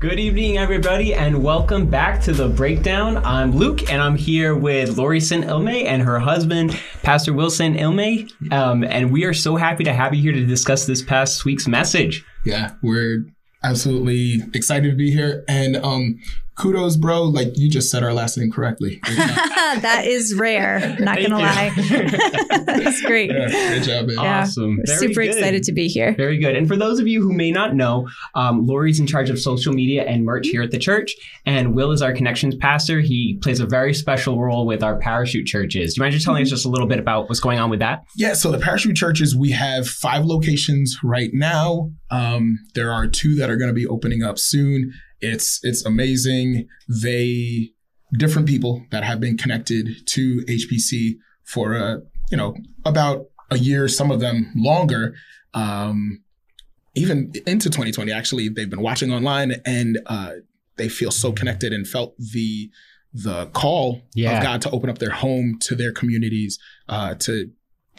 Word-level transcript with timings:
Good 0.00 0.20
evening, 0.20 0.58
everybody, 0.58 1.12
and 1.12 1.42
welcome 1.42 1.86
back 1.86 2.22
to 2.22 2.32
the 2.32 2.48
breakdown. 2.48 3.16
I'm 3.24 3.50
Luke, 3.50 3.90
and 3.90 4.00
I'm 4.00 4.14
here 4.14 4.54
with 4.54 4.96
Lori 4.96 5.18
Saint-Ilme 5.18 5.66
and 5.86 6.02
her 6.02 6.20
husband, 6.20 6.78
Pastor 7.02 7.32
Will 7.32 7.50
Saint-Ilme. 7.50 8.28
Um, 8.52 8.84
and 8.84 9.10
we 9.10 9.24
are 9.24 9.34
so 9.34 9.56
happy 9.56 9.82
to 9.82 9.92
have 9.92 10.14
you 10.14 10.22
here 10.22 10.30
to 10.30 10.46
discuss 10.46 10.86
this 10.86 11.02
past 11.02 11.44
week's 11.44 11.66
message. 11.66 12.24
Yeah, 12.44 12.74
we're 12.80 13.24
absolutely 13.64 14.44
excited 14.54 14.88
to 14.88 14.96
be 14.96 15.10
here. 15.10 15.44
And 15.48 15.74
um, 15.78 16.20
kudos, 16.58 16.96
bro. 16.96 17.24
Like 17.24 17.56
you 17.56 17.70
just 17.70 17.90
said 17.90 18.02
our 18.02 18.12
last 18.12 18.36
name 18.36 18.50
correctly. 18.50 19.00
that 19.06 20.02
is 20.04 20.34
rare. 20.34 20.96
Not 21.00 21.18
gonna 21.18 21.38
lie. 21.38 21.70
That's 22.66 23.00
great. 23.02 23.30
Yeah, 23.30 23.48
great 23.48 23.82
job, 23.82 24.06
man. 24.06 24.18
Awesome. 24.18 24.76
We're 24.78 24.84
Very 24.86 24.98
super 24.98 25.22
good. 25.22 25.36
excited 25.36 25.62
to 25.64 25.72
be 25.72 25.88
here. 25.88 26.14
Very 26.14 26.38
good. 26.38 26.56
And 26.56 26.66
for 26.68 26.76
those 26.76 26.98
of 26.98 27.06
you 27.06 27.22
who 27.22 27.32
may 27.32 27.50
not 27.50 27.74
know, 27.74 28.08
um, 28.34 28.66
Lori's 28.66 29.00
in 29.00 29.06
charge 29.06 29.30
of 29.30 29.38
social 29.38 29.72
media 29.72 30.04
and 30.04 30.24
merch 30.24 30.48
here 30.48 30.62
at 30.62 30.70
the 30.70 30.78
church, 30.78 31.14
and 31.46 31.74
Will 31.74 31.92
is 31.92 32.02
our 32.02 32.12
connections 32.12 32.54
pastor. 32.56 33.00
He 33.00 33.38
plays 33.42 33.60
a 33.60 33.66
very 33.66 33.94
special 33.94 34.40
role 34.40 34.66
with 34.66 34.82
our 34.82 34.98
parachute 34.98 35.46
churches. 35.46 35.94
Do 35.94 35.98
you 35.98 36.02
mind 36.04 36.12
just 36.14 36.24
telling 36.24 36.42
us 36.42 36.50
just 36.50 36.66
a 36.66 36.68
little 36.68 36.86
bit 36.86 36.98
about 36.98 37.28
what's 37.28 37.40
going 37.40 37.58
on 37.58 37.70
with 37.70 37.80
that? 37.80 38.04
Yeah, 38.16 38.34
so 38.34 38.50
the 38.50 38.58
parachute 38.58 38.96
churches, 38.96 39.36
we 39.36 39.50
have 39.52 39.86
five 39.88 40.24
locations 40.24 40.98
right 41.02 41.30
now. 41.32 41.90
Um, 42.10 42.58
there 42.74 42.92
are 42.92 43.06
two 43.06 43.34
that 43.36 43.50
are 43.50 43.56
going 43.56 43.68
to 43.68 43.74
be 43.74 43.86
opening 43.86 44.22
up 44.22 44.38
soon. 44.38 44.92
It's 45.20 45.60
it's 45.62 45.84
amazing. 45.84 46.68
They 46.88 47.72
different 48.16 48.48
people 48.48 48.84
that 48.90 49.04
have 49.04 49.20
been 49.20 49.36
connected 49.36 50.06
to 50.06 50.44
HPC 50.48 51.18
for 51.44 51.74
a 51.74 52.00
you 52.30 52.36
know 52.36 52.56
about 52.84 53.26
a 53.50 53.58
year, 53.58 53.88
some 53.88 54.10
of 54.10 54.20
them 54.20 54.52
longer. 54.56 55.14
Um, 55.54 56.22
even 56.94 57.32
into 57.46 57.68
2020, 57.70 58.10
actually, 58.12 58.48
they've 58.48 58.68
been 58.70 58.82
watching 58.82 59.12
online 59.12 59.54
and 59.64 59.98
uh, 60.06 60.32
they 60.76 60.88
feel 60.88 61.10
so 61.10 61.32
connected 61.32 61.72
and 61.72 61.86
felt 61.86 62.16
the 62.18 62.70
the 63.14 63.46
call 63.46 64.02
Yeah. 64.14 64.36
of 64.36 64.42
God 64.42 64.62
to 64.62 64.70
open 64.70 64.90
up 64.90 64.98
their 64.98 65.10
home 65.10 65.58
to 65.60 65.74
their 65.74 65.92
communities, 65.92 66.58
uh, 66.88 67.14
to 67.16 67.50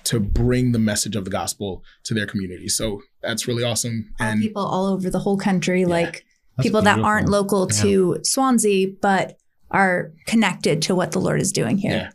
to 0.05 0.19
bring 0.19 0.71
the 0.71 0.79
message 0.79 1.15
of 1.15 1.25
the 1.25 1.31
gospel 1.31 1.83
to 2.03 2.13
their 2.13 2.25
community. 2.25 2.69
So 2.69 3.01
that's 3.21 3.47
really 3.47 3.63
awesome. 3.63 4.13
And 4.19 4.41
people 4.41 4.65
all 4.65 4.85
over 4.87 5.09
the 5.09 5.19
whole 5.19 5.37
country, 5.37 5.85
like 5.85 6.25
That's 6.59 6.67
people 6.67 6.81
that 6.83 6.99
aren't 6.99 7.29
local 7.29 7.67
to 7.67 8.17
Swansea, 8.23 8.87
but 9.01 9.37
are 9.71 10.11
connected 10.27 10.81
to 10.83 10.95
what 10.95 11.11
the 11.11 11.19
Lord 11.19 11.41
is 11.41 11.51
doing 11.51 11.77
here. 11.77 12.11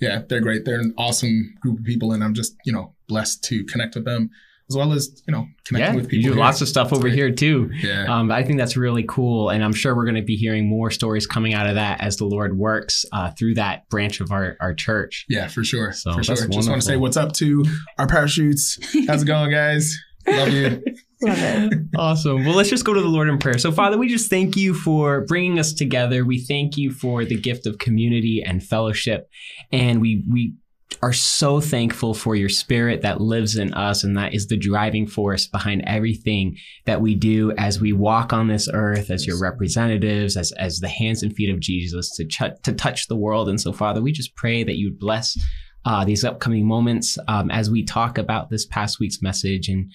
yeah, 0.00 0.08
yeah, 0.08 0.22
they're 0.28 0.40
great. 0.40 0.64
They're 0.64 0.80
an 0.80 0.94
awesome 0.98 1.54
group 1.60 1.78
of 1.80 1.84
people, 1.84 2.12
and 2.12 2.22
I'm 2.24 2.34
just 2.34 2.54
you 2.64 2.72
know 2.72 2.94
blessed 3.08 3.44
to 3.44 3.64
connect 3.64 3.94
with 3.94 4.04
them 4.04 4.30
as 4.68 4.76
well 4.76 4.92
as 4.92 5.22
you 5.28 5.32
know 5.32 5.46
connecting 5.64 5.94
Yeah, 5.94 5.94
with 5.94 6.08
people. 6.08 6.16
you 6.16 6.22
do 6.30 6.34
here. 6.34 6.40
lots 6.40 6.60
of 6.60 6.66
stuff 6.66 6.92
over 6.92 7.02
great. 7.02 7.14
here 7.14 7.30
too. 7.30 7.70
Yeah, 7.74 8.06
Um, 8.08 8.32
I 8.32 8.42
think 8.42 8.58
that's 8.58 8.76
really 8.76 9.04
cool, 9.08 9.50
and 9.50 9.62
I'm 9.62 9.72
sure 9.72 9.94
we're 9.94 10.04
going 10.04 10.16
to 10.16 10.22
be 10.22 10.34
hearing 10.34 10.68
more 10.68 10.90
stories 10.90 11.24
coming 11.26 11.54
out 11.54 11.68
of 11.68 11.76
that 11.76 12.00
as 12.00 12.16
the 12.16 12.24
Lord 12.24 12.58
works 12.58 13.04
uh, 13.12 13.30
through 13.38 13.54
that 13.54 13.88
branch 13.88 14.20
of 14.20 14.32
our, 14.32 14.56
our 14.60 14.74
church. 14.74 15.24
yeah, 15.28 15.46
for 15.46 15.62
sure, 15.62 15.92
So 15.92 16.14
for 16.14 16.24
sure. 16.24 16.34
that's 16.34 16.48
Just 16.48 16.68
want 16.68 16.82
to 16.82 16.86
say 16.86 16.96
what's 16.96 17.16
up 17.16 17.32
to 17.34 17.64
our 17.98 18.08
parachutes. 18.08 18.78
How's 19.06 19.22
it 19.22 19.26
going, 19.26 19.52
guys? 19.52 19.96
Love 20.26 20.48
you. 20.48 20.82
Love 21.22 21.38
it. 21.38 21.72
Awesome. 21.96 22.44
Well, 22.44 22.54
let's 22.54 22.68
just 22.68 22.84
go 22.84 22.92
to 22.92 23.00
the 23.00 23.08
Lord 23.08 23.28
in 23.28 23.38
prayer. 23.38 23.58
So, 23.58 23.72
Father, 23.72 23.96
we 23.96 24.08
just 24.08 24.28
thank 24.28 24.56
you 24.56 24.74
for 24.74 25.22
bringing 25.22 25.58
us 25.58 25.72
together. 25.72 26.24
We 26.24 26.38
thank 26.38 26.76
you 26.76 26.90
for 26.90 27.24
the 27.24 27.36
gift 27.36 27.66
of 27.66 27.78
community 27.78 28.42
and 28.44 28.62
fellowship, 28.62 29.30
and 29.72 30.00
we 30.00 30.24
we 30.30 30.54
are 31.02 31.12
so 31.12 31.60
thankful 31.60 32.14
for 32.14 32.36
your 32.36 32.48
spirit 32.48 33.02
that 33.02 33.20
lives 33.20 33.56
in 33.56 33.74
us 33.74 34.04
and 34.04 34.16
that 34.16 34.34
is 34.34 34.46
the 34.46 34.56
driving 34.56 35.06
force 35.06 35.46
behind 35.46 35.82
everything 35.86 36.56
that 36.84 37.00
we 37.00 37.14
do 37.14 37.52
as 37.58 37.80
we 37.80 37.92
walk 37.92 38.32
on 38.32 38.48
this 38.48 38.68
earth 38.72 39.10
as 39.10 39.26
your 39.26 39.38
representatives 39.38 40.36
as 40.36 40.52
as 40.52 40.78
the 40.78 40.88
hands 40.88 41.22
and 41.22 41.34
feet 41.34 41.50
of 41.50 41.60
Jesus 41.60 42.14
to 42.16 42.24
ch- 42.24 42.62
to 42.62 42.72
touch 42.72 43.08
the 43.08 43.16
world 43.16 43.48
and 43.48 43.60
so 43.60 43.72
father 43.72 44.00
we 44.00 44.12
just 44.12 44.34
pray 44.36 44.62
that 44.62 44.76
you 44.76 44.88
would 44.90 44.98
bless 44.98 45.36
uh, 45.84 46.04
these 46.04 46.24
upcoming 46.24 46.66
moments 46.66 47.18
um, 47.28 47.50
as 47.50 47.70
we 47.70 47.84
talk 47.84 48.16
about 48.18 48.50
this 48.50 48.66
past 48.66 48.98
week's 48.98 49.22
message 49.22 49.68
and 49.68 49.90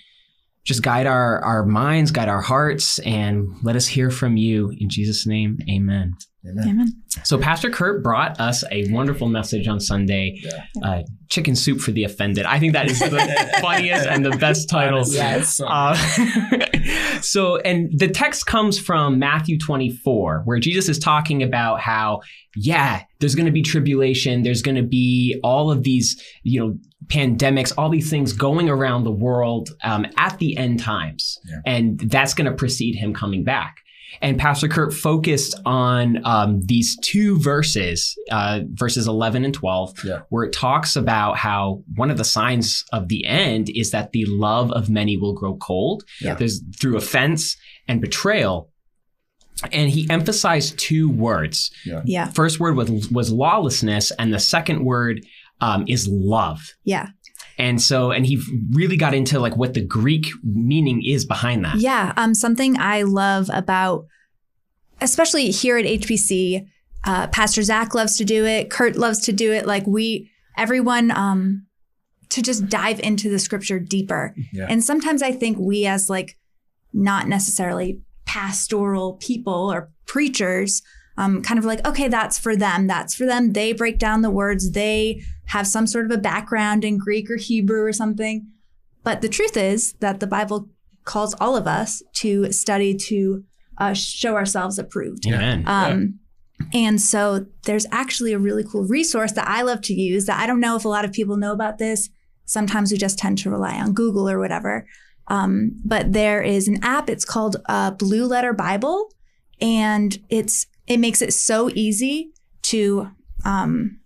just 0.64 0.82
guide 0.84 1.08
our 1.08 1.44
our 1.44 1.66
minds 1.66 2.12
guide 2.12 2.30
our 2.30 2.42
hearts 2.42 3.00
and 3.00 3.48
let 3.64 3.76
us 3.76 3.88
hear 3.88 4.10
from 4.12 4.38
you 4.38 4.72
in 4.78 4.90
Jesus 4.90 5.26
name 5.26 5.58
amen 5.70 6.14
Amen. 6.44 6.68
Amen. 6.70 6.88
so 7.24 7.38
Pastor 7.38 7.70
Kurt 7.70 8.02
brought 8.02 8.40
us 8.40 8.64
a 8.72 8.92
wonderful 8.92 9.28
message 9.30 9.68
on 9.68 9.80
Sunday, 9.80 10.40
Yeah. 10.44 10.64
uh, 10.84 11.02
"Chicken 11.30 11.56
Soup 11.56 11.80
for 11.80 11.92
the 11.92 12.04
Offended." 12.04 12.48
I 12.48 12.58
think 12.58 12.74
that 12.74 12.90
is 12.90 12.98
the 12.98 13.52
funniest 13.62 14.08
and 14.08 14.26
the 14.26 14.32
best 14.38 14.68
title. 14.68 15.04
Yes. 15.08 15.62
Uh, 15.64 15.96
so, 17.22 17.58
and 17.58 17.92
the 17.98 18.08
text 18.08 18.46
comes 18.46 18.80
from 18.80 19.20
Matthew 19.20 19.58
24, 19.58 20.42
where 20.46 20.60
Jesus 20.60 20.90
is 20.90 21.00
talking 21.00 21.44
about 21.44 21.80
how, 21.80 22.22
yeah, 22.56 23.04
there's 23.20 23.36
going 23.36 23.46
to 23.46 23.52
be 23.52 23.62
tribulation. 23.62 24.44
There's 24.44 24.62
going 24.62 24.76
to 24.76 24.84
be 24.84 25.40
all 25.44 25.72
of 25.72 25.84
these, 25.84 26.22
you 26.44 26.60
know, 26.60 26.78
pandemics, 27.08 27.74
all 27.78 27.90
these 27.90 28.10
things 28.10 28.34
going 28.34 28.70
around 28.70 29.04
the 29.04 29.12
world 29.12 29.70
um, 29.84 30.06
at 30.18 30.38
the 30.40 30.56
end 30.58 30.80
times. 30.80 31.40
Yeah. 31.46 31.60
And 31.66 32.00
that's 32.00 32.34
going 32.34 32.50
to 32.50 32.56
precede 32.56 32.96
him 32.96 33.14
coming 33.14 33.44
back. 33.44 33.78
And 34.22 34.38
Pastor 34.38 34.68
Kurt 34.68 34.94
focused 34.94 35.60
on 35.66 36.20
um, 36.26 36.62
these 36.66 36.98
two 36.98 37.40
verses, 37.40 38.16
uh, 38.32 38.62
verses 38.74 39.08
11 39.08 39.46
and 39.46 39.54
12, 39.54 40.04
Yeah. 40.04 40.20
where 40.30 40.44
it 40.44 40.54
talks 40.54 40.96
about 40.96 41.38
how 41.38 41.84
one 41.96 42.12
of 42.12 42.18
the 42.18 42.24
signs 42.26 42.84
of 42.92 43.08
the 43.08 43.26
end 43.26 43.70
is 43.70 43.92
that 43.92 44.12
the 44.12 44.26
love 44.26 44.72
of 44.72 44.90
many 44.90 45.18
will 45.18 45.34
grow 45.34 45.56
cold. 45.56 46.04
Yeah. 46.20 46.36
There's 46.36 46.62
through 46.80 46.98
offense 46.98 47.56
and 47.88 48.02
betrayal. 48.02 48.70
And 49.72 49.90
he 49.92 50.10
emphasized 50.10 50.78
two 50.80 51.10
words. 51.10 51.72
Yeah. 51.86 52.02
yeah. 52.04 52.30
First 52.32 52.60
word 52.60 52.76
was, 52.76 53.10
was 53.12 53.32
lawlessness, 53.32 54.12
and 54.18 54.34
the 54.34 54.40
second 54.40 54.84
word 54.84 55.24
um, 55.60 55.86
is 55.88 56.08
love. 56.08 56.74
Yeah. 56.84 57.08
And 57.58 57.82
so, 57.82 58.12
and 58.12 58.26
he 58.26 58.42
really 58.72 58.98
got 58.98 59.14
into 59.14 59.40
like 59.40 59.56
what 59.56 59.74
the 59.74 59.82
Greek 59.82 60.28
meaning 60.44 61.04
is 61.06 61.26
behind 61.26 61.66
that. 61.66 61.78
Yeah. 61.78 62.14
Um, 62.18 62.34
something 62.34 62.80
I 62.80 63.04
love 63.04 63.50
about, 63.54 64.06
especially 65.00 65.52
here 65.52 65.78
at 65.78 65.86
HBC, 65.86 66.68
uh, 67.04 67.28
Pastor 67.28 67.64
Zach 67.64 67.94
loves 67.94 68.18
to 68.18 68.26
do 68.26 68.46
it. 68.46 68.70
Kurt 68.70 68.96
loves 68.96 69.20
to 69.22 69.34
do 69.34 69.52
it. 69.52 69.66
Like 69.66 69.86
we, 69.88 70.30
everyone, 70.58 71.12
um, 71.12 71.66
to 72.30 72.42
just 72.42 72.68
dive 72.70 73.00
into 73.02 73.30
the 73.30 73.40
scripture 73.40 73.80
deeper. 73.80 74.34
Yeah. 74.54 74.68
And 74.70 74.84
sometimes 74.84 75.22
I 75.22 75.32
think 75.32 75.58
we, 75.60 75.86
as 75.86 76.10
like 76.10 76.38
not 76.94 77.28
necessarily 77.28 78.00
pastoral 78.26 79.14
people 79.14 79.72
or 79.72 79.92
preachers, 80.06 80.82
um, 81.22 81.44
kind 81.44 81.60
of 81.60 81.66
like, 81.66 81.86
okay, 81.88 82.08
that's 82.08 82.40
for 82.40 82.56
them. 82.56 82.88
That's 82.88 83.14
for 83.14 83.28
them. 83.28 83.54
They 83.54 83.74
break 83.74 84.00
down 84.00 84.24
the 84.24 84.32
words. 84.32 84.72
They 84.72 85.22
have 85.46 85.68
some 85.68 85.86
sort 85.86 86.06
of 86.06 86.12
a 86.12 86.18
background 86.18 86.84
in 86.84 86.98
Greek 86.98 87.30
or 87.30 87.36
Hebrew 87.36 87.84
or 87.84 87.94
something. 87.94 88.48
But 89.04 89.22
the 89.22 89.30
truth 89.30 89.56
is 89.56 89.94
that 90.00 90.20
the 90.20 90.26
Bible 90.26 90.70
calls 91.06 91.36
all 91.36 91.56
of 91.56 91.68
us 91.68 92.02
to 92.14 92.52
study 92.52 92.96
to 92.96 93.44
uh, 93.78 93.94
show 93.94 94.36
ourselves 94.36 94.80
approved. 94.80 95.28
Amen. 95.28 95.64
Um, 95.68 96.20
and 96.74 97.00
so 97.00 97.46
there's 97.66 97.86
actually 97.92 98.34
a 98.34 98.40
really 98.40 98.64
cool 98.64 98.86
resource 98.86 99.34
that 99.34 99.48
I 99.48 99.62
love 99.62 99.82
to 99.84 99.94
use 99.94 100.26
that 100.26 100.40
I 100.40 100.48
don't 100.48 100.60
know 100.60 100.76
if 100.76 100.86
a 100.86 100.90
lot 100.90 101.06
of 101.06 101.12
people 101.12 101.38
know 101.38 101.54
about 101.54 101.78
this. 101.78 102.10
Sometimes 102.46 102.92
we 102.92 102.98
just 102.98 103.20
tend 103.20 103.38
to 103.40 103.52
rely 103.52 103.80
on 103.80 103.94
Google 103.94 104.28
or 104.28 104.40
whatever. 104.40 104.88
Um, 105.28 105.80
but 105.86 106.14
there 106.14 106.42
is 106.42 106.68
an 106.68 106.84
app. 106.84 107.12
It's 107.12 107.26
called 107.26 107.58
uh, 107.68 107.92
Blue 107.92 108.26
Letter 108.26 108.54
Bible, 108.54 109.14
and 109.60 110.18
it's 110.30 110.66
it 110.92 111.00
makes 111.00 111.22
it 111.22 111.34
so 111.34 111.70
easy 111.74 112.32
to 112.64 113.10
um, 113.46 114.00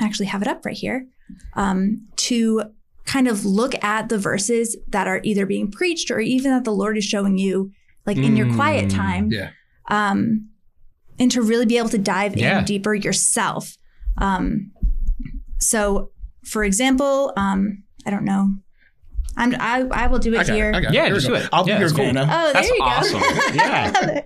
actually 0.00 0.26
have 0.26 0.42
it 0.42 0.48
up 0.48 0.64
right 0.64 0.76
here 0.76 1.06
um, 1.54 2.06
to 2.16 2.62
kind 3.04 3.28
of 3.28 3.44
look 3.44 3.74
at 3.84 4.08
the 4.08 4.18
verses 4.18 4.76
that 4.88 5.06
are 5.06 5.20
either 5.24 5.44
being 5.46 5.70
preached 5.70 6.10
or 6.10 6.20
even 6.20 6.50
that 6.52 6.64
the 6.64 6.72
Lord 6.72 6.96
is 6.96 7.04
showing 7.04 7.36
you, 7.38 7.70
like 8.06 8.16
in 8.16 8.36
your 8.36 8.52
quiet 8.54 8.86
Mm. 8.86 8.94
time 8.94 9.28
yeah. 9.30 9.50
um, 9.88 10.48
and 11.18 11.30
to 11.32 11.42
really 11.42 11.66
be 11.66 11.78
able 11.78 11.88
to 11.90 11.98
dive 11.98 12.36
Yeah. 12.36 12.58
in 12.60 12.64
deeper 12.64 12.94
yourself. 12.94 13.76
Um, 14.18 14.70
so, 15.58 16.10
for 16.44 16.64
example, 16.64 17.32
um, 17.36 17.82
I 18.06 18.10
don't 18.10 18.24
know. 18.24 18.54
I'm, 19.36 19.54
I, 19.58 19.86
I 19.90 20.06
will 20.08 20.18
do 20.18 20.34
it 20.34 20.48
here. 20.48 20.70
it. 20.70 20.76
I 20.76 20.80
got 20.80 20.92
it. 20.92 20.94
Yeah, 20.94 21.06
Here 21.06 21.14
just 21.14 21.26
do 21.26 21.34
it. 21.34 21.48
I'll 21.52 21.66
Yeah, 21.66 21.76
be 21.76 21.80
your 21.80 21.88
that's 21.88 21.92
goal 21.96 22.04
cool. 22.06 22.14
now. 22.14 22.22
Oh, 22.24 22.44
there 22.44 22.52
That's 22.52 22.68
you 22.68 22.78
go. 22.78 22.84
awesome. 22.84 23.22
Yeah. 23.54 24.22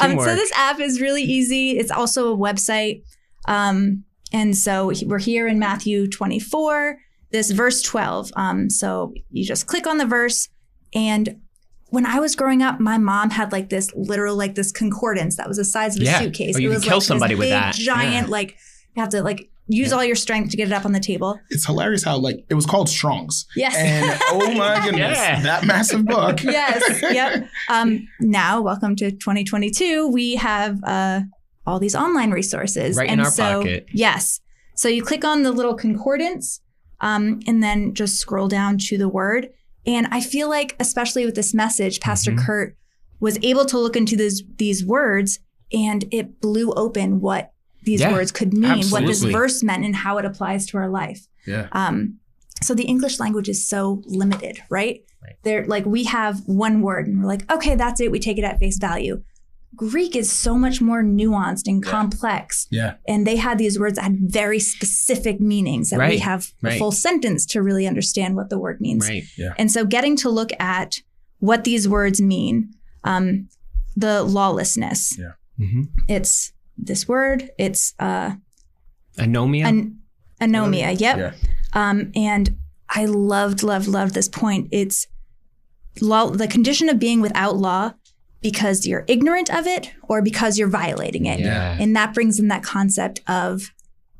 Um, 0.00 0.18
so 0.20 0.34
this 0.34 0.52
app 0.54 0.80
is 0.80 1.00
really 1.00 1.22
easy. 1.22 1.78
It's 1.78 1.90
also 1.90 2.32
a 2.32 2.36
website. 2.36 3.02
Um, 3.46 4.04
and 4.32 4.56
so 4.56 4.92
we're 5.06 5.18
here 5.18 5.46
in 5.48 5.58
Matthew 5.58 6.08
24, 6.08 6.98
this 7.30 7.50
verse 7.52 7.80
12. 7.82 8.32
Um, 8.36 8.68
so 8.70 9.14
you 9.30 9.44
just 9.44 9.66
click 9.66 9.86
on 9.86 9.98
the 9.98 10.06
verse. 10.06 10.48
And 10.94 11.40
when 11.88 12.04
I 12.04 12.18
was 12.18 12.34
growing 12.36 12.62
up, 12.62 12.80
my 12.80 12.98
mom 12.98 13.30
had 13.30 13.52
like 13.52 13.70
this 13.70 13.92
literal, 13.94 14.36
like 14.36 14.56
this 14.56 14.72
concordance 14.72 15.36
that 15.36 15.46
was 15.48 15.56
the 15.58 15.64
size 15.64 15.96
of 15.96 16.02
a 16.02 16.04
Yeah. 16.06 16.18
suitcase. 16.20 16.56
Oh, 16.56 16.58
you 16.58 16.70
it 16.70 16.74
was 16.74 16.84
kill 16.84 16.96
like 16.98 17.02
somebody 17.04 17.34
this 17.34 17.38
with 17.38 17.46
big, 17.46 17.52
that. 17.52 17.74
giant, 17.76 18.26
Yeah. 18.26 18.32
like 18.32 18.56
you 18.96 19.00
have 19.00 19.10
to 19.10 19.22
like 19.22 19.48
use 19.66 19.92
all 19.92 20.04
your 20.04 20.16
strength 20.16 20.50
to 20.50 20.56
get 20.56 20.68
it 20.68 20.72
up 20.74 20.84
on 20.84 20.92
the 20.92 21.00
table. 21.00 21.40
It's 21.50 21.64
hilarious 21.66 22.04
how 22.04 22.18
like 22.18 22.44
it 22.50 22.54
was 22.54 22.66
called 22.66 22.88
Strong's. 22.88 23.46
Yes. 23.56 23.74
And 23.76 24.20
oh 24.30 24.54
my 24.54 24.80
goodness, 24.84 25.16
Yeah. 25.18 25.40
that 25.42 25.64
massive 25.64 26.04
book. 26.04 26.42
yes. 26.42 27.02
Yep. 27.02 27.48
Um, 27.70 28.06
now, 28.20 28.60
welcome 28.60 28.94
to 28.96 29.10
2022. 29.10 30.08
We 30.08 30.36
have 30.36 30.82
uh, 30.84 31.20
all 31.66 31.78
these 31.78 31.94
online 31.96 32.30
resources. 32.30 32.96
Right 32.96 33.08
in 33.10 33.20
our 33.20 33.30
so, 33.30 33.60
pocket. 33.60 33.86
Yes. 33.92 34.40
So 34.76 34.88
you 34.88 35.02
click 35.02 35.24
on 35.24 35.44
the 35.44 35.52
little 35.52 35.74
concordance 35.74 36.60
um, 37.00 37.40
and 37.46 37.62
then 37.62 37.94
just 37.94 38.16
scroll 38.18 38.48
down 38.48 38.76
to 38.78 38.98
the 38.98 39.08
word. 39.08 39.48
And 39.86 40.06
I 40.10 40.20
feel 40.20 40.48
like, 40.50 40.76
especially 40.78 41.24
with 41.24 41.36
this 41.36 41.54
message, 41.54 42.00
Pastor 42.00 42.32
Mhm. 42.32 42.44
Kurt 42.44 42.76
was 43.20 43.38
able 43.42 43.64
to 43.66 43.78
look 43.78 43.96
into 43.96 44.16
these, 44.16 44.42
these 44.58 44.84
words 44.84 45.38
and 45.72 46.04
it 46.10 46.40
blew 46.42 46.72
open 46.72 47.20
what 47.20 47.52
these 47.84 48.00
Yeah, 48.00 48.12
words 48.12 48.32
could 48.32 48.52
mean, 48.54 48.86
what 48.88 49.06
this 49.06 49.22
verse 49.22 49.62
meant, 49.62 49.84
and 49.84 49.94
how 49.94 50.18
it 50.18 50.24
applies 50.24 50.66
to 50.66 50.78
our 50.78 50.88
life. 50.88 51.26
Yeah. 51.46 51.68
Um, 51.72 52.18
so 52.62 52.74
the 52.74 52.84
English 52.84 53.20
language 53.20 53.48
is 53.48 53.66
so 53.68 54.02
limited, 54.06 54.58
right? 54.70 55.02
Right. 55.22 55.34
They're 55.42 55.66
like 55.66 55.84
we 55.86 56.04
have 56.04 56.40
one 56.46 56.80
word 56.82 57.06
and 57.06 57.20
we're 57.20 57.28
like, 57.28 57.50
okay, 57.52 57.74
that's 57.74 58.00
it. 58.00 58.10
We 58.10 58.20
take 58.20 58.38
it 58.38 58.44
at 58.44 58.58
face 58.58 58.78
value. 58.78 59.22
Greek 59.76 60.14
is 60.14 60.30
so 60.30 60.56
much 60.56 60.80
more 60.80 61.02
nuanced 61.02 61.66
and 61.66 61.84
Yeah. 61.84 61.90
complex. 61.90 62.68
Yeah. 62.70 62.94
And 63.08 63.26
they 63.26 63.36
had 63.36 63.58
these 63.58 63.76
words 63.78 63.96
that 63.96 64.02
had 64.02 64.18
very 64.20 64.60
specific 64.60 65.40
meanings 65.40 65.90
that 65.90 65.98
we 66.08 66.18
have 66.18 66.52
right. 66.62 66.74
a 66.76 66.78
full 66.78 66.92
sentence 66.92 67.44
to 67.46 67.60
really 67.62 67.86
understand 67.86 68.36
what 68.36 68.50
the 68.50 68.58
word 68.58 68.80
means. 68.80 69.08
Right. 69.08 69.24
Yeah. 69.36 69.52
And 69.58 69.72
so 69.72 69.84
getting 69.84 70.14
to 70.18 70.30
look 70.30 70.50
at 70.60 71.00
what 71.40 71.64
these 71.64 71.88
words 71.88 72.20
mean, 72.20 72.70
um, 73.02 73.48
the 73.96 74.22
lawlessness. 74.22 75.18
hmm 75.58 75.82
It's 76.08 76.52
this 76.78 77.06
word, 77.08 77.50
it's 77.58 77.94
uh 77.98 78.32
Anomia. 79.18 79.64
an 79.66 79.98
anomia. 80.40 80.98
Yep. 80.98 81.16
Yeah. 81.18 81.32
Um, 81.72 82.10
and 82.14 82.56
I 82.88 83.04
loved, 83.06 83.62
loved, 83.62 83.86
loved 83.88 84.14
this 84.14 84.28
point. 84.28 84.68
It's 84.72 85.06
law, 86.00 86.30
the 86.30 86.48
condition 86.48 86.88
of 86.88 86.98
being 86.98 87.20
without 87.20 87.56
law 87.56 87.92
because 88.40 88.86
you're 88.86 89.04
ignorant 89.08 89.52
of 89.54 89.66
it 89.66 89.92
or 90.02 90.20
because 90.20 90.58
you're 90.58 90.68
violating 90.68 91.26
it. 91.26 91.40
yeah. 91.40 91.76
And 91.80 91.94
that 91.96 92.12
brings 92.12 92.38
in 92.38 92.48
that 92.48 92.62
concept 92.62 93.20
of 93.26 93.72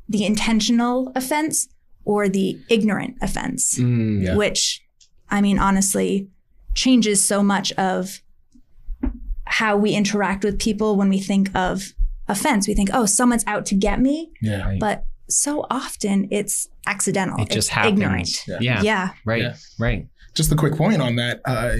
the 0.09 0.25
intentional 0.25 1.11
offense 1.15 1.67
or 2.05 2.27
the 2.29 2.59
ignorant 2.69 3.17
offense, 3.21 3.75
Mm, 3.77 4.23
Yeah. 4.23 4.35
which, 4.35 4.81
I 5.29 5.41
mean, 5.41 5.59
honestly, 5.59 6.27
changes 6.73 7.23
so 7.23 7.43
much 7.43 7.71
of 7.73 8.21
how 9.45 9.77
we 9.77 9.91
interact 9.91 10.43
with 10.43 10.59
people 10.59 10.95
when 10.95 11.09
we 11.09 11.19
think 11.19 11.53
of 11.55 11.93
offense. 12.27 12.67
We 12.67 12.73
think, 12.73 12.89
oh, 12.93 13.05
someone's 13.05 13.43
out 13.47 13.65
to 13.67 13.75
get 13.75 13.99
me. 13.99 14.31
Yeah. 14.41 14.65
Right. 14.67 14.79
But 14.79 15.05
so 15.29 15.65
often 15.69 16.27
it's 16.31 16.67
accidental. 16.87 17.39
It 17.41 17.47
just 17.49 17.57
it's 17.57 17.67
happens. 17.69 17.99
ignorant. 17.99 18.43
Yeah. 18.47 18.57
Yeah. 18.61 18.81
Yeah. 18.81 19.09
Right. 19.25 19.41
Yeah. 19.41 19.55
Right. 19.79 20.07
Just 20.33 20.51
a 20.51 20.55
quick 20.55 20.75
point 20.75 21.01
on 21.01 21.15
that. 21.15 21.41
Uh, 21.45 21.77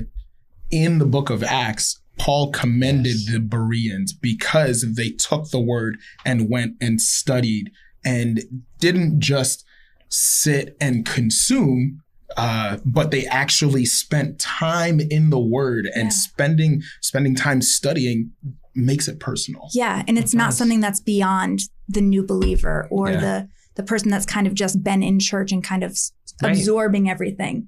in 0.72 0.98
the 0.98 1.06
book 1.06 1.30
of 1.30 1.44
Acts, 1.44 2.00
Paul 2.18 2.52
commended 2.52 3.16
Yes. 3.18 3.32
the 3.34 3.40
Bereans 3.40 4.14
because 4.14 4.86
they 4.96 5.10
took 5.10 5.50
the 5.52 5.60
word 5.60 5.98
and 6.26 6.50
went 6.50 6.76
and 6.82 7.00
studied 7.02 7.72
and 8.06 8.42
didn't 8.80 9.20
just 9.20 9.66
sit 10.10 10.78
and 10.80 11.06
consume, 11.06 12.02
uh, 12.38 12.78
but 12.86 13.12
they 13.12 13.26
actually 13.26 13.86
spent 13.86 14.40
time 14.40 15.00
in 15.00 15.30
the 15.30 15.40
word 15.40 15.86
and 15.94 16.06
Yeah. 16.06 16.10
spending 16.10 16.82
spending 17.02 17.36
time 17.36 17.62
studying 17.62 18.32
makes 18.76 19.08
it 19.08 19.20
personal. 19.20 19.70
Yeah. 19.74 20.04
And 20.08 20.18
it's 20.18 20.34
It 20.34 20.38
not 20.38 20.54
something 20.54 20.80
that's 20.82 21.00
beyond 21.00 21.62
the 21.88 22.02
new 22.02 22.24
believer 22.26 22.88
or 22.92 23.10
Yeah. 23.12 23.20
the 23.22 23.50
the 23.76 23.84
person 23.84 24.10
that's 24.10 24.26
kind 24.26 24.48
of 24.48 24.54
just 24.54 24.82
been 24.84 25.04
in 25.04 25.20
church 25.20 25.52
and 25.52 25.62
kind 25.62 25.84
of 25.84 25.98
Right. 26.42 26.56
absorbing 26.58 27.10
everything. 27.10 27.68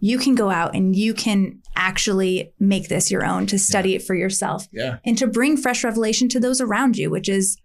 You 0.00 0.18
can 0.18 0.34
go 0.34 0.50
out 0.50 0.74
and 0.74 0.96
you 0.96 1.14
can 1.14 1.60
actually 1.76 2.52
make 2.58 2.88
this 2.88 3.08
your 3.10 3.24
own 3.24 3.46
to 3.46 3.58
study 3.58 3.94
it 3.94 4.02
for 4.02 4.14
yourself 4.16 4.66
Yeah. 4.72 4.98
and 5.04 5.16
to 5.18 5.28
bring 5.28 5.56
fresh 5.56 5.84
revelation 5.84 6.28
to 6.30 6.40
those 6.40 6.60
around 6.60 6.96
you, 6.96 7.08
which 7.08 7.28
is 7.28 7.56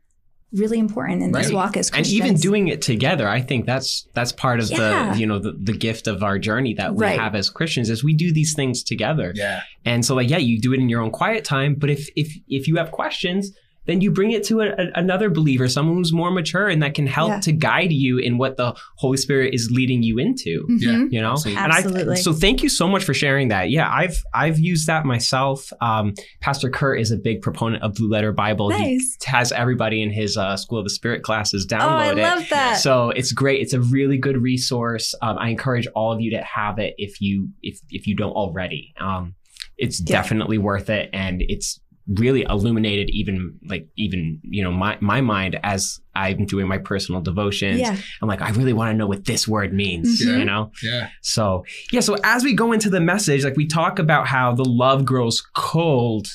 really 0.52 0.80
important 0.80 1.22
in 1.22 1.32
this 1.32 1.48
Right. 1.48 1.56
walk 1.56 1.78
as 1.78 1.90
Christians. 1.92 2.08
And 2.20 2.32
even 2.32 2.36
doing 2.42 2.68
it 2.70 2.82
together, 2.82 3.28
I 3.28 3.42
think 3.42 3.66
that's 3.66 4.08
that's 4.16 4.32
part 4.32 4.60
of 4.60 4.70
Yeah. 4.72 5.14
the 5.14 5.20
you 5.20 5.28
know 5.28 5.40
the, 5.40 5.52
the 5.52 5.74
gift 5.74 6.08
of 6.08 6.24
our 6.24 6.40
journey 6.40 6.74
that 6.76 6.96
we 6.96 7.04
Right. 7.06 7.20
have 7.20 7.36
as 7.36 7.50
Christians 7.50 7.90
is 7.90 8.04
we 8.04 8.14
do 8.16 8.32
these 8.34 8.54
things 8.56 8.84
together. 8.84 9.32
Yeah. 9.36 9.62
And 9.86 10.04
so 10.06 10.16
like 10.16 10.30
yeah, 10.30 10.38
you 10.38 10.60
do 10.60 10.74
it 10.74 10.80
in 10.80 10.90
your 10.90 11.02
own 11.02 11.12
quiet 11.12 11.44
time, 11.44 11.76
but 11.76 11.90
if 11.90 12.10
if 12.16 12.36
if 12.48 12.68
you 12.68 12.78
have 12.78 12.92
questions, 12.92 13.52
then 13.90 14.02
you 14.02 14.12
bring 14.12 14.32
it 14.32 14.44
to 14.46 14.62
a, 14.62 14.68
a- 14.70 14.92
another 14.96 15.30
believer, 15.30 15.68
someone 15.68 15.98
who's 15.98 16.14
more 16.14 16.32
mature 16.32 16.68
and 16.68 16.82
that 16.84 16.94
can 16.94 17.08
help 17.08 17.30
Yeah. 17.30 17.40
to 17.42 17.52
guide 17.52 17.92
you 17.92 18.18
in 18.20 18.38
what 18.38 18.56
the 18.58 18.76
Holy 18.98 19.18
Spirit 19.18 19.54
is 19.54 19.70
leading 19.72 20.04
you 20.04 20.20
into. 20.20 20.66
Mhm. 20.70 21.12
You 21.12 21.22
know, 21.22 21.32
Absolutely. 21.32 21.64
and 21.64 22.12
I 22.12 22.16
so 22.16 22.32
thank 22.34 22.62
you 22.64 22.70
so 22.70 22.88
much 22.88 23.04
for 23.04 23.14
sharing 23.14 23.48
that. 23.50 23.70
Yeah, 23.70 23.90
I've 23.92 24.24
I've 24.34 24.60
used 24.60 24.88
that 24.88 25.06
myself. 25.06 25.72
Um, 25.82 26.14
Pastor 26.42 26.70
Kurt 26.70 27.00
is 27.00 27.12
a 27.12 27.18
big 27.18 27.42
proponent 27.42 27.82
of 27.84 27.96
Blue 27.96 28.10
Letter 28.10 28.32
Bible. 28.32 28.70
He 28.70 28.96
Nice. 28.96 29.18
has 29.26 29.52
everybody 29.52 30.02
in 30.04 30.12
his 30.12 30.38
uh, 30.38 30.56
School 30.58 30.78
of 30.80 30.86
the 30.86 30.90
Spirit 30.92 31.24
classes 31.24 31.66
download 31.66 31.80
Oh, 31.82 31.98
I 31.98 32.08
download 32.14 32.18
it. 32.18 32.22
love 32.22 32.50
that. 32.52 32.74
So 32.78 33.10
it's 33.10 33.32
great. 33.32 33.62
It's 33.62 33.74
a 33.74 33.82
really 33.82 34.18
good 34.18 34.38
resource. 34.42 35.16
Um, 35.22 35.38
I 35.40 35.50
encourage 35.50 35.88
all 35.96 36.12
of 36.14 36.22
you 36.22 36.32
to 36.32 36.42
have 36.44 36.78
it 36.80 36.94
if 36.98 37.20
you 37.22 37.50
if 37.64 37.80
if 37.90 38.06
you 38.08 38.16
don't 38.16 38.34
already. 38.34 38.94
Um, 39.00 39.36
it's 39.78 40.00
Yeah. 40.02 40.22
definitely 40.22 40.58
worth 40.58 40.90
it, 40.90 41.10
and 41.14 41.42
it's 41.48 41.80
really 42.16 42.42
illuminated 42.50 43.08
even 43.12 43.54
like 43.68 43.88
even 43.96 44.40
you 44.44 44.64
know 44.64 44.72
my 44.72 44.98
my 45.00 45.22
mind 45.22 45.60
as 45.64 46.00
I'm 46.16 46.46
doing 46.46 46.68
my 46.68 46.80
personal 46.80 47.22
devotions. 47.22 47.80
yeah. 47.80 47.96
I'm 48.22 48.28
like 48.28 48.42
I 48.42 48.50
really 48.50 48.74
want 48.74 48.92
to 48.92 48.98
know 48.98 49.06
what 49.08 49.26
this 49.26 49.48
word 49.48 49.74
means. 49.74 50.22
Mhm. 50.26 50.40
You 50.40 50.46
know. 50.46 50.72
Yeah. 50.84 51.10
So 51.22 51.66
yeah. 51.92 52.00
So 52.00 52.16
as 52.24 52.44
we 52.44 52.54
go 52.54 52.72
into 52.72 52.90
the 52.90 53.00
message, 53.00 53.44
like 53.44 53.56
we 53.56 53.68
talk 53.68 54.00
about 54.00 54.28
how 54.28 54.54
the 54.56 54.66
love 54.66 55.06
grows 55.06 55.42
cold. 55.56 56.28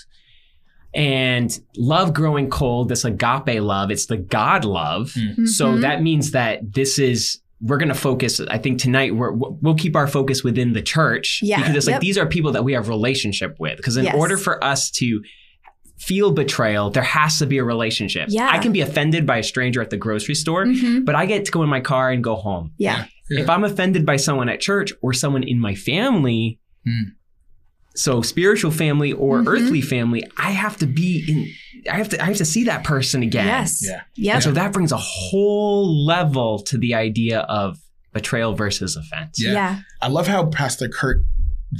And 0.95 1.59
love 1.77 2.15
growing 2.15 2.49
cold, 2.51 2.89
this 2.89 3.05
agape 3.05 3.61
love, 3.61 3.91
it's 3.91 4.07
the 4.07 4.17
God 4.17 4.65
love. 4.65 5.11
So 5.45 5.73
Mhm. 5.75 5.81
that 5.81 6.03
means 6.05 6.31
that 6.31 6.73
this 6.73 6.99
is 7.01 7.41
we're 7.61 7.79
going 7.79 7.89
to 7.89 7.95
focus. 7.95 8.41
I 8.41 8.59
think 8.59 8.79
tonight 8.79 9.17
we're, 9.17 9.33
we'll 9.33 9.75
keep 9.75 9.97
our 9.97 10.07
focus 10.07 10.45
within 10.45 10.75
the 10.75 10.83
church 10.83 11.41
Yeah. 11.43 11.57
because 11.59 11.75
it's 11.77 11.87
like 11.87 11.95
Yep. 11.95 12.01
these 12.03 12.19
are 12.19 12.27
people 12.27 12.53
that 12.53 12.63
we 12.63 12.75
have 12.75 12.89
relationship 12.91 13.57
with. 13.59 13.79
Because 13.79 13.97
in 13.97 14.05
Yes. 14.05 14.15
order 14.17 14.37
for 14.37 14.63
us 14.63 14.91
to 14.93 15.23
feel 16.07 16.33
betrayal, 16.33 16.91
there 16.91 17.03
has 17.03 17.39
to 17.39 17.47
be 17.47 17.59
a 17.59 17.65
relationship. 17.65 18.27
Yeah. 18.31 18.49
I 18.51 18.59
can 18.59 18.73
be 18.73 18.81
offended 18.81 19.27
by 19.27 19.39
a 19.39 19.43
stranger 19.43 19.81
at 19.81 19.91
the 19.91 19.97
grocery 19.97 20.35
store, 20.35 20.65
Mhm. 20.67 21.05
but 21.05 21.15
I 21.15 21.27
get 21.27 21.45
to 21.47 21.53
go 21.53 21.63
in 21.63 21.69
my 21.69 21.81
car 21.81 22.11
and 22.11 22.23
go 22.23 22.37
home. 22.37 22.73
Yeah. 22.79 23.07
Yeah. 23.31 23.41
If 23.43 23.49
I'm 23.51 23.65
offended 23.65 24.05
by 24.05 24.17
someone 24.17 24.49
at 24.49 24.61
church 24.61 24.93
or 25.03 25.13
someone 25.13 25.43
in 25.43 25.59
my 25.59 25.75
family, 25.75 26.59
Hmm. 26.87 27.11
so 27.97 28.23
spiritual 28.23 28.71
family 28.71 29.13
or 29.13 29.41
Mhm. 29.43 29.47
earthly 29.49 29.81
family, 29.81 30.23
I 30.37 30.51
have 30.51 30.77
to 30.79 30.87
be 30.87 31.25
in. 31.29 31.47
I 31.93 31.97
have 31.97 32.09
to. 32.11 32.21
I 32.23 32.27
have 32.27 32.37
to 32.39 32.45
see 32.45 32.65
that 32.65 32.83
person 32.85 33.23
again. 33.23 33.47
Yes. 33.47 33.83
Yeah. 33.87 34.01
Yep. 34.17 34.35
And 34.35 34.45
so 34.45 34.53
that 34.53 34.73
brings 34.73 34.91
a 34.93 34.97
whole 34.99 36.05
level 36.05 36.59
to 36.61 36.79
the 36.79 36.95
idea 36.95 37.41
of 37.41 37.79
betrayal 38.13 38.55
versus 38.55 38.97
offense. 38.97 39.43
Yeah. 39.43 39.53
yeah. 39.53 39.79
I 40.01 40.09
love 40.09 40.27
how 40.27 40.47
Pastor 40.47 40.89
Kurt 40.89 41.25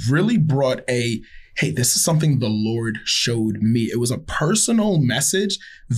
really 0.09 0.37
brought 0.37 0.81
a 0.89 1.21
hey, 1.57 1.71
this 1.71 1.95
is 1.95 2.03
something 2.03 2.39
the 2.39 2.49
Lord 2.49 2.99
showed 3.05 3.57
me. 3.61 3.83
It 3.91 3.99
was 3.99 4.11
a 4.11 4.17
personal 4.17 4.99
message 4.99 5.57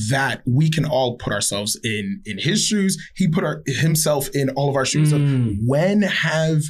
that 0.10 0.42
we 0.46 0.70
can 0.70 0.86
all 0.86 1.18
put 1.18 1.34
ourselves 1.34 1.80
in 1.84 2.22
in 2.26 2.38
his 2.38 2.64
shoes. 2.64 2.98
He 3.16 3.28
put 3.28 3.44
our, 3.44 3.64
himself 3.66 4.30
in 4.34 4.50
all 4.52 4.70
of 4.70 4.76
our 4.76 4.86
shoes. 4.86 5.12
of 5.12 5.22
Mm. 5.22 5.58
when 5.66 6.04
have 6.04 6.62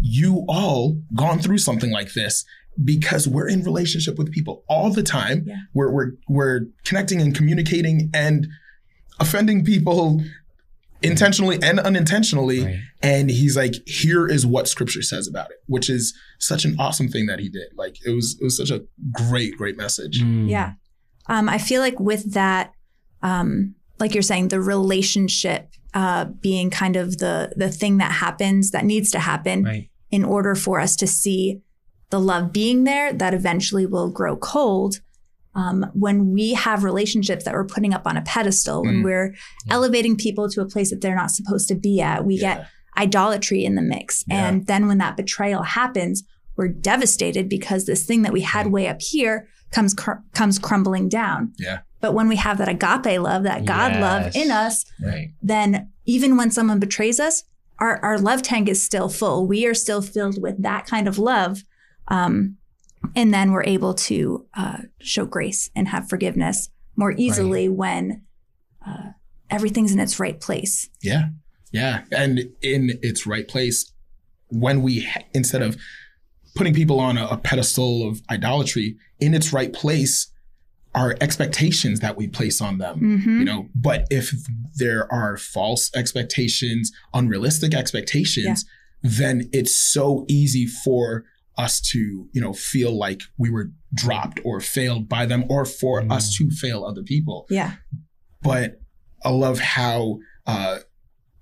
you 0.00 0.44
all 0.48 1.00
gone 1.14 1.38
through 1.40 1.58
something 1.58 1.90
like 1.90 2.12
this? 2.12 2.44
Because 2.84 3.26
we're 3.26 3.48
in 3.48 3.62
relationship 3.64 4.18
with 4.18 4.30
people 4.30 4.62
all 4.68 4.92
the 4.92 5.02
time. 5.02 5.44
Yeah. 5.46 5.56
We're, 5.74 5.90
we're 5.90 6.10
we're 6.28 6.60
connecting 6.84 7.20
and 7.20 7.34
communicating 7.34 8.10
and 8.14 8.46
offending 9.18 9.64
people 9.64 10.22
intentionally 11.02 11.58
and 11.62 11.80
unintentionally. 11.80 12.64
Right. 12.64 12.78
And 13.02 13.30
he's 13.30 13.56
like, 13.56 13.74
here 13.86 14.26
is 14.26 14.44
what 14.46 14.68
scripture 14.68 15.02
says 15.02 15.26
about 15.26 15.50
it, 15.50 15.56
which 15.66 15.88
is 15.88 16.14
such 16.38 16.64
an 16.64 16.76
awesome 16.78 17.08
thing 17.08 17.26
that 17.26 17.38
he 17.40 17.48
did. 17.48 17.68
Like 17.76 17.96
it 18.06 18.10
was 18.10 18.36
it 18.40 18.44
was 18.44 18.56
such 18.56 18.70
a 18.70 18.82
great, 19.12 19.56
great 19.56 19.76
message. 19.76 20.22
Mm. 20.22 20.48
Yeah. 20.48 20.72
Um, 21.28 21.48
I 21.48 21.58
feel 21.58 21.80
like 21.82 21.98
with 22.00 22.32
that, 22.34 22.72
um, 23.22 23.74
like 23.98 24.14
you're 24.14 24.22
saying, 24.22 24.48
the 24.48 24.60
relationship 24.60 25.68
uh, 25.94 26.26
being 26.26 26.70
kind 26.70 26.96
of 26.96 27.18
the 27.18 27.52
the 27.56 27.70
thing 27.70 27.98
that 27.98 28.12
happens 28.12 28.70
that 28.70 28.84
needs 28.84 29.10
to 29.12 29.18
happen 29.18 29.64
Right. 29.64 29.90
in 30.10 30.24
order 30.24 30.54
for 30.54 30.80
us 30.80 30.96
to 30.96 31.06
see 31.06 31.60
the 32.10 32.20
love 32.20 32.52
being 32.52 32.84
there, 32.84 33.12
that 33.12 33.34
eventually 33.34 33.84
will 33.86 34.10
grow 34.10 34.36
cold. 34.36 35.00
Um, 35.54 35.86
when 35.92 36.30
we 36.32 36.54
have 36.54 36.84
relationships 36.84 37.44
that 37.44 37.52
we're 37.54 37.64
putting 37.66 37.92
up 37.92 38.06
on 38.06 38.16
a 38.16 38.22
pedestal, 38.22 38.82
when 38.82 38.96
Mm. 39.00 39.04
we're 39.04 39.34
elevating 39.70 40.16
people 40.16 40.48
to 40.50 40.60
a 40.60 40.66
place 40.66 40.90
that 40.90 41.00
they're 41.00 41.16
not 41.16 41.30
supposed 41.32 41.66
to 41.68 41.74
be 41.74 42.00
at, 42.00 42.24
we 42.24 42.36
Yeah. 42.36 42.40
get 42.58 42.66
idolatry 42.98 43.64
in 43.64 43.74
the 43.74 43.82
mix. 43.82 44.24
Yeah. 44.26 44.48
And 44.48 44.66
then 44.66 44.86
when 44.88 44.98
that 44.98 45.16
betrayal 45.16 45.62
happens, 45.62 46.24
we're 46.56 46.68
devastated 46.68 47.48
because 47.48 47.86
this 47.86 48.04
thing 48.04 48.22
that 48.22 48.32
we 48.32 48.40
had 48.40 48.66
way 48.68 48.88
up 48.88 49.00
here 49.00 49.48
comes 49.70 49.94
cr- 49.94 50.20
comes 50.34 50.58
crumbling 50.58 51.08
down. 51.08 51.52
Yeah. 51.58 51.80
But 52.00 52.14
when 52.14 52.28
we 52.28 52.36
have 52.36 52.58
that 52.58 52.68
agape 52.68 53.20
love, 53.20 53.42
that 53.44 53.64
God 53.64 53.96
love 54.00 54.34
in 54.36 54.50
us, 54.50 54.84
Right. 55.02 55.32
then 55.42 55.90
even 56.04 56.36
when 56.36 56.50
someone 56.50 56.78
betrays 56.78 57.18
us, 57.20 57.44
our, 57.80 57.98
our 58.04 58.18
love 58.18 58.42
tank 58.42 58.68
is 58.68 58.82
still 58.82 59.08
full. 59.08 59.46
We 59.46 59.66
are 59.66 59.74
still 59.74 60.02
filled 60.02 60.40
with 60.40 60.62
that 60.62 60.86
kind 60.86 61.06
of 61.08 61.18
love. 61.18 61.62
Um, 62.08 62.56
and 63.14 63.32
then 63.32 63.52
we're 63.52 63.64
able 63.64 63.94
to 63.94 64.46
uh, 64.54 64.78
show 65.00 65.26
grace 65.26 65.70
and 65.76 65.88
have 65.88 66.08
forgiveness 66.08 66.68
more 66.96 67.14
easily 67.16 67.68
when 67.68 68.22
uh, 68.86 69.10
everything's 69.50 69.92
in 69.92 70.00
its 70.00 70.18
right 70.18 70.40
place. 70.40 70.88
Yeah. 71.02 71.28
Yeah. 71.72 72.04
And 72.12 72.50
in 72.62 72.98
its 73.02 73.26
right 73.26 73.46
place, 73.46 73.92
when 74.48 74.82
we, 74.82 75.06
instead 75.34 75.62
of 75.62 75.76
putting 76.54 76.74
people 76.74 76.98
on 76.98 77.18
a, 77.18 77.26
a 77.26 77.36
pedestal 77.36 78.08
of 78.08 78.22
idolatry, 78.30 78.96
in 79.20 79.34
its 79.34 79.52
right 79.52 79.72
place 79.72 80.30
are 80.94 81.14
expectations 81.20 82.00
that 82.00 82.16
we 82.16 82.26
place 82.26 82.60
on 82.60 82.78
them. 82.78 82.98
Mhm. 83.00 83.38
You 83.40 83.44
know, 83.44 83.68
but 83.74 84.06
if 84.10 84.32
there 84.76 85.10
are 85.12 85.36
false 85.36 85.90
expectations, 85.94 86.90
unrealistic 87.12 87.74
expectations, 87.74 88.64
then 89.02 89.48
it's 89.52 89.76
so 89.76 90.24
easy 90.28 90.66
for 90.66 91.24
us 91.58 91.80
to, 91.80 92.28
you 92.32 92.40
know, 92.40 92.52
feel 92.52 92.96
like 92.96 93.20
we 93.36 93.50
were 93.50 93.70
dropped 93.94 94.40
or 94.44 94.60
failed 94.60 95.08
by 95.08 95.26
them 95.26 95.44
or 95.48 95.64
for 95.64 96.00
Mm. 96.00 96.12
us 96.12 96.34
to 96.36 96.50
fail 96.50 96.84
other 96.84 97.02
people 97.02 97.46
Yeah. 97.50 97.74
but 98.42 98.80
I 99.24 99.30
love 99.30 99.58
how 99.58 100.18
uh, 100.46 100.78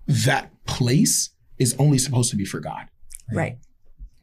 that 0.07 0.51
place 0.67 1.31
is 1.59 1.75
only 1.79 1.99
supposed 1.99 2.31
to 2.31 2.37
be 2.37 2.45
for 2.45 2.61
God. 2.61 2.87
Right. 3.33 3.59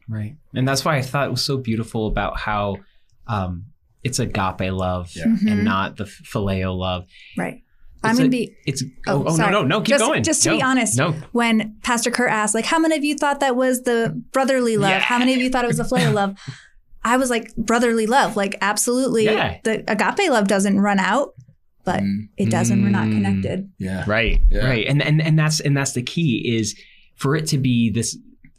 Right. 0.08 0.36
And 0.54 0.66
that's 0.68 0.84
why 0.84 0.96
I 0.96 1.02
thought 1.02 1.26
it 1.28 1.30
was 1.30 1.42
so 1.44 1.56
beautiful 1.56 2.06
about 2.06 2.38
how 2.38 2.76
um, 3.26 3.66
it's 4.02 4.18
agape 4.18 4.70
love 4.72 5.10
Yeah. 5.14 5.24
Mhm. 5.26 5.50
and 5.50 5.64
not 5.64 5.96
the 5.96 6.04
phileo 6.04 6.76
love. 6.76 7.06
Right. 7.38 7.62
I'm 8.02 8.16
gonna 8.18 8.28
be 8.28 8.54
It's 8.66 8.82
Oh, 9.06 9.24
oh, 9.26 9.32
oh 9.32 9.36
no 9.36 9.48
no 9.48 9.62
no 9.64 9.80
keep 9.80 9.88
Just- 9.94 10.04
going. 10.04 10.22
just 10.22 10.42
to 10.42 10.50
No, 10.50 10.56
be 10.56 10.62
honest, 10.62 10.98
No. 10.98 11.12
when 11.32 11.76
Pastor 11.82 12.10
Kurt 12.10 12.30
asked, 12.30 12.54
like, 12.54 12.66
how 12.66 12.78
many 12.78 12.96
of 12.98 13.02
you 13.02 13.14
thought 13.16 13.40
that 13.40 13.56
was 13.56 13.82
the 13.84 14.22
brotherly 14.30 14.76
love? 14.76 14.90
Yeah. 14.90 14.98
How 15.00 15.18
many 15.18 15.32
of 15.32 15.40
you 15.40 15.48
thought 15.48 15.64
it 15.64 15.68
was 15.68 15.78
the 15.78 15.84
filial 15.86 16.12
love? 16.20 16.36
I 17.02 17.16
was 17.16 17.30
like, 17.30 17.54
brotherly 17.56 18.06
love. 18.06 18.36
Like, 18.36 18.56
absolutely. 18.60 19.24
Yeah. 19.24 19.56
The 19.64 19.84
agape 19.90 20.30
love 20.30 20.48
doesn't 20.48 20.80
run 20.80 20.98
out, 20.98 21.30
but 21.84 22.00
Mm, 22.00 22.28
it 22.36 22.50
does 22.50 22.70
when 22.70 22.82
we're 22.82 22.88
not 22.90 23.06
Mm. 23.08 23.12
connected. 23.14 23.68
yeah. 23.78 24.04
Right. 24.06 24.40
Yeah. 24.50 24.66
Right. 24.66 24.86
And 24.86 25.02
and 25.02 25.20
and 25.22 25.38
that's 25.38 25.60
and 25.60 25.76
that's 25.76 25.92
the 25.92 26.02
key 26.02 26.56
is 26.56 26.74
for 27.16 27.36
it 27.36 27.46
to 27.48 27.58
be 27.58 27.90
this 27.90 28.16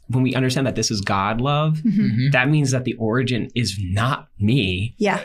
when 0.08 0.22
we 0.22 0.34
understand 0.34 0.66
that 0.66 0.76
this 0.76 0.90
is 0.90 1.00
God 1.00 1.40
love, 1.40 1.78
Mhm. 1.84 2.10
Mhm. 2.12 2.32
that 2.32 2.48
means 2.48 2.70
that 2.70 2.84
the 2.84 2.94
origin 2.94 3.48
is 3.54 3.76
not 3.80 4.28
me. 4.38 4.94
Yeah. 4.98 5.22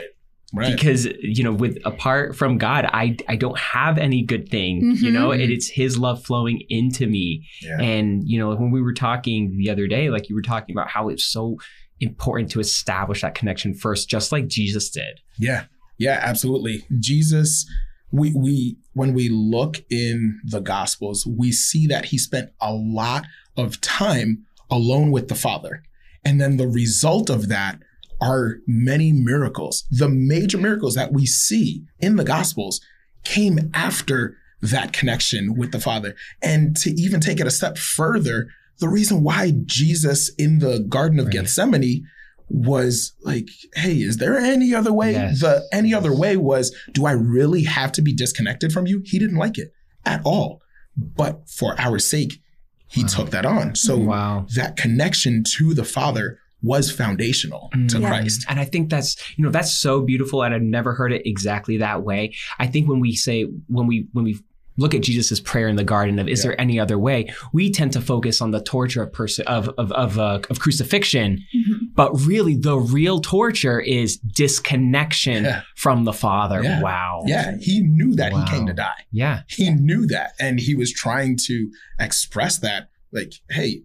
Right. 0.54 0.70
because 0.76 1.06
you 1.22 1.42
know 1.42 1.52
with 1.54 1.78
apart 1.86 2.36
from 2.36 2.58
god 2.58 2.84
i 2.92 3.16
i 3.26 3.36
don't 3.36 3.56
have 3.58 3.96
any 3.96 4.20
good 4.20 4.50
thing 4.50 4.82
you 4.82 5.08
Mhm. 5.08 5.12
know 5.14 5.30
it, 5.30 5.48
it's 5.50 5.66
his 5.68 5.96
love 5.96 6.22
flowing 6.26 6.60
into 6.68 7.06
me 7.06 7.46
yeah. 7.62 7.80
and 7.80 8.28
you 8.28 8.38
know 8.38 8.54
when 8.54 8.70
we 8.70 8.82
were 8.82 8.92
talking 8.92 9.56
the 9.56 9.70
other 9.70 9.86
day 9.86 10.10
like 10.10 10.28
you 10.28 10.34
were 10.34 10.42
talking 10.42 10.74
about 10.74 10.88
how 10.90 11.08
it's 11.08 11.24
so 11.24 11.56
important 12.00 12.50
to 12.50 12.60
establish 12.60 13.22
that 13.22 13.34
connection 13.34 13.72
first 13.72 14.10
just 14.10 14.30
like 14.30 14.46
jesus 14.46 14.90
did 14.90 15.20
yeah. 15.38 15.64
Yeah, 15.98 16.18
absolutely. 16.22 16.82
Jesus, 16.98 17.64
we 18.12 18.32
we 18.34 18.76
when 18.92 19.14
we 19.14 19.28
look 19.28 19.82
in 19.90 20.40
the 20.44 20.60
gospels, 20.60 21.26
we 21.26 21.50
see 21.50 21.86
that 21.86 22.06
he 22.06 22.18
spent 22.18 22.50
a 22.60 22.72
lot 22.72 23.24
of 23.56 23.80
time 23.80 24.44
alone 24.70 25.10
with 25.10 25.28
the 25.28 25.34
Father. 25.34 25.82
And 26.24 26.40
then 26.40 26.56
the 26.56 26.68
result 26.68 27.30
of 27.30 27.48
that 27.48 27.80
are 28.20 28.58
many 28.66 29.12
miracles. 29.12 29.84
The 29.90 30.08
major 30.08 30.58
miracles 30.58 30.94
that 30.94 31.12
we 31.12 31.26
see 31.26 31.84
in 31.98 32.16
the 32.16 32.24
gospels 32.24 32.80
came 33.24 33.70
after 33.74 34.36
that 34.60 34.92
connection 34.92 35.56
with 35.56 35.72
the 35.72 35.80
Father. 35.80 36.14
And 36.40 36.76
to 36.76 36.90
even 36.90 37.20
take 37.20 37.40
it 37.40 37.46
a 37.46 37.50
step 37.50 37.76
further, 37.76 38.48
the 38.78 38.88
reason 38.88 39.24
why 39.24 39.52
Jesus 39.64 40.30
in 40.36 40.60
the 40.60 40.80
Garden 40.80 41.18
of 41.18 41.26
Right. 41.26 41.34
Gethsemane 41.34 42.06
was 42.48 43.12
like, 43.22 43.48
hey, 43.74 43.94
is 43.96 44.18
there 44.18 44.36
any 44.38 44.74
other 44.74 44.92
way? 44.92 45.12
Yes. 45.12 45.40
The 45.40 45.66
any 45.72 45.94
other 45.94 46.14
way 46.16 46.36
was, 46.36 46.74
do 46.92 47.06
I 47.06 47.12
really 47.12 47.64
have 47.64 47.92
to 47.92 48.02
be 48.02 48.12
disconnected 48.12 48.72
from 48.72 48.86
you? 48.86 49.02
He 49.04 49.18
didn't 49.18 49.36
like 49.36 49.58
it 49.58 49.72
at 50.04 50.20
all. 50.24 50.60
But 50.96 51.48
for 51.48 51.74
our 51.80 51.98
sake, 51.98 52.40
he 52.88 53.02
Wow. 53.02 53.08
took 53.08 53.30
that 53.30 53.46
on. 53.46 53.74
So 53.74 53.96
wow 53.96 54.46
that 54.54 54.76
connection 54.76 55.42
to 55.56 55.72
the 55.74 55.84
Father 55.84 56.38
was 56.62 56.90
foundational 56.92 57.70
to 57.72 57.78
Mm. 57.96 58.00
Yeah. 58.02 58.08
Christ. 58.08 58.44
and 58.48 58.60
i 58.60 58.64
think 58.64 58.88
that's 58.88 59.16
you 59.36 59.42
know 59.42 59.50
that's 59.50 59.72
so 59.72 60.00
beautiful 60.02 60.44
and 60.44 60.54
i've 60.54 60.62
never 60.62 60.94
heard 60.94 61.12
it 61.12 61.22
exactly 61.26 61.78
that 61.78 62.04
way 62.04 62.32
i 62.60 62.68
think 62.68 62.88
when 62.88 63.00
we 63.00 63.16
say 63.16 63.48
when 63.66 63.88
we 63.88 64.06
when 64.12 64.24
we 64.24 64.38
look 64.78 64.94
at 64.94 65.02
jesus' 65.02 65.40
prayer 65.40 65.66
in 65.66 65.74
the 65.74 65.82
garden 65.82 66.20
of 66.20 66.28
is 66.28 66.38
Yeah. 66.44 66.50
there 66.50 66.60
any 66.60 66.78
other 66.78 66.98
way 67.00 67.32
we 67.52 67.68
tend 67.72 67.92
to 67.94 68.00
focus 68.00 68.40
on 68.40 68.52
the 68.52 68.60
torture 68.62 69.02
of 69.02 69.12
person 69.12 69.44
of 69.48 69.70
of 69.76 69.90
of, 69.92 70.18
uh, 70.20 70.38
of 70.50 70.60
crucifixion 70.60 71.40
Mhm. 71.56 71.78
But 71.94 72.12
really 72.20 72.56
the 72.56 72.76
real 72.78 73.20
torture 73.20 73.80
is 73.80 74.16
disconnection 74.18 75.44
Yeah. 75.44 75.62
from 75.76 76.04
the 76.04 76.12
father 76.12 76.62
Yeah. 76.62 76.80
wow 76.80 77.22
Yeah, 77.26 77.56
he 77.60 77.80
knew 77.80 78.14
that 78.16 78.32
Wow. 78.32 78.44
he 78.44 78.50
came 78.50 78.66
to 78.66 78.72
die. 78.72 79.04
yeah 79.10 79.42
He 79.48 79.70
knew 79.70 80.06
that, 80.06 80.32
and 80.40 80.58
he 80.60 80.74
was 80.74 80.92
trying 80.92 81.36
to 81.48 81.70
express 81.98 82.58
that, 82.58 82.88
like, 83.12 83.32
hey, 83.50 83.82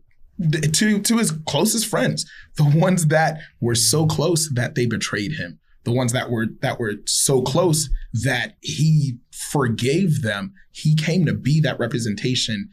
to 0.74 1.00
to 1.02 1.18
his 1.18 1.32
closest 1.48 1.88
friends, 1.88 2.26
the 2.58 2.64
ones 2.64 3.08
that 3.08 3.40
were 3.60 3.76
so 3.76 4.06
close 4.06 4.50
that 4.54 4.76
they 4.76 4.86
betrayed 4.86 5.34
him, 5.34 5.60
the 5.84 5.92
ones 5.92 6.14
that 6.14 6.30
were 6.30 6.48
that 6.62 6.80
were 6.80 6.94
so 7.06 7.42
close 7.42 7.90
that 8.14 8.56
he 8.62 9.18
forgave 9.32 10.22
them. 10.22 10.54
He 10.72 10.96
came 10.96 11.26
to 11.26 11.34
be 11.34 11.60
that 11.62 11.80
representation, 11.80 12.70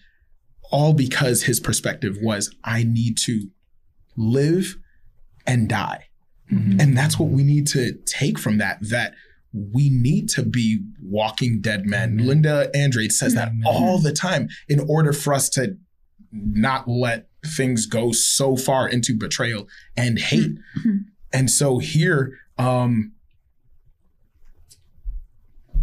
all 0.71 0.93
because 0.93 1.45
his 1.45 1.59
perspective 1.59 2.19
was, 2.21 2.55
I 2.65 2.83
need 2.85 3.17
to 3.25 3.49
live 4.17 4.77
and 5.47 5.69
die. 5.69 6.07
Mhm. 6.51 6.81
And 6.81 6.97
that's 6.97 7.19
what 7.19 7.31
we 7.31 7.43
need 7.45 7.67
to 7.69 7.93
take 8.07 8.39
from 8.39 8.59
that, 8.59 8.79
that 8.83 9.15
we 9.53 9.89
need 9.89 10.29
to 10.31 10.43
be 10.43 10.81
walking 11.01 11.61
dead 11.61 11.87
men. 11.87 12.15
Amen. 12.15 12.27
Linda 12.27 12.71
Andrade 12.75 13.13
says 13.13 13.35
that 13.35 13.53
all 13.65 13.99
the 13.99 14.13
time 14.13 14.49
in 14.69 14.81
order 14.81 15.13
for 15.13 15.33
us 15.33 15.49
to 15.51 15.77
not 16.33 16.89
let 16.89 17.29
things 17.47 17.87
go 17.87 18.11
so 18.11 18.57
far 18.57 18.89
into 18.89 19.17
betrayal 19.17 19.69
and 19.97 20.19
hate. 20.19 20.59
Mhm. 20.79 21.05
And 21.33 21.51
so 21.51 21.79
here, 21.79 22.37
um, 22.59 23.13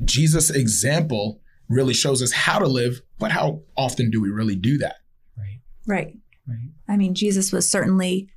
Jesus' 0.03 0.49
example 0.49 1.39
really 1.69 1.93
shows 1.93 2.21
us 2.21 2.31
how 2.31 2.59
to 2.59 2.67
live, 2.67 3.01
but 3.19 3.31
how 3.31 3.61
often 3.77 4.09
do 4.11 4.19
we 4.21 4.29
really 4.29 4.55
do 4.55 4.77
that? 4.79 4.95
right 5.37 5.59
Right. 5.85 6.17
right 6.47 6.69
I 6.87 6.97
mean, 6.97 7.13
Jesus 7.13 7.51
was 7.51 7.67
certainly 7.69 8.29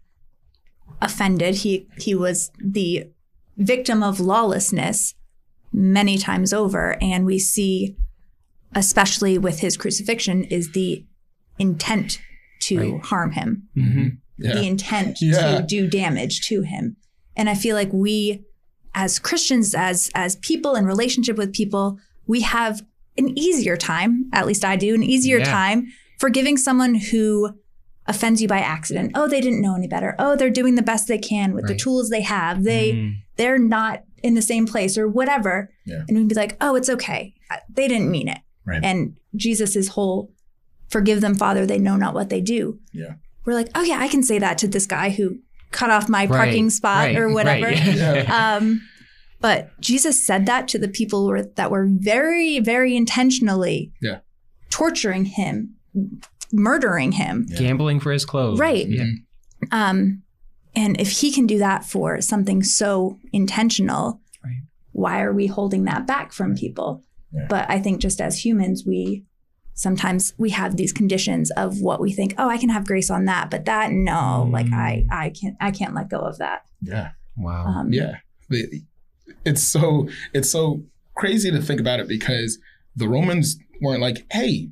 offended. 1.00 1.56
He 1.56 1.86
he 1.98 2.14
was 2.14 2.50
the 2.58 3.10
victim 3.56 4.02
of 4.02 4.20
lawlessness 4.20 5.14
many 5.72 6.18
times 6.18 6.52
over, 6.52 6.96
and 7.02 7.24
we 7.26 7.38
see, 7.38 7.96
especially 8.74 9.38
with 9.38 9.60
his 9.60 9.76
crucifixion, 9.76 10.44
is 10.44 10.72
the 10.72 11.04
intent 11.58 12.20
to 12.60 12.78
Right. 12.78 13.04
harm 13.04 13.32
him, 13.32 13.68
mm-hmm. 13.76 14.08
Yeah. 14.38 14.54
the 14.54 14.66
intent 14.66 15.18
Yeah. 15.20 15.58
to 15.60 15.66
do 15.66 15.88
damage 15.88 16.46
to 16.48 16.62
him. 16.62 16.96
And 17.36 17.48
I 17.48 17.54
feel 17.54 17.76
like 17.76 17.92
we, 17.92 18.44
as 18.94 19.18
Christians, 19.18 19.74
as 19.74 20.10
as 20.14 20.36
people 20.36 20.74
in 20.76 20.84
relationship 20.86 21.36
with 21.36 21.52
people, 21.52 21.98
we 22.26 22.40
have 22.40 22.82
an 23.18 23.36
easier 23.38 23.76
time. 23.76 24.28
At 24.32 24.46
least 24.46 24.64
I 24.64 24.76
do, 24.76 24.94
an 24.94 25.02
easier 25.02 25.38
Yeah. 25.38 25.44
time 25.44 25.86
forgiving 26.18 26.56
someone 26.56 26.94
who 26.94 27.50
offends 28.06 28.42
you 28.42 28.48
by 28.48 28.58
accident. 28.60 29.12
Oh, 29.14 29.26
they 29.28 29.40
didn't 29.40 29.60
know 29.62 29.74
any 29.74 29.88
better. 29.88 30.14
Oh, 30.18 30.36
they're 30.36 30.50
doing 30.50 30.74
the 30.74 30.82
best 30.82 31.08
they 31.08 31.18
can 31.18 31.54
with 31.54 31.66
the 31.66 31.74
tools 31.74 32.10
they 32.10 32.20
have. 32.22 32.64
They 32.64 32.92
Mm. 32.92 33.14
they're 33.36 33.58
not 33.58 34.04
in 34.22 34.34
the 34.34 34.42
same 34.42 34.66
place 34.66 34.96
or 34.98 35.06
whatever. 35.08 35.70
Yeah. 35.86 36.02
And 36.08 36.16
we'd 36.16 36.28
be 36.28 36.34
like, 36.34 36.56
oh, 36.60 36.74
it's 36.76 36.88
okay. 36.88 37.34
Uh, 37.50 37.56
They 37.72 37.88
didn't 37.88 38.10
mean 38.10 38.28
it. 38.28 38.38
Right. 38.66 38.82
And 38.82 39.16
Jesus's 39.36 39.88
whole 39.88 40.30
forgive 40.88 41.20
them, 41.20 41.34
Father, 41.34 41.66
they 41.66 41.78
know 41.78 41.96
not 41.96 42.14
what 42.14 42.28
they 42.30 42.40
do. 42.40 42.78
Yeah. 42.92 43.14
We're 43.44 43.54
like, 43.54 43.68
oh 43.74 43.82
yeah, 43.82 43.98
I 44.00 44.08
can 44.08 44.22
say 44.22 44.38
that 44.38 44.58
to 44.58 44.68
this 44.68 44.86
guy 44.86 45.10
who 45.10 45.38
cut 45.70 45.90
off 45.90 46.08
my 46.08 46.26
parking 46.26 46.70
spot 46.70 47.06
right, 47.06 47.16
or 47.16 47.28
whatever. 47.32 47.66
right. 47.66 47.84
Yeah. 47.96 48.56
Um, 48.56 48.80
but 49.40 49.78
Jesus 49.80 50.24
said 50.24 50.46
that 50.46 50.68
to 50.68 50.78
the 50.78 50.88
people 50.88 51.26
were, 51.26 51.42
that 51.42 51.70
were 51.70 51.86
very, 51.90 52.60
very 52.60 52.96
intentionally 52.96 53.92
Yeah. 54.00 54.18
torturing 54.70 55.24
him, 55.26 55.74
murdering 56.54 57.12
him. 57.12 57.46
Yeah. 57.48 57.58
gambling 57.58 58.00
for 58.00 58.12
his 58.12 58.24
clothes 58.24 58.58
Right. 58.58 58.86
yeah. 58.88 59.04
Um, 59.72 60.22
and 60.76 61.00
if 61.00 61.10
he 61.20 61.30
can 61.32 61.46
do 61.46 61.58
that 61.58 61.84
for 61.84 62.20
something 62.20 62.62
so 62.62 63.18
intentional, 63.32 64.20
Right. 64.44 64.62
why 64.92 65.20
are 65.22 65.32
we 65.32 65.46
holding 65.46 65.84
that 65.84 66.06
back 66.06 66.32
from 66.32 66.54
people? 66.54 67.02
Yeah. 67.32 67.46
But 67.48 67.68
I 67.70 67.78
think 67.80 68.00
just 68.00 68.20
as 68.20 68.44
humans, 68.44 68.84
we 68.86 69.24
sometimes 69.76 70.32
we 70.38 70.50
have 70.50 70.76
these 70.76 70.92
conditions 70.92 71.50
of 71.52 71.80
what 71.80 72.00
we 72.00 72.12
think. 72.12 72.34
Oh, 72.38 72.48
I 72.48 72.58
can 72.58 72.68
have 72.68 72.86
grace 72.86 73.10
on 73.10 73.24
that, 73.24 73.50
but 73.50 73.64
that 73.64 73.90
no, 73.90 74.48
like 74.50 74.72
I, 74.72 75.04
I 75.10 75.30
can't, 75.30 75.56
I 75.60 75.72
can't 75.72 75.94
let 75.94 76.08
go 76.08 76.18
of 76.20 76.38
that. 76.38 76.62
Yeah. 76.80 77.10
wow 77.36 77.64
Um, 77.66 77.92
Yeah. 77.92 78.16
It's 79.44 79.62
so 79.62 80.08
it's 80.32 80.50
so 80.50 80.84
crazy 81.16 81.50
to 81.50 81.60
think 81.60 81.80
about 81.80 81.98
it 82.00 82.06
because 82.08 82.58
the 82.96 83.08
Romans 83.08 83.56
weren't 83.80 84.00
like, 84.00 84.24
hey, 84.30 84.68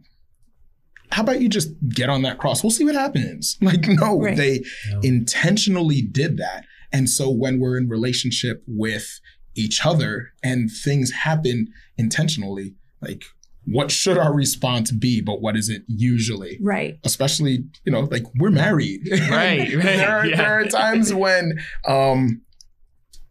how 1.12 1.23
about 1.23 1.40
you 1.40 1.49
just 1.49 1.71
get 1.88 2.09
on 2.09 2.23
that 2.23 2.38
cross? 2.38 2.62
We'll 2.62 2.71
see 2.71 2.85
what 2.85 2.95
happens. 2.95 3.57
Like, 3.62 3.87
no, 3.87 4.19
Right. 4.21 4.37
they 4.37 4.62
No. 4.90 5.00
intentionally 5.02 6.02
did 6.02 6.37
that. 6.38 6.64
And 6.92 7.09
so 7.09 7.31
when 7.31 7.61
we're 7.61 7.78
in 7.78 7.88
relationship 7.88 8.62
with 8.66 9.21
each 9.54 9.85
other 9.87 10.33
and 10.42 10.71
things 10.71 11.11
happen 11.12 11.69
intentionally, 11.97 12.75
like 13.00 13.23
what 13.64 13.90
should 13.92 14.19
our 14.19 14.35
response 14.35 14.90
be? 14.90 15.21
But 15.21 15.40
what 15.40 15.57
is 15.57 15.69
it 15.69 15.83
usually? 15.87 16.59
Right. 16.61 16.99
Especially, 17.04 17.64
you 17.85 17.92
know, 17.92 18.00
like 18.11 18.25
we're 18.37 18.50
married. 18.50 19.02
Right, 19.11 19.28
right, 19.31 19.73
there, 19.83 20.11
are, 20.11 20.26
yeah. 20.26 20.37
there 20.37 20.61
are 20.61 20.64
times 20.66 21.14
when 21.14 21.59
um 21.87 22.42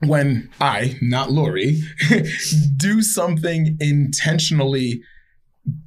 when 0.04 0.50
I, 0.60 0.98
not 1.02 1.32
Lori, 1.32 1.80
do 2.78 3.02
something 3.04 3.78
intentionally 3.80 5.02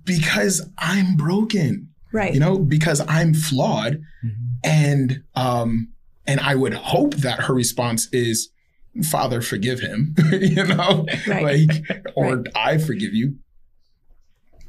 because 0.05 0.69
I'm 0.79 1.17
broken 1.17 1.89
Right. 2.13 2.33
you 2.33 2.39
know 2.39 2.59
because 2.59 3.01
i'm 3.09 3.35
flawed. 3.35 4.01
Mhm. 4.25 4.33
and 4.63 5.23
um 5.35 5.89
and 6.29 6.39
i 6.41 6.55
would 6.55 6.73
hope 6.75 7.15
that 7.17 7.41
her 7.41 7.55
response 7.55 8.07
is 8.13 8.51
father 9.11 9.41
forgive 9.43 9.81
him 9.81 10.15
you 10.33 10.63
know? 10.65 11.07
Right. 11.27 11.43
like 11.43 12.05
or 12.15 12.45
i 12.55 12.79
forgive 12.79 13.15
you. 13.15 13.37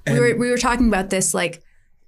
We 0.08 0.20
were 0.20 0.36
we 0.36 0.50
were 0.50 0.58
talking 0.58 0.88
about 0.88 1.10
this 1.12 1.34
like 1.36 1.62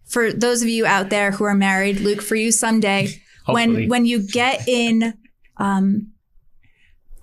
for 0.06 0.32
those 0.34 0.62
of 0.64 0.70
you 0.70 0.86
out 0.86 1.10
there 1.10 1.32
who 1.32 1.44
are 1.44 1.54
married, 1.56 2.00
Luke, 2.00 2.22
for 2.22 2.36
you 2.36 2.52
someday 2.52 3.10
when 3.46 3.88
when 3.90 4.06
you 4.06 4.26
get 4.28 4.68
in 4.68 5.14
um 5.58 6.12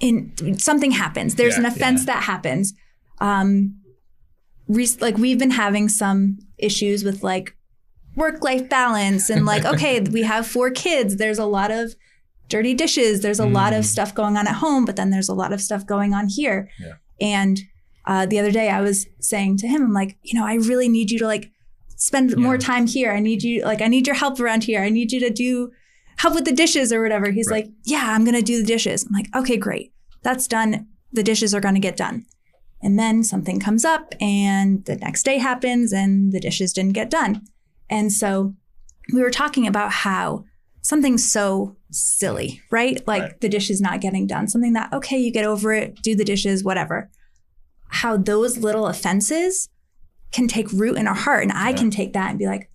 in 0.00 0.32
something 0.58 0.90
happens. 0.92 1.34
There's 1.36 1.56
an 1.56 1.62
Yeah, 1.64 1.70
offense 1.70 2.06
that 2.06 2.22
happens. 2.24 2.74
Um 3.20 3.76
re- 4.68 4.96
like 5.00 5.16
we've 5.18 5.38
been 5.38 5.50
having 5.52 5.88
some 5.88 6.38
issues 6.58 7.04
with 7.04 7.22
like 7.22 7.56
work 8.16 8.42
life 8.44 8.68
balance 8.68 9.28
and 9.30 9.44
like 9.44 9.64
okay 9.74 10.00
we 10.00 10.22
have 10.22 10.46
four 10.46 10.70
kids. 10.70 11.16
There's 11.16 11.38
a 11.38 11.46
lot 11.46 11.70
of 11.70 11.94
dirty 12.48 12.74
dishes. 12.74 13.20
There's 13.20 13.40
a 13.40 13.46
lot 13.46 13.72
of 13.72 13.84
Mm. 13.84 13.88
stuff 13.88 14.14
going 14.14 14.36
on 14.36 14.46
at 14.46 14.56
home 14.56 14.84
but 14.84 14.96
then 14.96 15.10
there's 15.10 15.28
a 15.28 15.34
lot 15.34 15.52
of 15.52 15.60
stuff 15.60 15.86
going 15.86 16.12
on 16.14 16.28
here. 16.28 16.68
Yeah. 16.80 16.94
and 17.20 17.60
uh, 18.06 18.26
the 18.26 18.38
other 18.38 18.50
day 18.50 18.68
i 18.68 18.82
was 18.82 19.06
saying 19.18 19.56
to 19.56 19.66
him 19.66 19.80
i'm 19.82 19.94
like 19.94 20.18
you 20.22 20.38
know 20.38 20.46
i 20.46 20.54
really 20.56 20.88
need 20.90 21.10
you 21.10 21.18
to 21.18 21.26
like 21.26 21.50
spend 21.96 22.36
more 22.36 22.58
time 22.58 22.86
here. 22.86 23.10
I 23.12 23.20
need 23.20 23.42
you 23.42 23.64
like 23.64 23.80
i 23.80 23.86
need 23.88 24.06
your 24.06 24.16
help 24.16 24.38
around 24.40 24.64
here. 24.64 24.82
I 24.82 24.90
need 24.90 25.10
you 25.10 25.20
to 25.20 25.30
do 25.30 25.70
help 26.18 26.34
with 26.34 26.44
the 26.44 26.52
dishes 26.52 26.92
or 26.92 27.00
whatever. 27.02 27.30
He's 27.30 27.48
Right. 27.50 27.64
like 27.64 27.72
yeah 27.84 28.06
i'm 28.14 28.24
gonna 28.26 28.42
do 28.42 28.60
the 28.60 28.66
dishes. 28.66 29.04
I'm 29.06 29.12
like 29.14 29.34
okay 29.34 29.56
great. 29.56 29.92
That's 30.22 30.46
done. 30.46 30.86
The 31.12 31.22
dishes 31.22 31.54
are 31.54 31.60
gonna 31.60 31.80
get 31.80 31.96
done 31.96 32.26
and 32.84 32.96
then 32.98 33.24
something 33.24 33.58
comes 33.58 33.84
up 33.84 34.14
and 34.20 34.84
the 34.84 34.94
next 34.96 35.24
day 35.24 35.38
happens 35.38 35.92
and 35.92 36.32
the 36.32 36.38
dishes 36.40 36.72
didn't 36.72 36.92
get 36.92 37.10
done 37.10 37.42
and 37.90 38.12
so 38.12 38.54
we 39.12 39.20
were 39.22 39.30
talking 39.30 39.66
about 39.66 39.90
how 39.92 40.44
something 40.80 41.16
so 41.18 41.76
silly, 41.90 42.60
right? 42.70 43.02
Like 43.06 43.22
Right. 43.22 43.40
the 43.40 43.48
dishes 43.48 43.80
not 43.80 44.00
getting 44.00 44.26
done, 44.26 44.48
something 44.48 44.72
that, 44.74 44.92
okay, 44.92 45.18
you 45.18 45.30
get 45.32 45.44
over 45.44 45.72
it, 45.72 46.00
do 46.02 46.14
the 46.14 46.24
dishes, 46.24 46.62
whatever. 46.64 47.10
How 47.88 48.16
those 48.16 48.58
little 48.58 48.86
offenses 48.86 49.68
can 50.32 50.48
take 50.48 50.72
root 50.72 50.96
in 50.98 51.06
our 51.06 51.14
heart. 51.14 51.42
And 51.42 51.52
I 51.52 51.70
Yeah. 51.70 51.76
can 51.76 51.90
take 51.90 52.12
that 52.14 52.30
and 52.30 52.38
be 52.38 52.46
like, 52.46 52.70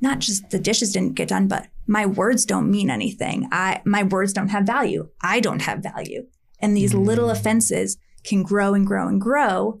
not 0.00 0.20
just 0.20 0.50
the 0.50 0.58
dishes 0.58 0.92
didn't 0.92 1.14
get 1.14 1.28
done, 1.28 1.48
but 1.48 1.66
my 1.86 2.06
words 2.06 2.44
don't 2.44 2.70
mean 2.70 2.90
anything. 2.90 3.48
I 3.52 3.82
my 3.84 4.02
words 4.04 4.32
don't 4.32 4.48
have 4.48 4.64
value. 4.64 5.08
I 5.20 5.40
don't 5.40 5.62
have 5.62 5.80
value. 5.82 6.26
And 6.60 6.76
these 6.76 6.94
little 6.94 7.28
Mm. 7.28 7.32
offenses 7.32 7.96
can 8.28 8.42
grow 8.42 8.74
and 8.74 8.86
grow 8.86 9.08
and 9.08 9.20
grow 9.20 9.80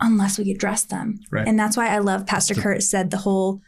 unless 0.00 0.38
we 0.38 0.50
address 0.50 0.82
them. 0.84 1.20
Right. 1.30 1.46
And 1.46 1.58
that's 1.58 1.76
why 1.76 1.88
I 1.88 1.98
love 1.98 2.26
Pastor 2.26 2.54
Kurt 2.54 2.82
said 2.82 3.10
the 3.10 3.18
whole 3.18 3.60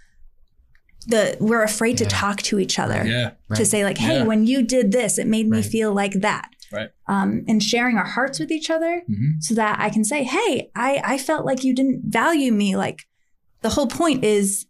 the 1.06 1.36
we're 1.38 1.62
afraid 1.62 1.98
to 1.98 2.06
talk 2.06 2.40
to 2.40 2.58
each 2.58 2.78
other 2.78 3.04
yeah 3.06 3.32
to 3.54 3.64
say 3.66 3.84
like, 3.84 3.98
hey, 3.98 4.18
Yeah. 4.18 4.24
when 4.24 4.46
you 4.46 4.62
did 4.62 4.90
this, 4.90 5.18
it 5.18 5.26
made 5.26 5.48
me 5.48 5.60
feel 5.62 5.92
like 5.92 6.14
that. 6.20 6.48
Right. 6.72 6.88
Um, 7.06 7.44
and 7.46 7.62
sharing 7.62 7.98
our 7.98 8.06
hearts 8.06 8.38
with 8.40 8.50
each 8.50 8.70
other 8.70 9.02
Mhm. 9.08 9.40
so 9.40 9.54
that 9.54 9.76
I 9.78 9.90
can 9.90 10.02
say, 10.02 10.24
hey, 10.24 10.70
I, 10.74 11.00
I 11.04 11.18
felt 11.18 11.44
like 11.44 11.62
you 11.62 11.74
didn't 11.74 12.04
value 12.06 12.52
me. 12.52 12.74
Like 12.74 13.02
the 13.60 13.68
whole 13.70 13.86
point 13.86 14.24
is 14.24 14.66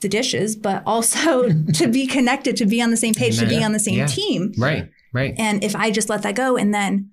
the 0.00 0.08
dishes, 0.08 0.54
but 0.56 0.82
also 0.86 1.48
to 1.74 1.88
be 1.88 2.06
connected, 2.06 2.54
to 2.58 2.66
be 2.66 2.80
on 2.82 2.90
the 2.90 2.96
same 2.96 3.14
page, 3.14 3.38
to 3.38 3.46
be 3.46 3.64
on 3.64 3.72
the 3.72 3.80
same 3.80 3.96
Yeah. 3.98 4.06
team. 4.06 4.52
Right. 4.58 4.90
Right. 5.12 5.34
And 5.38 5.64
if 5.64 5.74
I 5.74 5.90
just 5.90 6.08
let 6.10 6.22
that 6.22 6.34
go 6.36 6.56
and 6.56 6.72
then, 6.72 7.10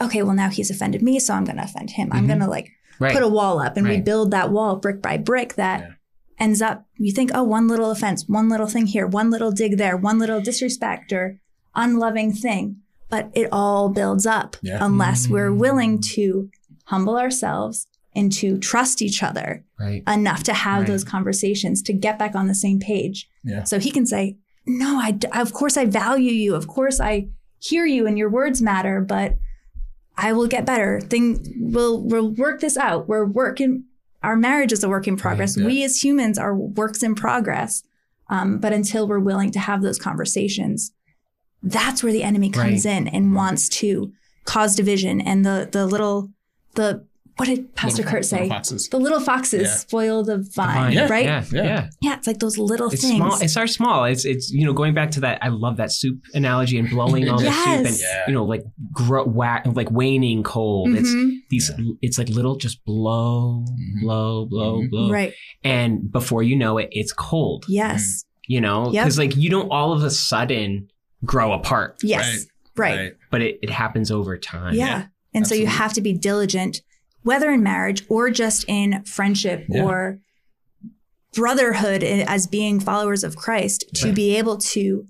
okay, 0.00 0.22
well, 0.22 0.34
now 0.34 0.50
he's 0.50 0.70
offended 0.70 1.02
me, 1.02 1.18
so 1.18 1.34
I'm 1.34 1.44
going 1.44 1.56
to 1.56 1.64
offend 1.64 1.90
him. 1.90 2.08
I'm 2.12 2.24
Mhm. 2.24 2.28
going 2.28 2.40
to 2.40 2.46
like 2.48 2.70
Right. 3.00 3.12
put 3.12 3.22
a 3.22 3.28
wall 3.28 3.58
up 3.60 3.76
and 3.76 3.88
we 3.88 4.00
build 4.00 4.30
that 4.30 4.52
wall 4.52 4.76
brick 4.76 5.02
by 5.02 5.16
brick 5.16 5.54
that 5.54 5.80
Yeah. 5.80 5.88
ends 6.38 6.62
up 6.62 6.86
you 6.96 7.10
think 7.12 7.32
oh 7.34 7.42
one 7.42 7.66
little 7.66 7.90
offense 7.90 8.28
one 8.28 8.48
little 8.48 8.68
thing 8.68 8.86
here 8.86 9.04
one 9.06 9.30
little 9.30 9.50
dig 9.50 9.78
there 9.78 9.96
one 9.96 10.18
little 10.20 10.40
disrespect 10.40 11.12
or 11.12 11.40
unloving 11.74 12.32
thing 12.32 12.76
but 13.10 13.30
it 13.34 13.48
all 13.50 13.88
builds 13.88 14.26
up 14.26 14.56
Yeah. 14.62 14.78
unless 14.80 15.28
we're 15.28 15.50
Mm. 15.50 15.58
willing 15.58 16.00
to 16.14 16.50
humble 16.84 17.16
ourselves 17.18 17.88
and 18.14 18.30
to 18.34 18.58
trust 18.58 19.02
each 19.02 19.24
other 19.24 19.64
right. 19.80 20.02
enough 20.08 20.44
to 20.44 20.52
have 20.52 20.80
Right. 20.82 20.86
those 20.86 21.02
conversations 21.02 21.82
to 21.82 21.92
get 21.92 22.16
back 22.18 22.36
on 22.36 22.46
the 22.46 22.54
same 22.54 22.78
page 22.78 23.28
Yeah. 23.42 23.64
so 23.64 23.80
he 23.80 23.90
can 23.90 24.06
say 24.06 24.36
no 24.66 25.00
I, 25.00 25.18
of 25.32 25.52
course 25.52 25.76
i 25.76 25.84
value 25.84 26.30
you 26.32 26.54
of 26.54 26.68
course 26.68 27.00
i 27.00 27.26
hear 27.58 27.86
you 27.86 28.06
and 28.06 28.16
your 28.16 28.30
words 28.30 28.62
matter 28.62 29.00
but 29.00 29.36
i 30.16 30.32
will 30.32 30.46
get 30.46 30.64
better. 30.64 31.00
Thing 31.00 31.54
we'll 31.58 32.02
we'll 32.02 32.30
work 32.30 32.60
this 32.60 32.76
out. 32.76 33.08
We're 33.08 33.26
working 33.26 33.84
our 34.22 34.36
marriage 34.36 34.72
is 34.72 34.82
a 34.82 34.88
work 34.88 35.06
in 35.06 35.16
progress. 35.16 35.56
yeah. 35.56 35.66
we 35.66 35.84
as 35.84 36.02
humans 36.02 36.38
are 36.38 36.56
works 36.56 37.02
in 37.02 37.14
progress. 37.14 37.82
Um, 38.30 38.58
but 38.58 38.72
until 38.72 39.06
we're 39.06 39.18
willing 39.18 39.50
to 39.50 39.58
have 39.58 39.82
those 39.82 39.98
conversations 39.98 40.92
that's 41.64 42.02
where 42.02 42.12
the 42.12 42.22
enemy 42.22 42.50
comes 42.50 42.84
in 42.84 43.08
and 43.08 43.34
wants 43.34 43.68
to 43.68 44.12
cause 44.44 44.76
division 44.76 45.20
and 45.20 45.44
the 45.44 45.68
the 45.72 45.86
little 45.86 46.30
the 46.74 47.06
what 47.36 47.46
did 47.46 47.74
pastor 47.74 47.98
Little 48.02 48.12
kurt 48.12 48.24
say 48.24 48.48
little 48.48 48.78
the 48.90 48.96
little 48.98 49.20
foxes 49.20 49.62
Yeah. 49.62 49.74
spoil 49.74 50.22
the 50.22 50.38
vine, 50.54 50.74
Fine. 50.76 50.92
Yeah. 50.92 51.08
right 51.08 51.24
Yeah. 51.24 51.44
Yeah. 51.52 51.62
Yeah. 51.64 51.88
yeah, 52.00 52.14
it's 52.16 52.26
like 52.26 52.38
those 52.38 52.58
little 52.58 52.88
It's 52.90 53.02
things. 53.02 53.16
small. 53.16 53.38
It's 53.40 53.56
our 53.56 53.66
small. 53.66 54.04
It's 54.04 54.24
it's 54.24 54.50
you 54.52 54.64
know 54.64 54.72
going 54.72 54.94
back 54.94 55.10
to 55.12 55.20
that. 55.20 55.38
I 55.42 55.48
love 55.48 55.76
that 55.78 55.90
soup 55.92 56.20
analogy 56.34 56.78
and 56.78 56.88
blowing 56.88 57.28
on 57.28 57.42
the 57.42 57.50
soup 57.50 57.86
and 57.86 57.96
Yeah. 57.98 58.22
you 58.28 58.32
know 58.34 58.44
like 58.44 58.62
grow 58.92 59.24
wa- 59.24 59.62
like 59.66 59.90
waning 59.90 60.42
cold. 60.42 60.90
It's 60.94 61.08
Mhm. 61.10 61.38
these. 61.50 61.70
It's 62.02 62.18
like 62.18 62.28
little 62.28 62.56
just 62.56 62.84
blow, 62.84 63.64
Mhm. 63.68 64.00
blow, 64.02 64.46
blow, 64.46 64.80
Mhm. 64.82 64.90
blow, 64.90 65.10
Right. 65.10 65.32
and 65.64 66.10
before 66.12 66.42
you 66.42 66.56
know 66.56 66.78
it, 66.78 66.88
it's 66.92 67.12
cold. 67.12 67.64
Yes. 67.68 68.24
You 68.46 68.60
know, 68.60 68.92
Yep. 68.92 69.04
because 69.04 69.18
like 69.18 69.36
you 69.36 69.50
don't 69.50 69.70
all 69.70 69.92
of 69.92 70.02
a 70.04 70.10
sudden 70.10 70.88
grow 71.24 71.52
apart, 71.52 71.96
Yes. 72.02 72.46
Right. 72.76 73.14
but 73.30 73.40
it, 73.40 73.58
it 73.62 73.70
happens 73.70 74.10
over 74.10 74.36
time. 74.38 74.74
Yeah. 74.74 75.06
And 75.32 75.46
so 75.46 75.54
you 75.54 75.66
have 75.66 75.92
to 75.94 76.00
be 76.00 76.12
diligent, 76.12 76.80
whether 77.24 77.50
in 77.50 77.62
marriage 77.62 78.04
or 78.08 78.30
just 78.30 78.64
in 78.68 79.02
friendship 79.04 79.66
Yeah. 79.68 79.82
or 79.84 80.20
brotherhood 81.34 82.04
as 82.04 82.46
being 82.46 82.78
followers 82.78 83.24
of 83.24 83.34
Christ, 83.36 83.84
to 83.94 84.12
be 84.12 84.36
able 84.36 84.58
to 84.58 85.06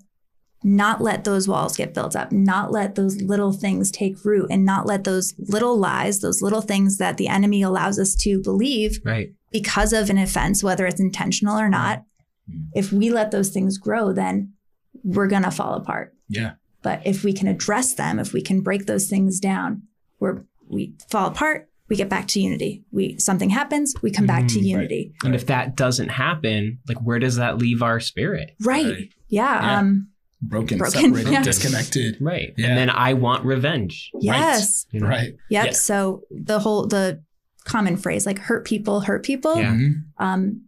not 0.66 1.03
let 1.03 1.24
those 1.24 1.46
walls 1.46 1.77
get 1.77 1.92
built 1.92 2.16
up, 2.16 2.33
not 2.33 2.72
let 2.72 2.94
those 2.94 3.20
little 3.20 3.53
things 3.53 3.90
take 3.90 4.24
root, 4.24 4.46
and 4.50 4.64
not 4.64 4.87
let 4.87 5.05
those 5.05 5.35
little 5.38 5.77
lies, 5.77 6.20
those 6.20 6.40
little 6.40 6.62
things 6.62 6.96
that 6.96 7.18
the 7.18 7.29
enemy 7.29 7.61
allows 7.61 7.98
us 7.98 8.14
to 8.14 8.40
believe 8.40 8.98
Right. 9.05 9.35
because 9.53 9.92
of 9.92 10.09
an 10.09 10.16
offense, 10.16 10.64
whether 10.64 10.87
it's 10.87 11.00
intentional 11.00 11.59
or 11.59 11.68
not. 11.68 12.05
Mm. 12.50 12.68
If 12.74 12.90
we 12.90 13.11
let 13.11 13.31
those 13.31 13.50
things 13.50 13.77
grow, 13.77 14.14
then 14.14 14.55
we're 15.03 15.27
going 15.27 15.42
to 15.42 15.50
fall 15.50 15.74
apart. 15.74 16.14
Yeah. 16.31 16.53
But 16.83 17.03
if 17.05 17.22
we 17.24 17.35
can 17.35 17.48
address 17.48 17.92
them, 17.92 18.18
if 18.18 18.33
we 18.33 18.40
can 18.40 18.62
break 18.62 18.87
those 18.87 19.07
things 19.09 19.40
down, 19.40 19.83
where 20.18 20.46
we 20.70 20.94
fall 21.11 21.27
apart, 21.29 21.68
we 21.94 21.98
get 21.98 22.09
back 22.09 22.26
to 22.26 22.40
unity. 22.40 22.83
We 22.90 23.16
something 23.20 23.50
happens, 23.50 23.94
we 24.02 24.11
come 24.11 24.26
back 24.26 24.48
to 24.48 24.54
Mm, 24.54 24.57
right. 24.57 24.64
unity. 24.64 25.14
And 25.24 25.33
if 25.33 25.46
that 25.46 25.76
doesn't 25.76 26.09
happen, 26.09 26.80
like 26.88 26.98
where 27.00 27.20
does 27.20 27.37
that 27.37 27.59
leave 27.59 27.83
our 27.83 28.00
spirit? 28.00 28.57
Right. 28.61 28.85
Right. 28.87 29.09
Yeah. 29.28 29.62
Yeah. 29.62 29.78
Um 29.78 30.09
Broken, 30.42 30.76
Broken, 30.78 31.00
separated, 31.14 31.33
yeah. 31.37 31.42
disconnected. 31.44 32.16
Right. 32.20 32.52
Yeah. 32.57 32.66
And 32.66 32.76
then 32.76 32.90
I 32.90 33.14
want 33.14 33.44
revenge. 33.44 34.11
yes. 34.20 34.87
you 34.90 35.00
know? 35.00 35.07
Right. 35.09 35.35
Yep. 35.50 35.66
Yeah. 35.66 35.72
So 35.72 36.22
the 36.33 36.59
whole 36.59 36.87
the 36.88 37.22
common 37.64 37.96
phrase 37.96 38.26
like 38.26 38.40
hurt 38.40 38.64
people 38.66 39.02
hurt 39.02 39.22
people. 39.24 39.57
Yeah. 39.57 39.72
Mhm. 39.74 39.92
Um 40.18 40.62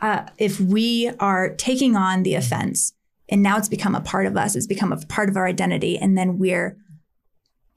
uh, 0.00 0.22
if 0.38 0.58
we 0.60 1.10
are 1.20 1.50
taking 1.56 1.94
on 1.94 2.22
the 2.24 2.34
offense 2.34 2.92
and 3.28 3.42
now 3.42 3.56
it's 3.58 3.68
become 3.68 3.94
a 3.94 4.00
part 4.00 4.26
of 4.26 4.36
us, 4.36 4.56
it's 4.56 4.66
become 4.66 4.92
a 4.92 4.96
part 5.16 5.28
of 5.28 5.36
our 5.36 5.46
identity, 5.46 5.96
and 5.96 6.16
then 6.18 6.38
we're 6.38 6.76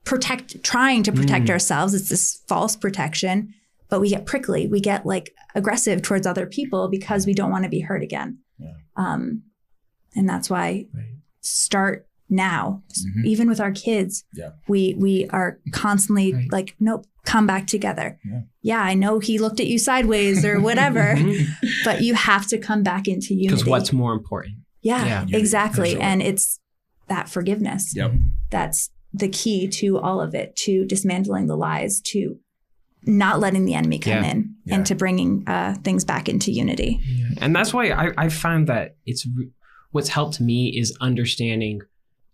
protect 0.08 0.64
trying 0.64 1.04
to 1.04 1.12
protect 1.12 1.46
Mm. 1.46 1.50
ourselves. 1.52 1.94
It's 1.94 2.10
this 2.10 2.42
false 2.48 2.76
protection, 2.76 3.54
but 3.90 4.00
we 4.02 4.10
get 4.10 4.26
prickly. 4.26 4.68
We 4.68 4.80
get 4.80 5.06
like 5.06 5.34
aggressive 5.54 6.02
towards 6.02 6.26
other 6.26 6.46
people 6.48 6.88
because 6.88 7.26
we 7.28 7.34
don't 7.34 7.52
want 7.52 7.64
to 7.64 7.70
be 7.70 7.82
hurt 7.82 8.02
again. 8.04 8.40
Yeah. 8.58 8.74
Um, 8.96 9.44
and 10.16 10.28
that's 10.28 10.50
why 10.50 10.88
Right. 10.94 11.06
start 11.42 12.08
now, 12.30 12.84
Mhm. 12.90 13.26
even 13.26 13.50
with 13.50 13.60
our 13.60 13.72
kids. 13.72 14.24
Yeah. 14.34 14.52
We 14.68 14.96
we 14.98 15.28
are 15.30 15.60
constantly 15.72 16.34
Right. 16.34 16.52
like, 16.52 16.76
nope, 16.80 17.06
come 17.26 17.46
back 17.48 17.68
together. 17.68 18.18
Yeah. 18.62 18.82
I 18.82 18.94
know 18.94 19.20
he 19.20 19.38
looked 19.40 19.60
at 19.60 19.68
you 19.68 19.78
sideways 19.80 20.44
or 20.46 20.60
whatever, 20.60 21.16
Mhm. 21.18 21.48
but 21.86 22.02
you 22.02 22.14
have 22.16 22.48
to 22.48 22.58
come 22.58 22.82
back 22.84 23.08
into 23.08 23.34
unity. 23.34 23.48
Because 23.48 23.66
what's 23.66 23.92
more 23.94 24.14
important? 24.14 24.56
yeah, 24.82 25.26
Yeah. 25.28 25.38
Exactly. 25.38 25.92
sure. 25.94 26.02
And 26.02 26.22
it's 26.22 26.60
that 27.08 27.28
forgiveness. 27.30 27.94
Yep. 27.96 28.14
That's 28.50 28.90
the 29.14 29.30
key 29.30 29.68
to 29.68 29.98
all 30.00 30.22
of 30.22 30.36
it, 30.36 30.56
to 30.58 30.86
dismantling 30.86 31.48
the 31.48 31.56
lies, 31.58 32.02
to 32.02 32.38
not 33.06 33.40
letting 33.40 33.66
the 33.66 33.74
enemy 33.74 34.00
come 34.00 34.24
Yeah. 34.24 34.32
in, 34.32 34.56
Yeah. 34.66 34.76
and 34.76 34.86
to 34.88 34.96
bringing 34.96 35.44
uh, 35.48 35.76
things 35.84 36.04
back 36.04 36.28
into 36.28 36.52
unity. 36.52 37.00
And 37.40 37.56
that's 37.56 37.74
why 37.74 37.92
I, 37.92 38.12
I 38.18 38.30
found 38.30 38.68
that 38.68 38.98
it's 39.06 39.26
re- 39.36 39.50
what's 39.92 40.10
helped 40.10 40.42
me 40.42 40.78
is 40.78 40.96
understanding, 41.00 41.82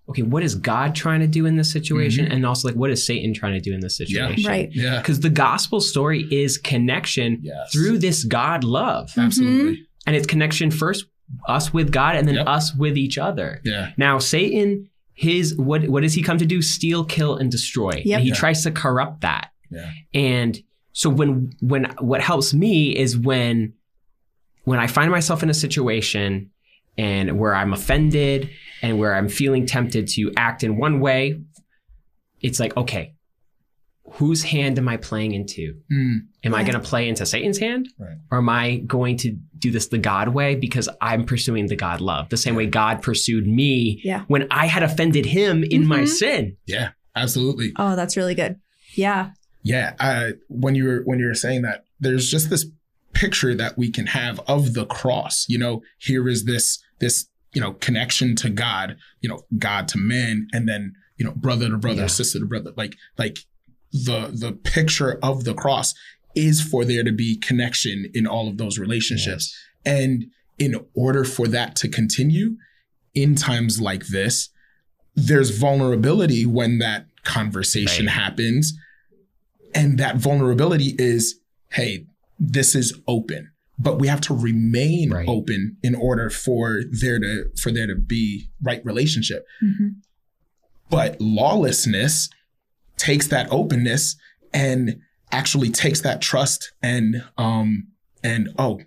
okay, 0.10 0.24
what 0.24 0.42
is 0.42 0.56
God 0.56 0.96
trying 0.96 1.20
to 1.20 1.28
do 1.28 1.46
in 1.46 1.58
this 1.58 1.72
situation? 1.72 2.26
And 2.26 2.46
also, 2.46 2.68
like, 2.68 2.76
what 2.76 2.90
is 2.90 3.06
Satan 3.06 3.34
trying 3.34 3.54
to 3.54 3.60
do 3.62 3.74
in 3.74 3.82
this 3.82 4.00
Yeah. 4.00 4.08
situation? 4.30 4.50
Right. 4.50 4.70
Yeah. 4.74 4.98
Because 4.98 5.20
the 5.20 5.30
gospel 5.30 5.80
story 5.80 6.24
is 6.32 6.58
connection 6.58 7.40
Yes. 7.44 7.72
through 7.72 8.00
this 8.00 8.24
God 8.24 8.64
love. 8.64 9.12
Absolutely. 9.18 9.86
And 10.08 10.16
it's 10.16 10.26
connection 10.28 10.72
first, 10.72 11.06
us 11.48 11.72
with 11.74 11.92
God, 11.92 12.16
and 12.16 12.28
then 12.28 12.36
Yep. 12.36 12.48
us 12.48 12.76
with 12.76 12.98
each 12.98 13.18
other. 13.18 13.62
Yeah. 13.64 13.92
Now, 13.98 14.18
Satan, 14.18 14.90
his 15.14 15.56
what 15.58 15.88
what 15.88 16.02
does 16.04 16.14
he 16.14 16.22
come 16.22 16.38
to 16.38 16.46
do? 16.46 16.62
Steal, 16.62 17.06
kill, 17.06 17.36
and 17.38 17.52
destroy. 17.52 18.02
Yep. 18.04 18.18
And 18.18 18.24
he 18.24 18.30
Yeah. 18.30 18.36
tries 18.36 18.64
to 18.64 18.72
corrupt 18.72 19.22
that. 19.22 19.52
Yeah. 19.70 19.92
And 20.14 20.62
so 20.92 21.10
when 21.10 21.54
when 21.62 21.86
what 22.00 22.22
helps 22.22 22.54
me 22.54 22.96
is 22.96 23.18
when 23.18 23.74
when 24.66 24.80
I 24.80 24.88
find 24.88 25.12
myself 25.12 25.44
in 25.44 25.50
a 25.50 25.54
situation 25.54 26.50
and 26.98 27.38
where 27.40 27.54
I'm 27.56 27.74
offended 27.74 28.50
and 28.82 28.98
where 29.00 29.14
I'm 29.16 29.28
feeling 29.28 29.66
tempted 29.66 30.08
to 30.10 30.32
act 30.38 30.64
in 30.64 30.78
one 30.78 31.00
way, 31.00 31.42
it's 32.42 32.60
like, 32.60 32.76
okay, 32.78 33.14
whose 34.14 34.44
hand 34.44 34.78
am 34.78 34.88
I 34.88 34.98
playing 34.98 35.32
into? 35.34 35.76
Mm. 35.92 36.26
Am 36.44 36.54
I 36.56 36.64
going 36.64 36.74
to 36.74 36.80
play 36.88 37.08
into 37.10 37.26
Satan's 37.26 37.58
hand? 37.58 37.90
Right. 37.98 38.18
Or 38.32 38.38
am 38.40 38.50
I 38.50 38.78
going 38.78 39.18
to 39.18 39.32
do 39.58 39.72
this 39.72 39.88
the 39.88 39.98
God 39.98 40.30
way 40.30 40.56
because 40.56 40.88
I'm 41.02 41.26
pursuing 41.26 41.68
the 41.68 41.76
God 41.76 42.00
love, 42.02 42.30
the 42.30 42.38
same 42.38 42.56
way 42.56 42.66
God 42.68 43.02
pursued 43.02 43.48
me 43.48 44.02
Yeah. 44.04 44.24
when 44.28 44.48
I 44.52 44.68
had 44.68 44.84
offended 44.84 45.26
him 45.26 45.64
in 45.64 45.86
my 45.88 46.02
Mhm. 46.02 46.08
sin? 46.10 46.58
Yeah. 46.66 46.90
Absolutely. 47.16 47.74
Oh, 47.78 47.96
that's 47.96 48.18
really 48.18 48.36
good. 48.36 48.58
Yeah. 48.96 49.32
Yeah, 49.64 49.94
uh, 50.00 50.32
when 50.50 50.76
you 50.76 50.84
were 50.86 51.02
when 51.06 51.20
you 51.20 51.26
were 51.28 51.34
saying 51.36 51.62
that, 51.62 51.86
there's 52.00 52.30
just 52.30 52.50
this 52.50 52.66
picture 53.14 53.56
that 53.56 53.78
we 53.78 53.90
can 53.92 54.08
have 54.08 54.40
of 54.48 54.74
the 54.74 54.86
cross. 54.86 55.46
You 55.48 55.58
know, 55.58 55.84
here 56.00 56.28
is 56.28 56.44
this 56.46 56.80
this 57.00 57.28
you 57.54 57.62
know 57.62 57.74
connection 57.74 58.36
to 58.38 58.50
God. 58.50 58.98
You 59.22 59.30
know, 59.30 59.46
God 59.58 59.88
to 59.90 59.98
man, 59.98 60.48
and 60.52 60.68
then 60.68 60.94
you 61.18 61.24
know 61.26 61.32
brother 61.32 61.70
to 61.70 61.78
brother, 61.78 62.02
Yeah. 62.02 62.08
sister 62.08 62.40
to 62.40 62.46
brother. 62.46 62.74
Like 62.76 62.98
like 63.18 63.38
the 63.94 64.32
the 64.34 64.52
picture 64.52 65.20
of 65.24 65.44
the 65.44 65.54
cross 65.54 65.94
is 66.36 66.62
for 66.62 66.84
there 66.84 67.04
to 67.04 67.12
be 67.12 67.38
connection 67.38 68.10
in 68.14 68.26
all 68.26 68.48
of 68.48 68.58
those 68.58 68.80
relationships. 68.80 69.56
And 69.86 70.26
in 70.58 70.84
order 70.96 71.24
for 71.24 71.48
that 71.50 71.76
to 71.78 71.88
continue 71.88 72.58
in 73.14 73.36
times 73.36 73.80
like 73.80 74.08
this, 74.08 74.50
there's 75.16 75.52
vulnerability 75.52 76.46
when 76.46 76.80
that 76.80 77.06
conversation 77.24 78.08
Right. 78.08 78.16
happens. 78.16 78.74
And 79.76 79.98
that 80.00 80.18
vulnerability 80.18 80.96
is, 80.98 81.40
hey, 81.72 82.08
this 82.40 82.74
is 82.76 82.94
open. 83.08 83.52
But 83.80 84.00
we 84.00 84.08
have 84.08 84.22
to 84.22 84.34
remain 84.34 85.12
Right. 85.12 85.28
open 85.28 85.78
in 85.84 85.94
order 85.96 86.30
for 86.32 86.82
there 86.92 87.20
to 87.20 87.46
for 87.62 87.72
there 87.72 87.88
to 87.88 87.96
be 87.96 88.50
right 88.62 88.84
relationship. 88.86 89.46
hmm 89.60 89.90
But 90.90 91.20
lawlessness 91.22 92.30
takes 92.98 93.28
that 93.28 93.48
openness 93.52 94.16
and 94.54 95.00
actually 95.32 95.70
takes 95.70 96.02
that 96.02 96.22
trust 96.22 96.72
and 96.82 97.24
um 97.38 97.88
and 98.24 98.50
oh 98.58 98.80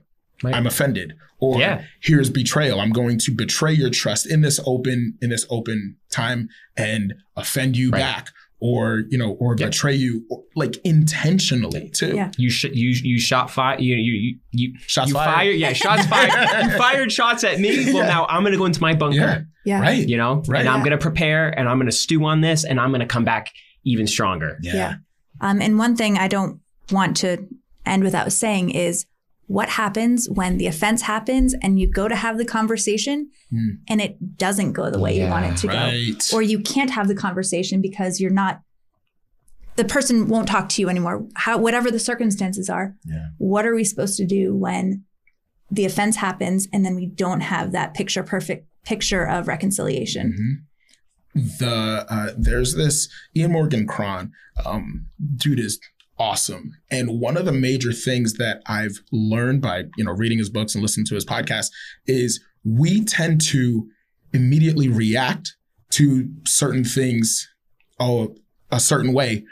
Right. 0.42 0.54
I'm 0.54 0.66
offended 0.66 1.14
or 1.38 1.58
Yeah. 1.58 1.82
here's 2.02 2.28
betrayal 2.30 2.78
I'm 2.80 2.92
going 2.92 3.18
to 3.20 3.30
betray 3.34 3.72
your 3.72 3.88
trust 3.90 4.26
in 4.30 4.42
this 4.42 4.60
open 4.66 5.16
in 5.22 5.30
this 5.30 5.46
open 5.48 5.96
time 6.10 6.48
and 6.76 7.14
offend 7.36 7.76
you 7.76 7.90
Right. 7.90 8.00
back 8.00 8.28
or 8.60 9.04
you 9.08 9.16
know 9.18 9.30
or 9.40 9.56
Yeah. 9.58 9.66
betray 9.66 9.94
you 9.94 10.24
or, 10.30 10.42
like 10.54 10.76
intentionally 10.84 11.88
too 11.90 12.14
Yeah. 12.14 12.30
You 12.36 12.50
sh- 12.50 12.64
you 12.72 12.90
you 13.02 13.18
shot 13.18 13.50
fire 13.50 13.78
you 13.80 13.96
you 13.96 14.12
you, 14.12 14.38
you 14.52 14.74
shots 14.86 15.08
you 15.08 15.14
fired 15.14 15.34
fired 15.34 15.56
yeah 15.56 15.72
shots 15.72 16.06
fired 16.14 16.64
you 16.72 16.78
fired 16.78 17.12
shots 17.12 17.42
at 17.44 17.58
me 17.60 17.86
well 17.86 17.96
Yeah. 18.04 18.06
now 18.08 18.26
i'm 18.28 18.42
gonna 18.44 18.56
go 18.58 18.66
into 18.66 18.80
my 18.82 18.94
bunker 18.94 19.16
yeah 19.16 19.40
Yeah. 19.64 19.80
right 19.80 20.06
you 20.06 20.16
know 20.18 20.42
Right. 20.46 20.60
and 20.60 20.68
i'm 20.68 20.82
gonna 20.82 20.98
prepare 20.98 21.48
and 21.58 21.68
i'm 21.68 21.78
gonna 21.78 21.92
stew 21.92 22.24
on 22.24 22.40
this 22.42 22.64
and 22.64 22.78
i'm 22.80 22.92
gonna 22.92 23.06
come 23.06 23.24
back 23.24 23.52
even 23.86 24.06
stronger 24.06 24.58
Yeah. 24.62 24.96
Um, 25.40 25.62
and 25.62 25.78
one 25.78 25.96
thing 25.96 26.18
I 26.18 26.28
don't 26.28 26.60
want 26.90 27.16
to 27.18 27.46
end 27.86 28.02
without 28.04 28.32
saying 28.32 28.70
is 28.70 29.06
what 29.46 29.68
happens 29.68 30.28
when 30.28 30.58
the 30.58 30.66
offense 30.66 31.02
happens 31.02 31.54
and 31.62 31.78
you 31.78 31.86
go 31.86 32.08
to 32.08 32.16
have 32.16 32.36
the 32.36 32.44
conversation 32.44 33.30
Hmm. 33.50 33.68
and 33.88 34.00
it 34.00 34.36
doesn't 34.36 34.72
go 34.72 34.90
the 34.90 34.98
way 34.98 35.16
you 35.18 35.26
want 35.30 35.46
it 35.46 35.56
to 35.58 35.68
go. 35.68 36.36
Or 36.36 36.42
you 36.42 36.58
can't 36.60 36.90
have 36.90 37.06
the 37.06 37.14
conversation 37.14 37.80
because 37.80 38.20
you're 38.20 38.32
not, 38.32 38.60
the 39.76 39.84
person 39.84 40.26
won't 40.26 40.48
talk 40.48 40.68
to 40.70 40.82
you 40.82 40.88
anymore. 40.88 41.26
How, 41.36 41.58
whatever 41.58 41.90
the 41.92 42.00
circumstances 42.00 42.68
are, 42.68 42.96
yeah 43.04 43.26
what 43.38 43.64
are 43.66 43.74
we 43.74 43.84
supposed 43.84 44.16
to 44.16 44.26
do 44.26 44.52
when 44.54 45.04
the 45.70 45.84
offense 45.84 46.16
happens 46.16 46.66
and 46.72 46.84
then 46.84 46.96
we 46.96 47.06
don't 47.06 47.42
have 47.42 47.70
that 47.72 47.94
picture 47.94 48.24
perfect 48.24 48.66
picture 48.84 49.24
of 49.24 49.46
reconciliation? 49.46 50.26
Mhm. 50.32 50.64
The 51.36 52.06
uh, 52.08 52.32
there's 52.38 52.76
this 52.76 53.08
Ian 53.36 53.52
Morgan 53.52 53.86
Cron, 53.86 54.32
um, 54.64 55.06
dude 55.36 55.60
is 55.60 55.78
awesome, 56.18 56.72
and 56.90 57.20
one 57.20 57.36
of 57.36 57.44
the 57.44 57.52
major 57.52 57.92
things 57.92 58.34
that 58.34 58.62
I've 58.66 59.02
learned 59.12 59.60
by 59.60 59.84
you 59.98 60.04
know 60.04 60.12
reading 60.12 60.38
his 60.38 60.48
books 60.48 60.74
and 60.74 60.80
listening 60.80 61.04
to 61.06 61.14
his 61.14 61.26
podcast 61.26 61.70
is 62.06 62.42
we 62.64 63.04
tend 63.04 63.42
to 63.48 63.86
immediately 64.32 64.88
react 64.88 65.56
to 65.90 66.30
certain 66.46 66.84
things, 66.84 67.46
oh, 68.00 68.34
a 68.70 68.80
certain 68.80 69.12
way, 69.12 69.44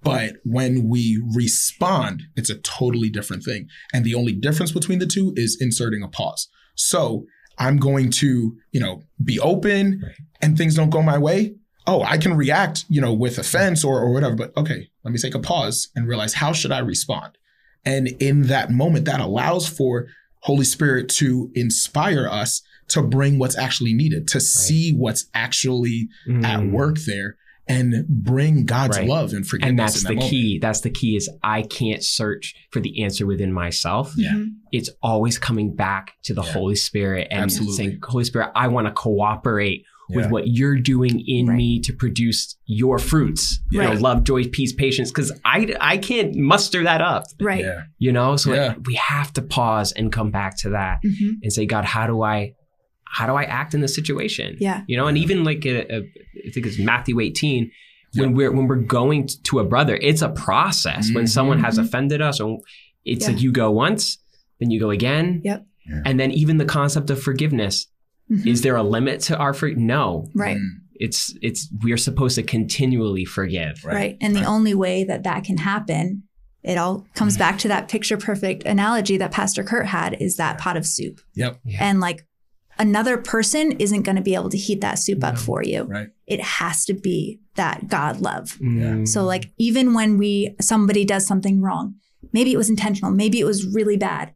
but 0.00 0.36
when 0.44 0.88
we 0.88 1.20
respond, 1.34 2.22
it's 2.36 2.50
a 2.50 2.58
totally 2.60 3.10
different 3.10 3.42
thing, 3.42 3.66
and 3.92 4.04
the 4.04 4.14
only 4.14 4.32
difference 4.32 4.70
between 4.70 5.00
the 5.00 5.06
two 5.06 5.32
is 5.34 5.58
inserting 5.60 6.04
a 6.04 6.08
pause. 6.08 6.48
So 6.76 7.26
I'm 7.58 7.78
going 7.78 8.10
to, 8.12 8.56
you 8.72 8.80
know, 8.80 9.02
be 9.24 9.38
open 9.40 10.00
Right. 10.04 10.14
and 10.40 10.56
things 10.56 10.74
don't 10.74 10.90
go 10.90 11.02
my 11.02 11.18
way. 11.18 11.54
Oh, 11.86 12.02
I 12.02 12.16
can 12.16 12.34
react, 12.36 12.84
you 12.88 13.00
know, 13.00 13.12
with 13.12 13.38
offense 13.38 13.82
or, 13.84 13.98
or 14.00 14.12
whatever, 14.12 14.34
but 14.36 14.56
okay, 14.56 14.88
let 15.04 15.12
me 15.12 15.18
take 15.18 15.34
a 15.34 15.40
pause 15.40 15.88
and 15.96 16.06
realize 16.06 16.34
how 16.34 16.52
should 16.52 16.70
I 16.72 16.78
respond? 16.78 17.36
And 17.84 18.08
in 18.20 18.42
that 18.42 18.70
moment, 18.70 19.04
that 19.06 19.20
allows 19.20 19.68
for 19.68 20.06
Holy 20.40 20.64
Spirit 20.64 21.08
to 21.10 21.50
inspire 21.54 22.28
us 22.28 22.62
to 22.88 23.02
bring 23.02 23.38
what's 23.38 23.56
actually 23.58 23.94
needed, 23.94 24.28
to 24.28 24.40
see 24.40 24.92
what's 24.92 25.26
actually 25.34 26.08
at 26.44 26.60
Mm. 26.60 26.70
work 26.72 26.98
there 27.00 27.36
and 27.68 28.06
bring 28.08 28.64
God's 28.66 28.98
Right. 28.98 29.08
love 29.08 29.32
and 29.32 29.46
forgiveness. 29.46 29.70
and 29.70 29.78
that's 29.78 29.96
in 29.98 30.02
that 30.02 30.08
the 30.08 30.14
moment. 30.16 30.30
key 30.30 30.58
that's 30.58 30.80
the 30.80 30.90
key 30.90 31.16
is 31.16 31.30
i 31.44 31.62
can't 31.62 32.02
search 32.02 32.54
for 32.70 32.80
the 32.80 33.02
answer 33.04 33.24
within 33.26 33.52
myself 33.52 34.12
Yeah. 34.16 34.32
Mhm. 34.32 34.46
it's 34.72 34.90
always 35.02 35.38
coming 35.38 35.74
back 35.74 36.12
to 36.24 36.34
the 36.34 36.42
Yeah. 36.42 36.52
holy 36.52 36.74
spirit 36.74 37.28
and 37.30 37.42
Absolutely. 37.44 37.76
saying 37.76 37.98
holy 38.02 38.24
spirit 38.24 38.50
i 38.56 38.66
want 38.68 38.88
to 38.88 38.92
cooperate 38.92 39.84
with 40.10 40.24
Yeah. 40.24 40.30
what 40.32 40.48
you're 40.48 40.76
doing 40.78 41.20
in 41.26 41.46
Right. 41.46 41.56
me 41.56 41.80
to 41.82 41.92
produce 41.92 42.56
your 42.66 42.98
fruits 42.98 43.60
you 43.70 43.80
know 43.80 43.90
Right. 43.90 44.00
love 44.00 44.24
joy 44.24 44.44
peace 44.48 44.72
patience 44.72 45.10
because 45.10 45.30
i 45.44 45.72
i 45.80 45.96
can't 45.98 46.34
muster 46.34 46.82
that 46.82 47.00
up 47.00 47.24
Right. 47.40 47.60
Yeah. 47.64 47.82
you 47.98 48.10
know 48.10 48.34
so 48.36 48.52
Yeah. 48.52 48.74
we 48.86 48.94
have 48.94 49.32
to 49.34 49.42
pause 49.42 49.92
and 49.92 50.10
come 50.10 50.30
back 50.32 50.56
to 50.62 50.70
that 50.70 50.98
Mhm. 51.04 51.34
and 51.44 51.52
say 51.52 51.64
god 51.66 51.84
how 51.84 52.08
do 52.08 52.22
i 52.22 52.54
how 53.12 53.26
do 53.26 53.34
i 53.34 53.44
act 53.44 53.74
in 53.74 53.80
this 53.80 53.94
situation 53.94 54.56
Yeah. 54.60 54.82
you 54.88 54.96
know 54.96 55.06
and 55.06 55.16
even 55.18 55.44
like 55.44 55.64
a, 55.66 55.76
a, 55.96 55.98
i 56.46 56.50
think 56.52 56.66
it's 56.66 56.78
matthew 56.78 57.20
18 57.20 57.70
when 58.14 58.30
Yeah. 58.30 58.36
we're 58.36 58.52
when 58.52 58.66
we're 58.68 58.76
going 58.98 59.28
to 59.48 59.58
a 59.60 59.64
brother 59.64 59.96
it's 59.96 60.22
a 60.22 60.30
process 60.30 61.10
when 61.14 61.24
Mhm. 61.24 61.28
someone 61.36 61.60
has 61.60 61.78
Mhm. 61.78 61.84
offended 61.84 62.20
us 62.22 62.40
or 62.40 62.58
it's 63.04 63.24
Yeah. 63.26 63.32
like 63.32 63.42
you 63.42 63.52
go 63.52 63.70
once 63.70 64.18
then 64.60 64.70
you 64.70 64.78
go 64.80 64.90
again 64.90 65.40
Yep. 65.44 65.66
Yeah. 65.88 66.02
and 66.06 66.18
then 66.20 66.30
even 66.30 66.56
the 66.58 66.64
concept 66.78 67.10
of 67.10 67.22
forgiveness 67.22 67.86
Mhm. 68.30 68.46
is 68.46 68.62
there 68.62 68.76
a 68.76 68.82
limit 68.96 69.20
to 69.28 69.36
our 69.36 69.52
for 69.54 69.68
no 69.70 70.28
right. 70.34 70.56
Mm, 70.56 70.68
it's 70.94 71.34
it's 71.42 71.68
we 71.82 71.90
are 71.92 71.96
supposed 72.08 72.34
to 72.36 72.42
continually 72.42 73.24
forgive 73.24 73.84
Right. 73.84 74.16
And 74.20 74.34
the 74.36 74.44
only 74.44 74.74
way 74.74 75.04
that 75.04 75.24
that 75.24 75.42
can 75.44 75.58
happen, 75.58 76.22
it 76.62 76.78
all 76.78 77.04
comes 77.14 77.36
back 77.36 77.58
to 77.58 77.68
that 77.68 77.88
picture 77.88 78.16
perfect 78.16 78.62
analogy 78.64 79.16
that 79.16 79.32
Pastor 79.32 79.64
Kurt 79.64 79.86
had 79.86 80.16
is 80.20 80.36
that 80.36 80.58
pot 80.58 80.76
of 80.76 80.86
soup. 80.86 81.20
Yep. 81.34 81.58
Yeah. 81.64 81.78
And 81.88 81.98
like 81.98 82.24
another 82.78 83.16
person 83.16 83.72
isn't 83.72 84.02
going 84.02 84.16
to 84.16 84.22
be 84.22 84.34
able 84.34 84.50
to 84.50 84.56
heat 84.56 84.80
that 84.80 84.98
soup 84.98 85.22
up 85.24 85.38
for 85.38 85.62
you. 85.62 85.84
Right. 85.84 86.08
It 86.26 86.40
has 86.40 86.84
to 86.86 86.94
be 86.94 87.40
that 87.54 87.88
God 87.88 88.20
love. 88.20 88.58
Mm. 88.60 89.06
So 89.06 89.24
like 89.24 89.52
even 89.58 89.94
when 89.94 90.18
we 90.18 90.54
somebody 90.60 91.04
does 91.04 91.26
something 91.26 91.60
wrong, 91.60 91.96
maybe 92.32 92.52
it 92.52 92.56
was 92.56 92.70
intentional, 92.70 93.10
maybe 93.10 93.40
it 93.40 93.44
was 93.44 93.66
really 93.66 93.96
bad. 93.96 94.34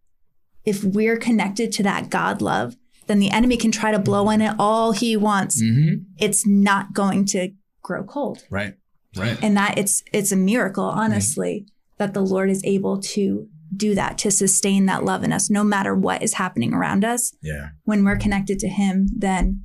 If 0.65 0.83
we're 0.85 1.17
connected 1.17 1.73
to 1.73 1.83
that 1.85 2.11
God 2.11 2.43
love 2.43 2.77
then 3.07 3.19
the 3.19 3.31
enemy 3.31 3.57
can 3.57 3.71
try 3.71 3.93
to 3.93 3.99
blow 3.99 4.31
in 4.31 4.43
it 4.43 4.55
all 4.59 4.93
he 4.93 5.17
wants. 5.17 5.63
Mm-hmm. 5.63 6.03
It's 6.19 6.47
not 6.47 6.93
going 6.93 7.25
to 7.27 7.51
grow 7.83 8.05
cold. 8.05 8.45
Right. 8.51 8.75
Right. 9.17 9.39
And 9.43 9.57
that 9.57 9.79
it's 9.79 10.03
it's 10.13 10.31
a 10.31 10.37
miracle, 10.37 10.85
honestly, 10.85 11.67
that 11.97 12.13
the 12.13 12.21
Lord 12.21 12.51
is 12.51 12.63
able 12.65 13.01
to 13.01 13.49
do 13.75 13.95
that, 13.95 14.19
to 14.19 14.31
sustain 14.31 14.87
that 14.87 15.05
love 15.05 15.23
in 15.25 15.33
us, 15.33 15.49
no 15.51 15.65
matter 15.65 15.95
what 15.95 16.23
is 16.23 16.35
happening 16.35 16.73
around 16.75 17.05
us. 17.05 17.35
Yeah. 17.43 17.69
When 17.85 18.05
we're 18.05 18.17
connected 18.17 18.59
to 18.61 18.69
him, 18.69 19.09
then 19.17 19.65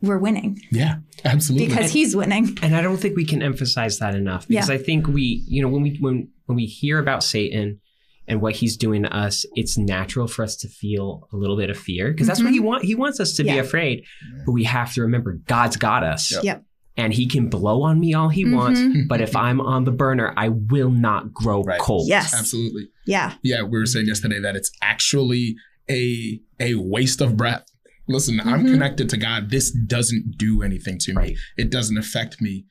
we're 0.00 0.18
winning 0.18 0.60
Yeah. 0.70 0.96
Absolutely. 1.24 1.68
because 1.68 1.90
he's 1.92 2.14
winning. 2.14 2.56
And 2.62 2.76
I 2.76 2.82
don't 2.82 2.98
think 2.98 3.16
we 3.16 3.24
can 3.24 3.42
emphasize 3.42 3.98
that 3.98 4.14
enough 4.14 4.46
because 4.46 4.68
Yeah. 4.68 4.74
I 4.76 4.78
think 4.78 5.08
we, 5.08 5.44
you 5.48 5.60
know, 5.60 5.68
when 5.68 5.82
we 5.82 5.96
when 6.00 6.28
when 6.46 6.56
we 6.56 6.66
hear 6.66 6.98
about 7.00 7.24
Satan 7.24 7.80
and 8.28 8.40
what 8.40 8.54
he's 8.56 8.76
doing 8.76 9.02
to 9.02 9.14
us, 9.16 9.44
it's 9.54 9.76
natural 9.76 10.28
for 10.28 10.42
us 10.44 10.54
to 10.58 10.68
feel 10.68 11.28
a 11.32 11.36
little 11.36 11.56
bit 11.56 11.68
of 11.70 11.76
fear 11.78 12.12
because 12.12 12.26
that's 12.28 12.42
what 12.42 12.52
he 12.52 12.60
want. 12.60 12.84
He 12.84 12.94
wants 12.94 13.18
us 13.20 13.32
to 13.34 13.42
be 13.42 13.50
Mm-hmm. 13.50 13.60
Afraid, 13.60 14.04
but 14.46 14.52
we 14.52 14.64
have 14.64 14.92
to 14.94 15.02
remember 15.02 15.40
God's 15.46 15.76
got 15.76 16.04
us. 16.04 16.30
Yep. 16.30 16.44
Yep. 16.44 16.64
And 16.98 17.14
he 17.14 17.26
can 17.26 17.48
blow 17.48 17.82
on 17.84 17.98
me 18.00 18.12
all 18.12 18.28
he 18.28 18.44
wants, 18.44 18.80
Mhm. 18.80 19.06
but 19.08 19.20
if 19.20 19.34
I'm 19.36 19.60
on 19.60 19.84
the 19.84 19.92
burner, 19.92 20.34
I 20.36 20.48
will 20.50 20.90
not 20.90 21.32
grow 21.32 21.62
Right. 21.62 21.80
cold. 21.80 22.08
Yes. 22.08 22.34
Absolutely. 22.34 22.88
Yeah. 23.06 23.34
Yeah. 23.42 23.62
We 23.62 23.78
were 23.78 23.86
saying 23.86 24.06
yesterday 24.06 24.40
that 24.40 24.56
it's 24.56 24.70
actually 24.82 25.56
a 25.88 26.40
a 26.60 26.74
waste 26.74 27.20
of 27.20 27.36
breath. 27.36 27.64
Listen, 28.08 28.40
I'm 28.40 28.64
Mhm. 28.64 28.72
connected 28.72 29.08
to 29.10 29.16
God. 29.16 29.50
This 29.50 29.70
doesn't 29.70 30.36
do 30.36 30.62
anything 30.62 30.98
to 30.98 31.12
me. 31.12 31.16
Right. 31.16 31.36
It 31.56 31.70
doesn't 31.70 31.96
affect 31.96 32.40
me. 32.42 32.64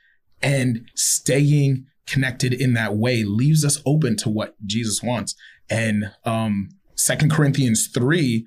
And 0.43 0.81
staying 0.95 1.85
connected 2.05 2.53
in 2.53 2.73
that 2.73 2.95
way 2.97 3.23
leaves 3.23 3.63
us 3.65 3.81
open 3.85 4.15
to 4.17 4.29
what 4.29 4.55
Jesus 4.65 5.01
wants. 5.01 5.35
And 5.69 6.11
um 6.25 6.69
Second 6.95 7.31
Corinthians 7.31 7.87
3 7.87 8.45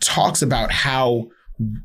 talks 0.00 0.42
about 0.42 0.72
how 0.72 1.28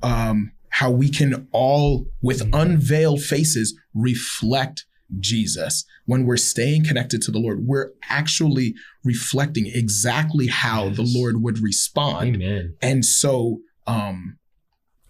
um 0.01 0.51
how 0.79 0.91
we 0.91 1.09
can 1.09 1.47
all 1.51 2.05
with 2.21 2.41
unveiled 2.53 3.21
faces 3.21 3.77
reflect 3.93 4.85
Jesus. 5.19 5.85
When 6.05 6.25
we're 6.25 6.37
staying 6.37 6.83
connected 6.85 7.21
to 7.23 7.31
the 7.31 7.39
Lord, 7.39 7.65
we're 7.65 7.91
actually 8.09 8.75
reflecting 9.03 9.65
exactly 9.67 10.47
how 10.47 10.89
the 10.89 11.01
Lord 11.17 11.41
would 11.41 11.59
respond 11.59 12.35
Amen. 12.35 12.75
and 12.81 13.03
so 13.05 13.61
um 13.87 14.37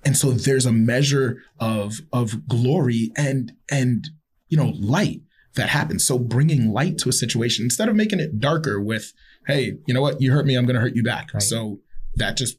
and 0.06 0.16
so 0.16 0.32
there's 0.32 0.66
a 0.66 0.72
measure 0.72 1.42
of 1.60 1.96
of 2.14 2.48
glory 2.48 3.12
and 3.18 3.52
and 3.72 4.08
you 4.50 4.58
know 4.58 4.72
light 4.76 5.22
that 5.56 5.70
happens 5.70 6.06
so 6.06 6.20
bringing 6.20 6.72
light 6.72 7.00
to 7.00 7.10
a 7.10 7.14
situation 7.14 7.66
instead 7.66 7.90
of 7.90 7.96
making 7.96 8.20
it 8.20 8.40
darker 8.40 8.80
with 8.80 9.12
hey 9.48 9.74
you 9.88 9.94
know 9.96 10.02
what 10.02 10.22
you 10.22 10.32
hurt 10.32 10.46
me 10.46 10.54
i'm 10.56 10.66
going 10.66 10.76
to 10.76 10.80
hurt 10.80 10.96
you 10.96 11.02
back 11.04 11.34
Right. 11.34 11.42
so 11.42 11.80
that 12.16 12.38
just 12.38 12.58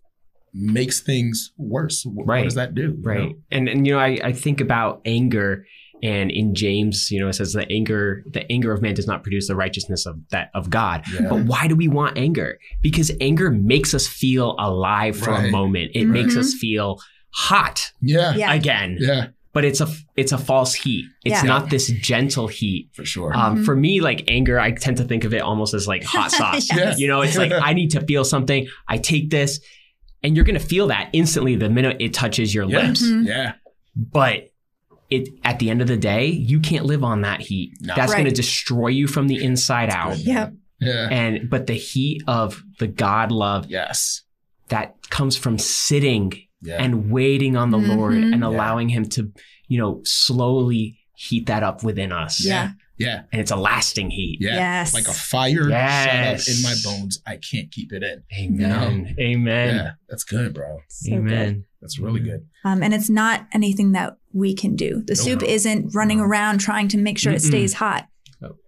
makes 0.55 1.01
things 1.01 1.53
worse 1.57 2.03
Wh- 2.05 2.17
what 2.17 2.27
Right. 2.27 2.45
does 2.45 2.55
that 2.55 2.75
do 2.75 2.83
you 2.83 2.99
Right. 3.01 3.19
know? 3.31 3.35
And 3.51 3.69
and 3.69 3.87
you 3.87 3.93
know, 3.95 3.99
I, 3.99 4.19
I 4.23 4.33
think 4.33 4.61
about 4.61 5.01
anger 5.05 5.67
and 6.01 6.31
in 6.31 6.55
James, 6.55 7.11
you 7.11 7.19
know, 7.19 7.27
it 7.27 7.33
says 7.33 7.55
the 7.55 7.69
anger, 7.73 8.23
the 8.33 8.51
anger 8.53 8.73
of 8.73 8.81
man 8.81 8.95
does 8.95 9.09
not 9.09 9.25
produce 9.25 9.49
the 9.49 9.57
righteousness 9.57 10.07
of 10.07 10.17
that 10.31 10.51
of 10.55 10.71
God. 10.71 11.03
Yeah. 11.13 11.27
But 11.29 11.45
why 11.47 11.67
do 11.67 11.75
we 11.75 11.89
want 11.89 12.17
anger? 12.17 12.59
Because 12.83 13.11
anger 13.21 13.51
makes 13.51 13.95
us 13.95 14.07
feel 14.07 14.55
alive 14.61 15.17
for 15.17 15.33
a 15.33 15.51
moment. 15.51 15.91
It 15.95 16.05
makes 16.07 16.35
Mhm. 16.35 16.39
us 16.39 16.55
feel 16.55 17.01
hot 17.31 17.93
yeah 18.01 18.35
Yeah. 18.37 18.55
again. 18.55 18.97
yeah 19.01 19.27
But 19.53 19.65
it's 19.65 19.81
a 19.81 19.89
it's 20.17 20.31
a 20.33 20.39
false 20.39 20.73
heat. 20.75 21.05
It's 21.25 21.43
Yeah. 21.43 21.49
not 21.49 21.69
this 21.71 21.89
gentle 21.89 22.47
heat. 22.47 22.91
for 22.93 23.05
sure 23.05 23.35
Um, 23.37 23.59
Mhm. 23.59 23.65
For 23.65 23.75
me, 23.77 24.01
like 24.01 24.25
anger, 24.31 24.59
I 24.61 24.71
tend 24.71 24.97
to 24.99 25.05
think 25.05 25.25
of 25.25 25.35
it 25.35 25.43
almost 25.43 25.75
as 25.75 25.87
like 25.89 26.05
hot 26.05 26.31
sauce. 26.39 26.69
Yes. 26.71 26.79
Yeah. 26.79 26.95
You 26.97 27.09
know, 27.09 27.23
it's 27.23 27.37
like 27.37 27.51
I 27.71 27.73
need 27.75 27.91
to 27.91 28.01
feel 28.03 28.25
something. 28.25 28.67
I 28.87 28.99
take 28.99 29.31
this, 29.31 29.61
and 30.23 30.35
you're 30.37 30.45
gonna 30.45 30.59
feel 30.59 30.89
that 30.89 31.11
instantly 31.13 31.57
the 31.57 31.69
minute 31.69 31.97
it 32.01 32.13
touches 32.15 32.55
your 32.55 32.65
yeah 32.65 32.87
lips. 32.89 33.03
Mhm. 33.03 33.27
yeah 33.27 33.53
But 33.97 34.51
it 35.11 35.29
at 35.45 35.59
the 35.59 35.71
end 35.71 35.81
of 35.81 35.89
the 35.89 35.97
day, 35.97 36.27
you 36.27 36.61
can't 36.61 36.85
live 36.85 37.03
on 37.03 37.23
that 37.23 37.41
heat. 37.41 37.73
No. 37.81 37.95
That's 37.97 38.13
Right. 38.13 38.19
gonna 38.19 38.31
destroy 38.35 38.89
you 38.89 39.07
from 39.07 39.27
the 39.29 39.43
inside 39.43 39.91
out. 39.91 40.17
Good. 40.17 40.27
Yep. 40.27 40.53
yeah 40.81 41.09
And 41.11 41.49
but 41.51 41.67
the 41.67 41.75
heat 41.75 42.23
of 42.27 42.63
the 42.79 42.87
God 42.87 43.33
love 43.33 43.67
yes 43.69 44.23
that 44.69 44.97
comes 45.11 45.37
from 45.37 45.59
sitting 45.59 46.33
yeah 46.61 46.83
and 46.83 47.11
waiting 47.11 47.57
on 47.57 47.71
the 47.71 47.79
Lord 47.79 48.15
Mhm. 48.15 48.33
and 48.35 48.43
Yeah. 48.43 48.49
allowing 48.49 48.89
Him 48.91 49.09
to, 49.11 49.33
you 49.69 49.79
know, 49.79 50.01
slowly 50.05 50.99
heat 51.15 51.47
that 51.47 51.63
up 51.63 51.83
within 51.83 52.13
us. 52.13 52.45
Yeah. 52.45 52.73
Yeah 52.99 53.23
And 53.33 53.41
it's 53.41 53.51
a 53.51 53.57
lasting 53.57 54.11
heat. 54.11 54.39
yeah 54.41 54.55
Yes. 54.55 54.95
like 54.95 55.09
a 55.09 55.13
fire 55.13 55.69
Yes. 55.69 56.45
shut 56.45 56.53
up 56.53 56.57
in 56.57 56.63
my 56.63 56.75
bones 56.85 57.23
i 57.27 57.37
can't 57.37 57.71
keep 57.71 57.93
it 57.93 58.03
in 58.03 58.23
Amen. 58.39 59.15
Amen. 59.19 59.75
yeah 59.77 59.91
that's 60.09 60.25
good 60.25 60.55
bro 60.55 60.79
So 60.89 61.11
good. 61.11 61.19
Amen. 61.19 61.65
that's 61.81 61.99
really 61.99 62.21
good 62.21 62.47
Um, 62.65 62.83
and 62.83 62.93
it's 62.95 63.09
not 63.11 63.47
anything 63.53 63.93
that 63.93 64.17
we 64.35 64.55
can 64.55 64.77
do. 64.77 65.03
The 65.07 65.15
No, 65.15 65.23
soup 65.25 65.41
no. 65.43 65.49
isn't 65.49 65.95
running 65.95 66.19
No. 66.19 66.25
around 66.25 66.59
trying 66.59 66.89
to 66.89 66.99
make 66.99 67.19
sure 67.19 67.33
it 67.33 67.37
Mm-mm. 67.43 67.47
stays 67.47 67.73
hot. 67.75 68.07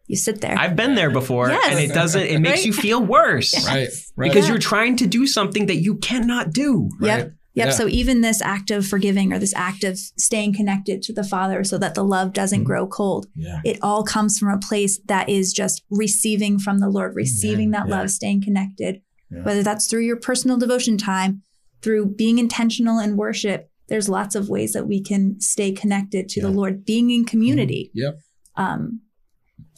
You 0.07 0.16
sit 0.16 0.40
there. 0.40 0.59
I've 0.59 0.75
been 0.75 0.97
there 0.97 1.11
before, 1.11 1.51
Yes. 1.51 1.71
and 1.71 1.79
it 1.79 1.95
doesn't. 1.95 2.23
It 2.27 2.40
makes 2.40 2.59
Right? 2.61 2.66
you 2.66 2.73
feel 2.73 3.01
worse 3.01 3.53
Yes. 3.53 3.64
right 3.66 3.88
right 4.16 4.29
because 4.29 4.47
Yeah. 4.47 4.55
you're 4.55 4.59
trying 4.61 4.97
to 4.97 5.07
do 5.07 5.25
something 5.25 5.66
that 5.66 5.77
you 5.77 5.97
cannot 5.99 6.53
do. 6.53 6.88
Right? 6.99 7.19
Yep. 7.19 7.33
Yeah. 7.55 7.71
So 7.71 7.89
even 7.89 8.21
this 8.21 8.41
act 8.41 8.71
of 8.71 8.87
forgiving 8.87 9.33
or 9.33 9.39
this 9.39 9.55
act 9.55 9.83
of 9.85 9.99
staying 9.99 10.55
connected 10.55 11.03
to 11.03 11.13
the 11.13 11.25
Father 11.25 11.65
so 11.65 11.79
that 11.79 11.95
the 11.95 12.05
love 12.05 12.33
doesn't 12.33 12.63
Mhm. 12.63 12.65
grow 12.67 12.87
cold, 12.87 13.27
Yeah. 13.35 13.61
it 13.65 13.79
all 13.83 14.05
comes 14.05 14.39
from 14.39 14.49
a 14.51 14.59
place 14.59 15.01
that 15.07 15.29
is 15.29 15.53
just 15.53 15.83
receiving 15.91 16.59
from 16.59 16.79
the 16.79 16.89
Lord, 16.89 17.17
receiving 17.17 17.73
that 17.73 17.89
Yeah. 17.89 17.99
love, 17.99 18.11
staying 18.11 18.43
connected. 18.43 19.03
Whether 19.45 19.63
that's 19.63 19.87
through 19.89 20.05
your 20.07 20.17
personal 20.17 20.59
devotion 20.59 20.97
time, 20.99 21.43
through 21.83 22.15
being 22.17 22.39
intentional 22.39 22.99
in 22.99 23.17
worship, 23.17 23.71
there's 23.89 24.09
lots 24.09 24.35
of 24.35 24.49
ways 24.49 24.73
that 24.73 24.87
we 24.89 25.01
can 25.01 25.41
stay 25.41 25.73
connected 25.73 26.29
to 26.31 26.41
the 26.41 26.51
Lord. 26.51 26.85
Being 26.85 27.11
in 27.11 27.25
community 27.25 27.91
Yep. 27.95 28.19
um, 28.57 29.01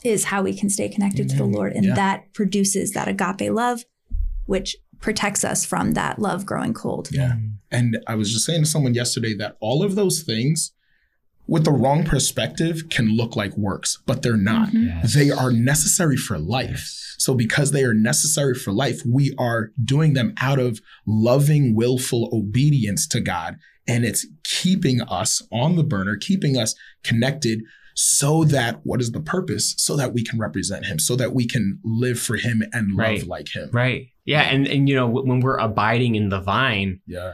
is 0.05 0.25
how 0.25 0.43
we 0.43 0.53
can 0.55 0.69
stay 0.69 0.89
connected 0.89 1.29
to 1.31 1.37
the 1.37 1.45
Lord. 1.45 1.73
And 1.75 1.87
that 1.97 2.33
produces 2.35 2.91
that 2.93 3.09
agape 3.09 3.51
love, 3.53 3.85
which 4.47 4.77
protects 5.01 5.45
us 5.45 5.65
from 5.65 5.93
that 5.93 6.19
love 6.19 6.45
growing 6.47 6.73
cold. 6.75 7.09
Yeah. 7.13 7.37
And 7.73 7.99
I 8.07 8.15
was 8.15 8.33
just 8.33 8.45
saying 8.45 8.63
to 8.65 8.69
someone 8.69 8.95
yesterday 8.95 9.35
that 9.39 9.57
all 9.61 9.83
of 9.83 9.95
those 9.95 10.23
things 10.23 10.73
with 11.49 11.65
the 11.65 11.73
wrong 11.73 12.05
perspective 12.05 12.89
can 12.89 13.17
look 13.17 13.35
like 13.35 13.57
works, 13.57 13.99
but 14.07 14.23
they're 14.23 14.37
not. 14.37 14.69
Mhm. 14.71 14.87
Yes. 14.87 15.15
They 15.15 15.31
are 15.31 15.51
necessary 15.51 16.17
for 16.17 16.39
life. 16.39 16.71
Yes. 16.71 17.15
So 17.19 17.35
because 17.35 17.73
they 17.73 17.83
are 17.85 17.95
necessary 17.95 18.55
for 18.55 18.73
life, 18.73 19.01
we 19.07 19.35
are 19.39 19.73
doing 19.85 20.13
them 20.15 20.35
out 20.39 20.59
of 20.61 20.81
loving, 21.07 21.75
willful 21.75 22.31
obedience 22.33 23.07
to 23.09 23.21
God. 23.21 23.57
And 23.89 24.05
it's 24.05 24.27
keeping 24.45 25.01
us 25.03 25.43
on 25.51 25.75
the 25.77 25.83
burner, 25.85 26.17
keeping 26.17 26.57
us 26.57 26.75
connected 27.03 27.63
so 27.95 28.45
that 28.45 28.81
what 28.85 29.01
is 29.01 29.11
the 29.13 29.21
purpose? 29.21 29.75
So 29.77 29.97
that 29.97 30.15
we 30.15 30.23
can 30.25 30.39
represent 30.39 30.87
him, 30.87 30.99
so 30.99 31.15
that 31.17 31.35
we 31.35 31.47
can 31.47 31.79
live 31.85 32.19
for 32.19 32.37
him 32.37 32.63
and 32.73 32.91
love 32.93 32.99
Right. 32.99 33.27
like 33.27 33.49
him. 33.55 33.69
Right. 33.73 34.07
Yeah. 34.25 34.43
And 34.43 34.67
and 34.67 34.89
you 34.89 34.95
know 34.95 35.09
when 35.09 35.41
we're 35.41 35.59
abiding 35.59 36.15
in 36.15 36.29
the 36.29 36.41
vine, 36.41 37.01
Yeah. 37.07 37.33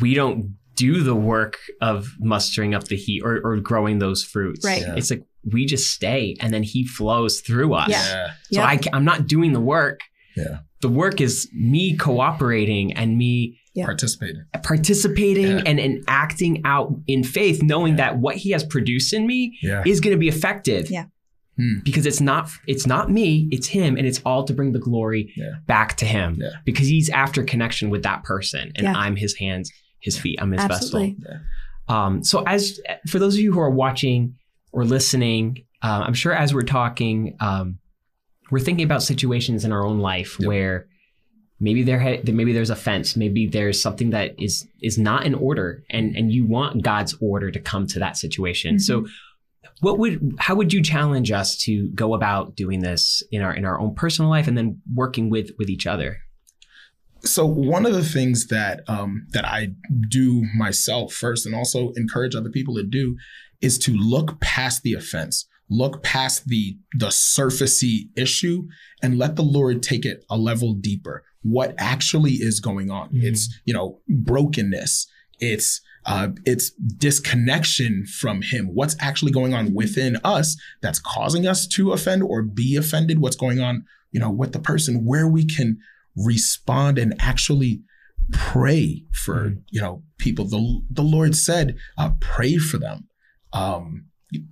We 0.00 0.14
don't 0.14 0.56
do 0.76 1.02
the 1.02 1.14
work 1.14 1.56
of 1.80 2.08
mustering 2.20 2.74
up 2.74 2.84
the 2.84 2.96
heat 2.96 3.22
or, 3.24 3.40
or 3.44 3.56
growing 3.58 3.98
those 3.98 4.24
fruits. 4.24 4.64
Right. 4.64 4.80
Yeah. 4.82 4.94
It's 4.96 5.10
like 5.10 5.24
we 5.44 5.66
just 5.66 5.90
stay, 5.90 6.36
and 6.40 6.52
then 6.54 6.62
He 6.62 6.86
flows 6.86 7.40
through 7.40 7.74
us. 7.74 7.90
Yeah. 7.90 8.28
So 8.52 8.60
Yep. 8.60 8.64
I, 8.64 8.80
I'm 8.96 9.04
not 9.04 9.26
doing 9.26 9.52
the 9.52 9.60
work. 9.60 10.00
Yeah. 10.36 10.58
The 10.80 10.88
work 10.88 11.20
is 11.20 11.48
me 11.52 11.96
cooperating 11.96 12.92
and 12.94 13.18
me 13.18 13.58
Yeah. 13.74 13.84
Participating. 13.84 14.42
participating 14.62 15.58
Yeah. 15.58 15.62
and, 15.66 15.78
and 15.78 16.02
acting 16.08 16.62
out 16.64 16.92
in 17.06 17.22
faith, 17.24 17.62
knowing 17.62 17.92
Yeah. 17.92 18.10
that 18.12 18.18
what 18.18 18.36
he 18.36 18.50
has 18.52 18.64
produced 18.64 19.12
in 19.12 19.26
me 19.26 19.58
Yeah. 19.62 19.82
is 19.86 20.00
going 20.00 20.14
to 20.14 20.18
be 20.18 20.28
effective. 20.28 20.90
Yeah. 20.90 21.04
Hmm. 21.56 21.78
Because 21.84 22.06
it's 22.06 22.20
not 22.20 22.48
it's 22.66 22.86
not 22.86 23.10
me, 23.10 23.48
it's 23.50 23.66
him, 23.68 23.96
and 23.96 24.06
it's 24.06 24.20
all 24.24 24.44
to 24.44 24.52
bring 24.54 24.72
the 24.72 24.78
glory 24.78 25.32
Yeah. 25.36 25.52
back 25.66 25.96
to 25.98 26.04
him. 26.06 26.38
Yeah. 26.40 26.50
Because 26.64 26.86
he's 26.88 27.10
after 27.10 27.42
connection 27.42 27.90
with 27.90 28.02
that 28.04 28.22
person, 28.24 28.72
and 28.76 28.84
Yeah. 28.84 28.94
I'm 28.96 29.16
his 29.16 29.34
hands, 29.36 29.70
his 30.00 30.18
feet, 30.18 30.38
I'm 30.40 30.52
his 30.52 30.60
Absolutely. 30.62 31.16
vessel. 31.20 31.40
Um, 31.88 32.22
so 32.24 32.42
as 32.46 32.80
for 33.08 33.18
those 33.18 33.34
of 33.34 33.40
you 33.40 33.52
who 33.52 33.60
are 33.60 33.70
watching 33.70 34.36
or 34.72 34.84
listening, 34.84 35.64
uh, 35.82 36.04
I'm 36.06 36.14
sure 36.14 36.32
as 36.32 36.54
we're 36.54 36.62
talking, 36.62 37.36
um, 37.40 37.78
we're 38.50 38.60
thinking 38.60 38.84
about 38.84 39.02
situations 39.02 39.64
in 39.64 39.72
our 39.72 39.84
own 39.84 39.98
life 39.98 40.36
Yep. 40.38 40.46
where 40.48 40.86
maybe 41.58 41.82
there 41.82 42.00
ha- 42.00 42.22
maybe 42.32 42.52
there's 42.52 42.70
offense, 42.70 43.16
maybe 43.16 43.46
there's 43.46 43.82
something 43.82 44.10
that 44.10 44.34
is 44.38 44.66
is 44.82 44.98
not 44.98 45.26
in 45.26 45.34
order, 45.34 45.82
and 45.90 46.16
and 46.16 46.32
you 46.32 46.46
want 46.46 46.82
God's 46.82 47.14
order 47.20 47.50
to 47.50 47.58
come 47.60 47.86
to 47.88 47.98
that 47.98 48.16
situation. 48.16 48.78
So, 48.78 49.06
what 49.80 49.98
would 49.98 50.36
how 50.38 50.54
would 50.54 50.72
you 50.72 50.82
challenge 50.82 51.30
us 51.30 51.56
to 51.64 51.88
go 51.94 52.14
about 52.14 52.56
doing 52.56 52.80
this 52.80 53.22
in 53.30 53.42
our 53.42 53.54
in 53.54 53.64
our 53.64 53.80
own 53.80 53.94
personal 53.94 54.30
life, 54.30 54.46
and 54.46 54.56
then 54.56 54.80
working 54.94 55.30
with 55.30 55.50
with 55.58 55.68
each 55.68 55.86
other? 55.86 56.18
So 57.22 57.44
one 57.44 57.84
of 57.84 57.92
the 57.92 58.04
things 58.04 58.46
that 58.46 58.80
um, 58.88 59.26
that 59.32 59.44
I 59.44 59.68
do 60.08 60.44
myself 60.56 61.12
first, 61.12 61.46
and 61.46 61.54
also 61.54 61.92
encourage 61.96 62.34
other 62.34 62.50
people 62.50 62.74
to 62.76 62.82
do, 62.82 63.16
is 63.60 63.78
to 63.80 63.92
look 63.92 64.40
past 64.40 64.82
the 64.82 64.94
offense, 64.94 65.46
look 65.68 66.02
past 66.02 66.46
the 66.46 66.78
the 66.98 67.08
surfacey 67.08 68.08
issue 68.16 68.68
and 69.02 69.18
let 69.18 69.36
the 69.36 69.42
Lord 69.42 69.82
take 69.82 70.04
it 70.04 70.24
a 70.30 70.38
level 70.38 70.74
deeper. 70.74 71.24
What 71.42 71.74
actually 71.78 72.32
is 72.32 72.60
going 72.60 72.90
on? 72.90 73.10
Mhm. 73.10 73.22
It's 73.24 73.60
you 73.64 73.74
know 73.74 74.00
brokenness. 74.08 75.06
It's 75.40 75.80
uh, 76.06 76.28
it's 76.46 76.70
disconnection 76.70 78.06
from 78.06 78.40
Him. 78.42 78.70
What's 78.72 78.96
actually 79.00 79.32
going 79.32 79.52
on 79.52 79.74
within 79.74 80.16
us 80.24 80.56
that's 80.80 80.98
causing 80.98 81.46
us 81.46 81.66
to 81.68 81.92
offend 81.92 82.22
or 82.22 82.42
be 82.42 82.76
offended? 82.76 83.18
What's 83.18 83.36
going 83.36 83.60
on, 83.60 83.84
you 84.10 84.18
know, 84.20 84.30
with 84.30 84.52
the 84.52 84.58
person 84.60 85.04
where 85.04 85.28
we 85.28 85.44
can 85.44 85.78
respond 86.16 86.98
and 86.98 87.14
actually 87.18 87.82
pray 88.32 89.04
for 89.12 89.50
Mhm. 89.50 89.62
you 89.70 89.80
know 89.80 90.02
people. 90.18 90.46
The 90.46 90.80
the 90.90 91.02
Lord 91.02 91.34
said, 91.36 91.76
uh, 91.98 92.10
pray 92.20 92.56
for 92.56 92.78
them. 92.78 93.08
Um, 93.52 94.06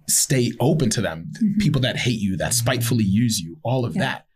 stay 0.09 0.53
open 0.61 0.91
to 0.91 1.01
them. 1.01 1.31
Mhm. 1.41 1.59
People 1.61 1.81
that 1.83 1.97
hate 1.97 2.21
you, 2.21 2.37
that 2.37 2.53
spitefully 2.55 3.05
use 3.05 3.39
you, 3.41 3.59
all 3.63 3.85
of 3.85 3.95
Yeah. 3.95 4.01
that. 4.03 4.27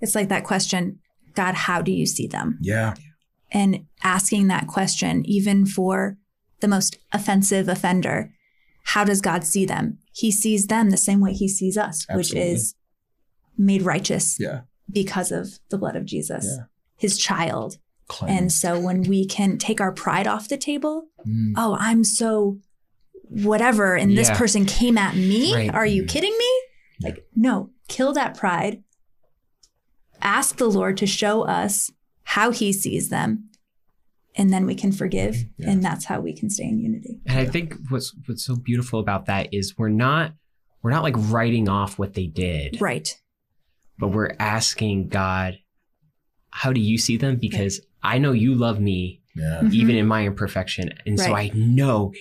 It's 0.00 0.14
like 0.14 0.28
that 0.28 0.44
question, 0.44 0.98
God, 1.34 1.54
how 1.54 1.80
do 1.82 1.90
you 1.92 2.06
see 2.06 2.26
them? 2.26 2.58
Yeah. 2.60 2.94
And 3.52 3.86
asking 4.02 4.46
that 4.48 4.66
question, 4.66 5.24
even 5.26 5.66
for 5.66 6.16
the 6.60 6.68
most 6.68 6.98
offensive 7.12 7.68
offender, 7.68 8.32
how 8.84 9.04
does 9.04 9.20
God 9.20 9.44
see 9.44 9.64
them? 9.64 9.98
He 10.12 10.30
sees 10.30 10.66
them 10.66 10.90
the 10.90 10.96
same 10.96 11.20
way 11.20 11.32
he 11.32 11.48
sees 11.48 11.76
us, 11.76 12.06
which 12.10 12.32
is 12.34 12.74
made 13.58 13.82
righteous 13.82 14.36
Yeah. 14.38 14.62
because 14.90 15.32
of 15.32 15.58
the 15.70 15.78
blood 15.78 15.96
of 15.96 16.04
Jesus, 16.04 16.44
Yeah. 16.46 16.64
his 16.96 17.18
child. 17.18 17.78
Cleanse. 18.08 18.40
And 18.40 18.52
so 18.52 18.80
when 18.80 19.02
we 19.02 19.24
can 19.26 19.58
take 19.58 19.80
our 19.80 19.92
pride 19.92 20.26
off 20.26 20.48
the 20.48 20.56
table, 20.56 21.08
Mm. 21.26 21.52
oh, 21.56 21.76
I'm 21.78 22.02
so 22.04 22.58
whatever, 23.28 23.94
and 23.96 24.18
this 24.18 24.30
person 24.30 24.64
came 24.64 24.98
at 24.98 25.14
me. 25.14 25.54
Right. 25.54 25.72
Are 25.74 25.86
you 25.86 26.02
Mhm. 26.02 26.08
kidding 26.08 26.36
me? 26.36 26.62
Like, 27.00 27.24
no, 27.36 27.70
kill 27.88 28.12
that 28.14 28.36
pride. 28.36 28.82
Ask 30.20 30.56
the 30.56 30.68
Lord 30.68 30.96
to 30.98 31.06
show 31.06 31.42
us 31.42 31.90
how 32.34 32.52
he 32.52 32.72
sees 32.72 33.08
them. 33.08 33.48
And 34.36 34.52
then 34.52 34.64
we 34.64 34.76
can 34.76 34.92
forgive. 34.92 35.36
Yeah. 35.58 35.70
And 35.70 35.82
that's 35.82 36.04
how 36.04 36.20
we 36.20 36.32
can 36.32 36.48
stay 36.48 36.64
in 36.64 36.78
unity. 36.78 37.18
And 37.26 37.38
I 37.40 37.44
think 37.44 37.74
what's 37.88 38.14
what's 38.26 38.44
so 38.44 38.54
beautiful 38.54 39.00
about 39.00 39.26
that 39.26 39.52
is 39.52 39.76
we're 39.76 39.88
not 39.88 40.32
we're 40.82 40.92
not 40.92 41.02
like 41.02 41.16
writing 41.16 41.68
off 41.68 41.98
what 41.98 42.14
they 42.14 42.26
did, 42.28 42.80
Right. 42.80 43.08
but 43.98 44.08
we're 44.08 44.34
asking 44.38 45.08
God, 45.08 45.58
how 46.50 46.72
do 46.72 46.80
you 46.80 46.96
see 46.98 47.16
them? 47.16 47.36
Because 47.36 47.80
I 48.02 48.18
know 48.18 48.30
you 48.32 48.54
love 48.54 48.78
me 48.80 49.20
Yeah. 49.34 49.60
Mhm. 49.64 49.72
even 49.74 49.96
in 49.96 50.06
my 50.06 50.24
imperfection, 50.24 50.90
and 51.06 51.18
so 51.18 51.34
I 51.34 51.50
know 51.54 52.12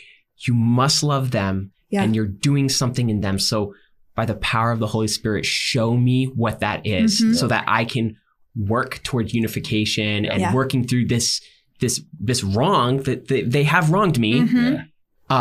you 0.47 0.53
must 0.55 1.03
love 1.03 1.29
them, 1.31 1.71
Yeah. 1.91 2.01
and 2.03 2.15
you're 2.15 2.27
doing 2.27 2.67
something 2.69 3.09
in 3.11 3.21
them. 3.21 3.37
So 3.39 3.75
by 4.15 4.25
the 4.25 4.35
power 4.35 4.71
of 4.71 4.79
the 4.79 4.87
Holy 4.87 5.07
Spirit, 5.07 5.45
show 5.45 5.95
me 5.95 6.25
what 6.25 6.59
that 6.61 6.85
is, 6.87 7.21
Mhm. 7.21 7.35
so 7.35 7.47
that 7.47 7.63
I 7.67 7.85
can 7.85 8.15
work 8.55 9.01
towards 9.03 9.33
unification 9.33 10.25
and 10.25 10.41
Yeah. 10.41 10.53
working 10.53 10.85
through 10.87 11.05
this 11.07 11.41
this 11.79 12.01
this 12.19 12.43
wrong 12.43 12.97
that 13.03 13.29
they, 13.29 13.41
they 13.41 13.63
have 13.63 13.89
wronged 13.91 14.19
me. 14.19 14.41
Mhm. 14.41 14.73
Yeah. 14.73 14.83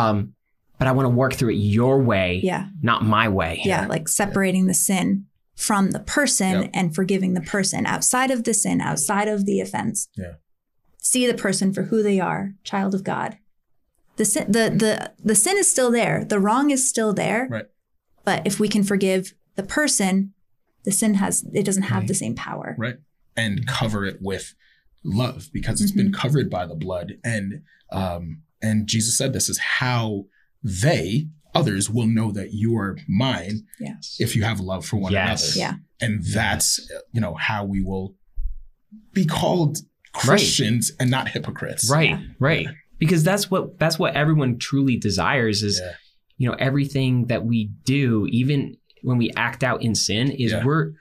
Um, 0.09 0.33
but 0.77 0.87
I 0.87 0.93
want 0.93 1.05
to 1.05 1.09
work 1.09 1.33
through 1.33 1.49
it 1.49 1.55
your 1.57 2.01
way, 2.01 2.39
Yeah. 2.41 2.67
not 2.81 3.03
my 3.03 3.27
way. 3.27 3.61
Yeah. 3.65 3.87
Like 3.87 4.07
separating 4.07 4.67
the 4.67 4.73
sin 4.73 5.25
from 5.55 5.91
the 5.91 5.99
person 5.99 6.61
Yep. 6.61 6.69
and 6.73 6.95
forgiving 6.95 7.33
the 7.33 7.41
person 7.41 7.85
outside 7.85 8.31
of 8.31 8.45
the 8.45 8.53
sin, 8.53 8.79
outside 8.79 9.27
of 9.27 9.45
the 9.45 9.59
offense. 9.59 10.07
Yeah. 10.15 10.35
See 11.01 11.27
the 11.27 11.33
person 11.33 11.73
for 11.73 11.83
who 11.83 12.01
they 12.01 12.21
are, 12.21 12.53
child 12.63 12.95
of 12.95 13.03
God. 13.03 13.37
The 14.15 14.23
sin, 14.23 14.45
the, 14.49 14.69
the, 14.73 15.11
the 15.21 15.35
sin 15.35 15.57
is 15.57 15.69
still 15.69 15.91
there. 15.91 16.23
The 16.23 16.39
wrong 16.39 16.71
is 16.71 16.87
still 16.87 17.11
there. 17.11 17.47
Right. 17.49 17.65
But 18.23 18.47
if 18.47 18.59
we 18.61 18.69
can 18.69 18.83
forgive 18.83 19.33
the 19.55 19.63
person, 19.63 20.33
the 20.83 20.91
sin 20.91 21.15
has, 21.15 21.45
it 21.53 21.65
doesn't 21.65 21.83
have 21.83 21.99
Right. 22.03 22.07
the 22.07 22.13
same 22.15 22.35
power. 22.35 22.75
Right. 22.77 22.97
And 23.35 23.65
cover 23.67 24.05
it 24.05 24.17
with 24.21 24.53
love 25.03 25.49
because 25.53 25.81
it's 25.81 25.91
been 25.91 26.11
covered 26.11 26.49
by 26.49 26.65
the 26.65 26.75
blood. 26.75 27.13
And 27.23 27.61
um, 27.91 28.41
and 28.61 28.87
Jesus 28.87 29.17
said 29.17 29.31
this 29.33 29.49
is 29.49 29.57
how 29.57 30.25
they, 30.63 31.27
others, 31.55 31.89
will 31.89 32.05
know 32.07 32.31
that 32.33 32.51
you 32.53 32.77
are 32.77 32.97
mine 33.07 33.65
Yes. 33.79 34.17
if 34.19 34.35
you 34.35 34.43
have 34.43 34.59
love 34.59 34.85
for 34.85 34.97
one 34.97 35.11
Yes. 35.13 35.55
another. 35.55 35.59
Yeah. 35.59 36.05
And 36.05 36.23
that's 36.23 36.79
you 37.13 37.21
know 37.21 37.33
how 37.35 37.65
we 37.65 37.81
will 37.81 38.15
be 39.13 39.25
called 39.25 39.77
Christians 40.13 40.91
and 40.99 41.09
not 41.09 41.29
hypocrites. 41.29 41.89
Right, 41.89 42.09
Yeah. 42.09 42.21
right. 42.39 42.67
Because 42.97 43.23
that's 43.23 43.49
what 43.49 43.79
that's 43.79 43.97
what 43.97 44.15
everyone 44.15 44.57
truly 44.57 44.97
desires 44.97 45.63
is 45.63 45.79
Yeah. 45.79 45.93
you 46.37 46.49
know 46.49 46.55
everything 46.59 47.27
that 47.27 47.45
we 47.45 47.71
do 47.85 48.27
even 48.29 48.75
when 49.03 49.17
we 49.17 49.31
act 49.35 49.63
out 49.63 49.81
in 49.83 49.95
sin 49.95 50.31
is 50.31 50.51
Yeah. 50.51 50.63
we're 50.65 50.91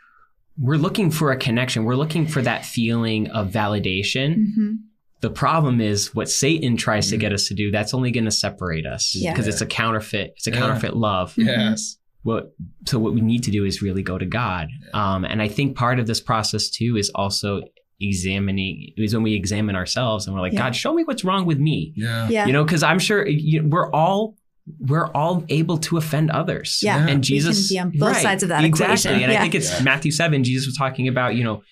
we're 0.61 0.77
looking 0.77 1.11
for 1.13 1.31
a 1.31 1.37
connection. 1.37 1.85
We're 1.85 1.95
looking 1.95 2.27
for 2.27 2.43
that 2.43 2.65
feeling 2.67 3.29
of 3.31 3.51
validation. 3.53 4.55
hmm 4.55 4.73
The 5.21 5.31
problem 5.31 5.81
is 5.81 6.15
what 6.15 6.29
Satan 6.29 6.77
tries 6.77 7.11
to 7.11 7.17
Mhm. 7.17 7.21
get 7.21 7.33
us 7.33 7.49
to 7.49 7.55
do. 7.55 7.71
That's 7.73 7.93
only 7.95 8.11
going 8.13 8.25
to 8.25 8.31
separate 8.31 8.87
us 8.87 9.15
Yeah. 9.17 9.33
because 9.33 9.47
it's 9.49 9.61
a 9.61 9.67
counterfeit. 9.67 10.35
It's 10.37 10.47
a 10.47 10.51
Yeah. 10.51 10.59
counterfeit 10.59 10.97
love. 10.97 11.35
Yes. 11.37 11.97
What 12.23 12.53
so 12.87 12.99
what 12.99 13.15
we 13.15 13.21
need 13.21 13.43
to 13.45 13.51
do 13.51 13.65
is 13.65 13.83
really 13.83 14.03
go 14.03 14.17
to 14.19 14.27
God. 14.27 14.69
Um, 14.95 15.25
and 15.25 15.41
I 15.43 15.49
think 15.49 15.77
part 15.77 15.99
of 16.01 16.07
this 16.07 16.21
process 16.21 16.69
too 16.71 16.97
is 16.97 17.11
also 17.15 17.63
examining 18.01 18.93
is 18.97 19.13
when 19.15 19.23
we 19.23 19.35
examine 19.35 19.75
ourselves 19.77 20.27
and 20.27 20.35
we're 20.35 20.41
like, 20.41 20.53
Yeah. 20.53 20.61
God, 20.65 20.77
show 20.77 20.95
me 20.95 21.03
what's 21.05 21.25
wrong 21.25 21.47
with 21.47 21.59
me. 21.59 21.93
Yeah. 21.97 22.29
Yeah. 22.29 22.47
You 22.47 22.53
know, 22.53 22.65
because 22.65 22.83
I'm 22.83 22.99
sure 22.99 23.27
you 23.27 23.63
we're 23.67 23.91
all 23.93 24.37
we're 24.81 25.07
all 25.13 25.45
able 25.49 25.79
to 25.79 25.97
offend 25.97 26.31
others. 26.31 26.81
Yeah. 26.83 26.99
And 27.07 27.19
We 27.19 27.23
Jesus 27.23 27.69
can 27.69 27.75
be 27.75 27.81
on 27.81 27.91
both 27.99 28.15
right, 28.15 28.23
sides 28.23 28.43
of 28.43 28.49
that 28.51 28.65
exactly. 28.65 28.93
equation. 28.95 29.13
And 29.23 29.33
Yeah. 29.33 29.39
I 29.39 29.43
think 29.43 29.55
it's 29.55 29.71
Yeah. 29.73 29.83
Matthew 29.83 30.11
seven. 30.13 30.45
Jesus 30.45 30.67
was 30.67 30.77
talking 30.77 31.09
about 31.09 31.35
you 31.37 31.45
know, 31.45 31.63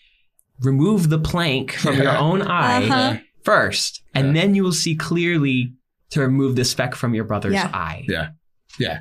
remove 0.60 1.08
the 1.10 1.18
plank 1.18 1.72
from 1.72 1.96
your 1.96 2.16
own 2.16 2.42
eye 2.42 2.84
Uh-huh. 2.84 3.16
first, 3.44 4.02
and 4.14 4.34
then 4.34 4.54
you 4.54 4.62
will 4.62 4.72
see 4.72 4.94
clearly 4.94 5.72
to 6.10 6.20
remove 6.20 6.56
the 6.56 6.64
speck 6.64 6.94
from 6.94 7.14
your 7.14 7.24
brother's 7.24 7.54
Yeah. 7.54 7.70
eye. 7.72 8.04
Yeah. 8.08 8.28
Yeah. 8.78 9.00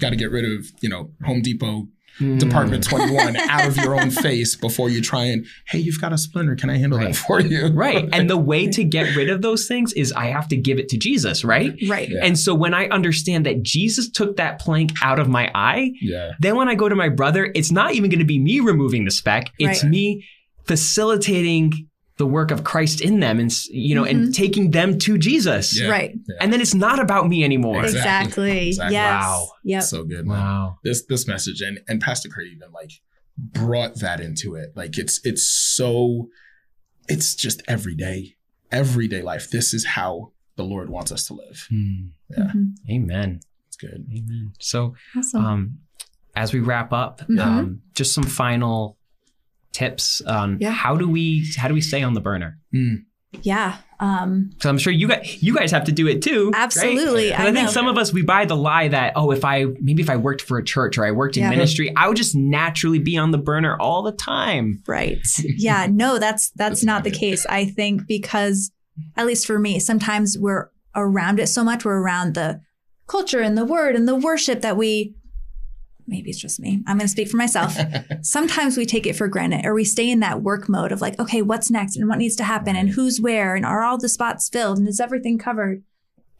Got 0.00 0.10
to 0.10 0.16
get 0.16 0.30
rid 0.30 0.44
of, 0.44 0.66
you 0.80 0.88
know, 0.88 1.10
Home 1.24 1.42
Depot 1.42 1.88
Mm. 2.22 2.38
Department 2.38 2.84
21 2.84 3.36
out 3.36 3.66
of 3.66 3.76
your 3.76 4.00
own 4.00 4.10
face 4.10 4.54
before 4.54 4.88
you 4.88 5.00
try 5.00 5.24
and, 5.24 5.44
hey, 5.66 5.78
you've 5.78 6.00
got 6.00 6.12
a 6.12 6.18
splinter. 6.18 6.54
Can 6.54 6.70
I 6.70 6.76
handle 6.78 6.98
Right. 6.98 7.08
that 7.08 7.16
for 7.16 7.40
you? 7.40 7.66
Right. 7.68 8.08
And 8.12 8.30
the 8.30 8.36
way 8.36 8.68
to 8.68 8.84
get 8.84 9.16
rid 9.16 9.28
of 9.28 9.42
those 9.42 9.66
things 9.66 9.92
is 9.94 10.12
I 10.12 10.26
have 10.26 10.46
to 10.48 10.56
give 10.56 10.78
it 10.78 10.88
to 10.90 10.96
Jesus, 10.96 11.44
right? 11.44 11.74
Right. 11.88 12.08
Yeah. 12.08 12.20
And 12.24 12.38
so 12.38 12.54
when 12.54 12.74
I 12.74 12.86
understand 12.88 13.44
that 13.46 13.62
Jesus 13.62 14.08
took 14.10 14.36
that 14.36 14.58
plank 14.60 14.92
out 15.02 15.18
of 15.18 15.28
my 15.28 15.50
eye, 15.54 15.92
Yeah. 16.00 16.32
then 16.40 16.56
when 16.56 16.68
I 16.68 16.74
go 16.76 16.88
to 16.88 16.94
my 16.94 17.08
brother, 17.08 17.50
it's 17.54 17.72
not 17.72 17.94
even 17.94 18.10
going 18.10 18.20
to 18.20 18.24
be 18.24 18.38
me 18.38 18.60
removing 18.60 19.04
the 19.04 19.10
speck. 19.10 19.50
It's 19.58 19.82
Right. 19.82 19.90
me 19.90 20.24
facilitating 20.64 21.88
the 22.22 22.26
work 22.38 22.52
of 22.52 22.62
Christ 22.62 23.00
in 23.00 23.18
them 23.18 23.40
and 23.40 23.50
you 23.68 23.94
know 23.96 24.04
and 24.04 24.32
taking 24.32 24.70
them 24.70 24.96
to 25.00 25.18
Jesus. 25.18 25.64
Yeah. 25.80 25.88
Right. 25.90 26.14
And 26.40 26.52
then 26.52 26.60
it's 26.60 26.72
not 26.86 26.98
about 27.00 27.26
me 27.28 27.42
anymore. 27.42 27.82
Exactly. 27.84 28.68
Exactly. 28.68 28.68
Exactly. 28.68 28.94
Yes. 28.94 29.22
Wow. 29.24 29.48
Yep. 29.64 29.82
So 29.82 30.04
good. 30.04 30.24
man. 30.26 30.38
Wow. 30.38 30.78
This 30.84 31.04
this 31.06 31.26
message 31.26 31.60
and 31.60 31.80
and 31.88 32.00
Pastor 32.00 32.28
Craig 32.28 32.52
even 32.54 32.70
like 32.72 32.92
brought 33.36 33.96
that 33.96 34.20
into 34.20 34.54
it. 34.54 34.68
Like 34.76 34.98
it's 34.98 35.20
it's 35.24 35.42
so 35.44 36.28
it's 37.08 37.34
just 37.34 37.60
everyday, 37.66 38.36
everyday 38.70 39.22
life. 39.22 39.50
This 39.50 39.74
is 39.74 39.84
how 39.84 40.30
the 40.54 40.62
Lord 40.62 40.88
wants 40.90 41.10
us 41.10 41.26
to 41.26 41.34
live. 41.34 41.66
Yeah. 41.70 42.52
Mhm. 42.54 42.74
Amen. 42.88 43.40
It's 43.66 43.76
good. 43.76 44.06
Amen. 44.16 44.52
So 44.60 44.94
Awesome. 45.16 45.44
um 45.44 45.78
as 46.36 46.52
we 46.52 46.60
wrap 46.60 46.92
up, 46.92 47.20
Mhm. 47.28 47.40
um 47.40 47.82
just 47.94 48.14
some 48.14 48.24
final 48.24 48.96
tips 49.72 50.20
on 50.22 50.58
Yeah. 50.60 50.70
how 50.70 50.96
do 50.96 51.08
we 51.08 51.46
how 51.56 51.68
do 51.68 51.74
we 51.74 51.80
stay 51.80 52.02
on 52.02 52.14
the 52.14 52.20
burner? 52.20 52.58
yeah. 53.42 53.78
Um, 53.98 54.50
So 54.60 54.68
I'm 54.68 54.78
sure 54.78 54.92
you 54.92 55.08
guys 55.08 55.42
you 55.42 55.54
guys 55.54 55.70
have 55.70 55.84
to 55.84 55.92
do 55.92 56.06
it 56.08 56.22
too. 56.22 56.50
right? 56.52 56.66
I, 57.32 57.42
I, 57.48 57.52
think 57.52 57.66
know. 57.66 57.70
some 57.72 57.86
of 57.88 57.96
us 57.96 58.12
we 58.12 58.22
buy 58.22 58.44
the 58.44 58.56
lie 58.56 58.88
that 58.88 59.12
oh 59.16 59.30
if 59.30 59.44
I 59.44 59.64
maybe 59.80 60.02
if 60.02 60.10
I 60.10 60.16
worked 60.16 60.42
for 60.42 60.58
a 60.58 60.64
church 60.64 60.98
or 60.98 61.04
I 61.06 61.12
worked 61.12 61.36
in 61.36 61.44
Yeah. 61.44 61.50
ministry 61.50 61.92
I 61.96 62.08
would 62.08 62.16
just 62.16 62.34
naturally 62.34 62.98
be 62.98 63.16
on 63.16 63.30
the 63.30 63.38
burner 63.38 63.76
all 63.78 64.02
the 64.02 64.12
time. 64.12 64.82
Right. 64.86 65.18
Yeah. 65.56 65.86
No, 65.90 66.18
that's 66.18 66.50
that's 66.50 66.70
That's 66.80 66.84
not 66.84 66.92
not 66.92 67.04
the 67.04 67.10
case. 67.10 67.46
I 67.46 67.64
think 67.64 68.06
because 68.06 68.70
at 69.16 69.24
least 69.26 69.46
for 69.46 69.58
me, 69.58 69.78
sometimes 69.78 70.36
we're 70.38 70.68
around 70.94 71.40
it 71.40 71.46
so 71.46 71.64
much. 71.64 71.84
We're 71.84 72.02
around 72.02 72.34
the 72.34 72.60
culture 73.06 73.40
and 73.40 73.56
the 73.56 73.64
word 73.64 73.96
and 73.96 74.06
the 74.06 74.14
worship 74.16 74.60
that 74.60 74.76
we 74.76 75.14
maybe 76.06 76.30
it's 76.30 76.38
just 76.38 76.60
me. 76.60 76.82
I'm 76.86 76.96
going 76.96 77.06
to 77.06 77.08
speak 77.08 77.28
for 77.28 77.36
myself. 77.36 77.76
Sometimes 78.22 78.76
we 78.76 78.86
take 78.86 79.06
it 79.06 79.16
for 79.16 79.28
granted 79.28 79.64
or 79.64 79.74
we 79.74 79.84
stay 79.84 80.10
in 80.10 80.20
that 80.20 80.42
work 80.42 80.68
mode 80.68 80.92
of 80.92 81.00
like, 81.00 81.18
okay, 81.18 81.42
what's 81.42 81.70
next 81.70 81.96
and 81.96 82.08
what 82.08 82.18
needs 82.18 82.36
to 82.36 82.44
happen 82.44 82.76
and 82.76 82.90
who's 82.90 83.20
where 83.20 83.54
and 83.54 83.64
are 83.64 83.82
all 83.82 83.98
the 83.98 84.08
spots 84.08 84.48
filled 84.48 84.78
and 84.78 84.88
is 84.88 85.00
everything 85.00 85.38
covered? 85.38 85.82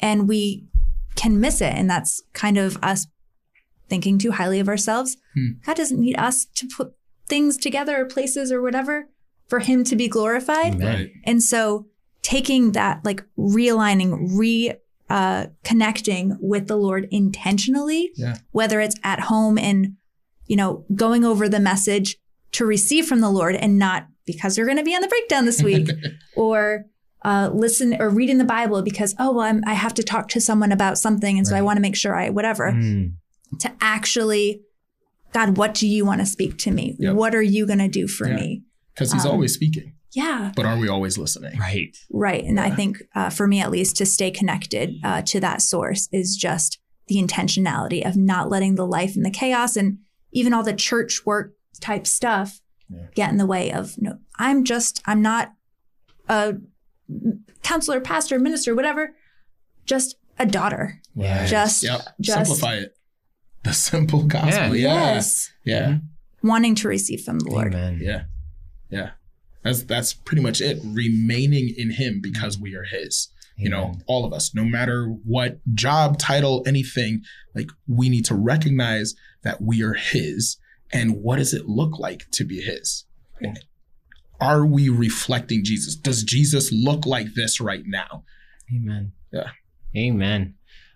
And 0.00 0.28
we 0.28 0.66
can 1.14 1.40
miss 1.40 1.60
it. 1.60 1.74
And 1.74 1.88
that's 1.88 2.22
kind 2.32 2.58
of 2.58 2.78
us 2.82 3.06
thinking 3.88 4.18
too 4.18 4.32
highly 4.32 4.60
of 4.60 4.68
ourselves. 4.68 5.16
Hmm. 5.34 5.52
God 5.64 5.76
doesn't 5.76 6.00
need 6.00 6.18
us 6.18 6.46
to 6.46 6.66
put 6.66 6.94
things 7.28 7.56
together 7.56 8.00
or 8.00 8.06
places 8.06 8.50
or 8.50 8.62
whatever 8.62 9.08
for 9.48 9.58
him 9.58 9.84
to 9.84 9.96
be 9.96 10.08
glorified. 10.08 10.80
Right. 10.80 11.12
And 11.24 11.42
so 11.42 11.86
taking 12.22 12.72
that, 12.72 13.04
like 13.04 13.24
realigning, 13.36 14.38
re 14.38 14.72
uh, 15.12 15.46
connecting 15.62 16.36
with 16.40 16.64
the 16.68 16.76
Lord 16.76 17.06
intentionally, 17.10 18.10
Yeah. 18.16 18.36
whether 18.52 18.80
it's 18.80 18.96
at 19.04 19.20
home 19.20 19.58
and, 19.58 19.96
you 20.46 20.56
know, 20.56 20.84
going 20.94 21.22
over 21.24 21.48
the 21.48 21.60
message 21.60 22.16
to 22.52 22.64
receive 22.64 23.04
from 23.06 23.20
the 23.20 23.30
Lord 23.30 23.54
and 23.54 23.78
not 23.78 24.06
because 24.26 24.56
you're 24.56 24.66
going 24.66 24.78
to 24.78 24.84
be 24.84 24.94
on 24.94 25.02
the 25.02 25.08
breakdown 25.08 25.44
this 25.44 25.62
week 25.62 25.88
or 26.36 26.86
uh, 27.24 27.50
listen 27.52 27.94
or 28.00 28.08
reading 28.08 28.38
the 28.38 28.44
Bible 28.58 28.80
because, 28.82 29.14
oh, 29.18 29.32
well, 29.32 29.44
I'm, 29.44 29.62
I 29.66 29.74
have 29.74 29.94
to 29.94 30.02
talk 30.02 30.28
to 30.30 30.40
someone 30.40 30.72
about 30.72 30.96
something. 30.98 31.36
And 31.38 31.46
so 31.46 31.54
I 31.56 31.62
want 31.62 31.76
to 31.76 31.82
make 31.82 31.96
sure 31.96 32.14
I, 32.16 32.30
whatever, 32.30 32.72
Mm. 32.72 33.12
to 33.60 33.70
actually, 33.82 34.62
God, 35.34 35.56
what 35.58 35.74
do 35.74 35.86
you 35.86 36.04
want 36.06 36.20
to 36.20 36.26
speak 36.26 36.56
to 36.58 36.70
me? 36.70 36.96
Yep. 36.98 37.14
What 37.16 37.34
are 37.34 37.42
you 37.42 37.66
going 37.66 37.78
to 37.80 37.88
do 37.88 38.08
for 38.08 38.28
Yeah. 38.28 38.36
me? 38.36 38.62
Because 38.94 39.12
he's 39.12 39.24
Um, 39.26 39.32
always 39.32 39.52
speaking, 39.54 39.92
Yeah. 40.14 40.52
but 40.54 40.66
are 40.66 40.76
we 40.78 40.88
always 40.88 41.16
listening? 41.16 41.58
Right. 41.58 41.96
Right. 42.10 42.44
And 42.44 42.60
I 42.60 42.70
think 42.70 42.98
uh, 43.14 43.30
for 43.30 43.46
me, 43.46 43.60
at 43.60 43.70
least, 43.70 43.96
to 43.96 44.06
stay 44.06 44.30
connected 44.30 44.94
uh, 45.02 45.22
to 45.22 45.40
that 45.40 45.62
source 45.62 46.08
is 46.12 46.36
just 46.36 46.78
the 47.08 47.16
intentionality 47.16 48.06
of 48.06 48.16
not 48.16 48.50
letting 48.50 48.74
the 48.74 48.86
life 48.86 49.16
and 49.16 49.24
the 49.24 49.30
chaos 49.30 49.76
and 49.76 49.98
even 50.32 50.52
all 50.52 50.62
the 50.62 50.74
church 50.74 51.24
work 51.26 51.54
type 51.80 52.06
stuff 52.06 52.60
Yeah. 52.90 53.06
get 53.14 53.30
in 53.30 53.38
the 53.38 53.46
way 53.46 53.72
of, 53.72 53.96
no, 54.00 54.18
I'm 54.38 54.64
just, 54.64 55.02
I'm 55.06 55.22
not 55.22 55.52
a 56.28 56.54
counselor, 57.62 58.00
pastor, 58.00 58.38
minister, 58.38 58.74
whatever, 58.74 59.14
just 59.86 60.16
a 60.38 60.46
daughter. 60.46 61.00
Yeah. 61.14 61.46
Just, 61.46 61.82
Yep. 61.82 62.00
just, 62.20 62.46
Simplify 62.46 62.76
it. 62.76 62.94
The 63.64 63.72
simple 63.72 64.24
gospel. 64.24 64.76
Yeah. 64.76 64.94
Yeah. 64.94 65.14
yes, 65.14 65.50
Yeah. 65.64 65.98
wanting 66.42 66.74
to 66.76 66.88
receive 66.88 67.22
from 67.22 67.38
the 67.38 67.50
Lord. 67.50 67.74
Amen. 67.74 67.98
Yeah. 68.02 68.24
Yeah. 68.90 69.10
That's 69.62 69.82
that's 69.84 70.12
pretty 70.12 70.42
much 70.42 70.60
it. 70.60 70.78
Remaining 70.84 71.72
in 71.76 71.92
him 71.92 72.20
because 72.20 72.58
we 72.58 72.74
are 72.74 72.84
his. 72.84 73.28
You 73.56 73.68
know, 73.68 73.94
all 74.06 74.24
of 74.24 74.32
us, 74.32 74.54
no 74.54 74.64
matter 74.64 75.06
what 75.06 75.60
job, 75.74 76.18
title, 76.18 76.64
anything, 76.66 77.22
like 77.54 77.68
we 77.86 78.08
need 78.08 78.24
to 78.24 78.34
recognize 78.34 79.14
that 79.44 79.60
we 79.60 79.82
are 79.82 79.92
his. 79.92 80.56
And 80.92 81.22
what 81.22 81.36
does 81.36 81.54
it 81.54 81.68
look 81.68 81.98
like 81.98 82.28
to 82.32 82.44
be 82.44 82.60
his? 82.60 83.04
Yeah. 83.40 83.54
Are 84.40 84.66
we 84.66 84.88
reflecting 84.88 85.64
Jesus? 85.64 85.94
Does 85.94 86.24
Jesus 86.24 86.72
look 86.72 87.06
like 87.06 87.34
this 87.34 87.60
right 87.60 87.84
now? 87.86 88.24
Amen. 88.74 89.12
Yeah. 89.32 89.50
Amen. 89.96 90.54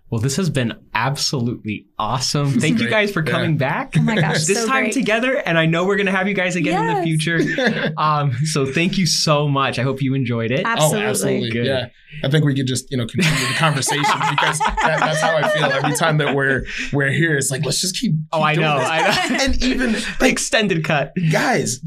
Well, 0.09 0.21
this 0.21 0.37
has 0.37 0.49
been 0.51 0.73
absolutely 0.95 1.87
awesome. 1.99 2.61
Thank 2.61 2.79
you 2.79 2.89
guys 2.89 3.11
for 3.11 3.25
Yeah. 3.27 3.33
coming 3.33 3.57
back. 3.57 3.95
Oh 3.99 4.03
my 4.03 4.15
gosh, 4.15 4.45
this 4.45 4.61
so 4.63 4.67
time 4.69 4.85
great. 4.85 4.93
together, 4.95 5.35
and 5.45 5.59
I 5.59 5.67
know 5.67 5.85
we're 5.85 5.97
gonna 5.97 6.13
have 6.13 6.29
you 6.29 6.35
guys 6.35 6.55
again 6.55 6.89
in 6.89 6.95
the 6.97 7.03
future. 7.03 7.41
Um, 7.99 8.33
so 8.45 8.65
thank 8.67 8.99
you 8.99 9.07
so 9.07 9.49
much. 9.49 9.79
I 9.79 9.83
hope 9.83 10.01
you 10.03 10.15
enjoyed 10.15 10.51
it. 10.51 10.63
Absolutely. 10.65 11.05
Oh, 11.07 11.09
absolutely. 11.11 11.51
Good. 11.51 11.67
Yeah. 11.67 11.87
I 12.23 12.29
think 12.29 12.45
we 12.45 12.55
could 12.55 12.67
just, 12.67 12.91
you 12.91 12.97
know, 12.99 13.07
continue 13.07 13.47
the 13.49 13.55
conversation 13.55 14.03
because 14.31 14.59
that, 14.59 14.77
that's 15.01 15.21
how 15.21 15.37
I 15.37 15.49
feel 15.49 15.65
every 15.65 15.95
time 15.95 16.19
that 16.19 16.35
we're 16.35 16.63
we're 16.93 17.11
here. 17.11 17.37
It's 17.37 17.51
like, 17.51 17.65
let's 17.65 17.81
just 17.81 17.99
keep. 17.99 18.13
Oh, 18.33 18.43
I 18.43 18.55
doing 18.55 18.67
know. 18.67 18.79
this. 18.79 18.89
I 18.89 19.29
know. 19.29 19.37
and 19.45 19.63
even 19.63 19.93
the 19.93 20.07
like 20.21 20.33
extended 20.33 20.85
cut. 20.85 21.13
guys 21.33 21.81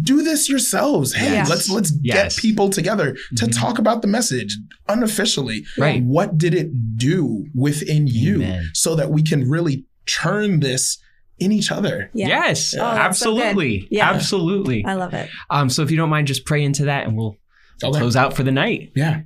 do 0.00 0.22
this 0.22 0.48
yourselves 0.48 1.12
hey 1.14 1.32
Yes. 1.32 1.50
let's 1.50 1.68
let's 1.68 1.92
Yes. 2.02 2.34
get 2.36 2.40
people 2.42 2.70
together 2.70 3.16
to 3.36 3.46
Mhm. 3.46 3.58
talk 3.60 3.78
about 3.78 4.00
the 4.02 4.08
message 4.08 4.56
unofficially 4.88 5.64
Right. 5.76 6.02
what 6.02 6.38
did 6.38 6.54
it 6.54 6.96
do 6.96 7.46
within 7.54 8.06
you 8.06 8.36
Amen. 8.36 8.70
so 8.74 8.94
that 8.96 9.10
we 9.10 9.22
can 9.22 9.48
really 9.48 9.84
turn 10.06 10.60
this 10.60 10.98
in 11.38 11.52
each 11.52 11.70
other 11.72 12.10
Yeah. 12.14 12.28
Yes, 12.28 12.74
Oh, 12.74 12.78
that's 12.78 13.18
so 13.18 13.30
absolutely. 13.38 13.88
Yeah. 13.90 14.10
Absolutely. 14.10 14.84
I 14.84 14.94
love 14.94 15.12
it. 15.12 15.28
Um, 15.50 15.68
so 15.68 15.82
if 15.82 15.90
you 15.90 15.96
don't 15.96 16.08
mind, 16.10 16.26
just 16.28 16.44
pray 16.46 16.62
into 16.62 16.84
that 16.86 17.06
and 17.06 17.16
we'll 17.16 17.36
Okay. 17.82 17.98
close 17.98 18.14
out 18.16 18.34
for 18.36 18.44
the 18.44 18.52
night. 18.52 18.92
yeah 18.94 19.22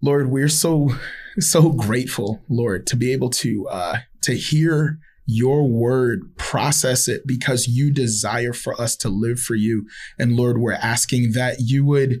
lord 0.00 0.30
we're 0.30 0.48
so 0.48 0.94
so 1.38 1.70
grateful 1.70 2.40
lord 2.48 2.86
to 2.86 2.96
be 2.96 3.12
able 3.12 3.28
to 3.30 3.66
uh 3.68 3.98
to 4.22 4.32
hear 4.34 4.98
your 5.30 5.68
word 5.68 6.34
process 6.38 7.06
it 7.06 7.26
because 7.26 7.68
you 7.68 7.92
desire 7.92 8.54
for 8.54 8.80
us 8.80 8.96
to 8.96 9.10
live 9.10 9.38
for 9.38 9.54
you. 9.54 9.86
And 10.18 10.36
lord 10.36 10.56
we're 10.56 10.72
asking 10.72 11.32
that 11.32 11.56
you 11.60 11.84
would 11.84 12.20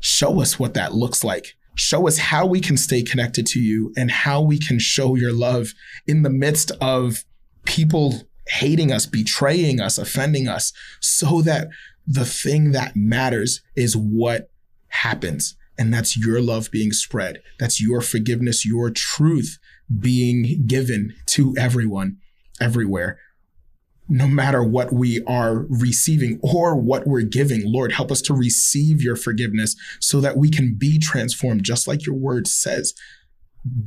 show 0.00 0.42
us 0.42 0.58
what 0.58 0.74
that 0.74 0.92
looks 0.92 1.24
like. 1.24 1.54
Show 1.76 2.06
us 2.06 2.18
how 2.18 2.44
we 2.44 2.60
can 2.60 2.76
stay 2.76 3.02
connected 3.02 3.46
to 3.46 3.58
you 3.58 3.90
and 3.96 4.10
how 4.10 4.42
we 4.42 4.58
can 4.58 4.78
show 4.78 5.14
your 5.14 5.32
love 5.32 5.72
in 6.06 6.22
the 6.22 6.30
midst 6.30 6.72
of 6.78 7.24
people 7.64 8.28
hating 8.48 8.92
us 8.92 9.06
betraying 9.06 9.80
us 9.80 9.96
offending 9.96 10.46
us 10.46 10.74
so 11.00 11.40
that 11.40 11.68
the 12.06 12.26
thing 12.26 12.72
that 12.72 12.94
matters 12.94 13.62
is 13.74 13.96
what 13.96 14.50
happens. 14.88 15.56
And 15.78 15.92
that's 15.92 16.18
your 16.18 16.42
love 16.42 16.70
being 16.70 16.92
spread. 16.92 17.40
That's 17.58 17.80
your 17.80 18.02
forgiveness 18.02 18.66
your 18.66 18.90
truth 18.90 19.58
being 20.00 20.64
given 20.66 21.14
to 21.28 21.54
everyone 21.58 22.18
everywhere 22.60 23.18
no 24.08 24.26
matter 24.26 24.62
what 24.62 24.92
we 24.92 25.22
are 25.24 25.66
receiving 25.68 26.38
or 26.42 26.76
what 26.76 27.06
we're 27.06 27.22
giving. 27.22 27.62
Lord 27.64 27.92
help 27.92 28.12
us 28.12 28.22
to 28.22 28.34
receive 28.34 29.02
your 29.02 29.16
forgiveness 29.16 29.76
so 30.00 30.20
that 30.20 30.36
we 30.36 30.48
can 30.50 30.76
be 30.78 30.98
transformed. 30.98 31.64
Just 31.64 31.88
like 31.88 32.06
your 32.06 32.14
word 32.14 32.46
says 32.46 32.94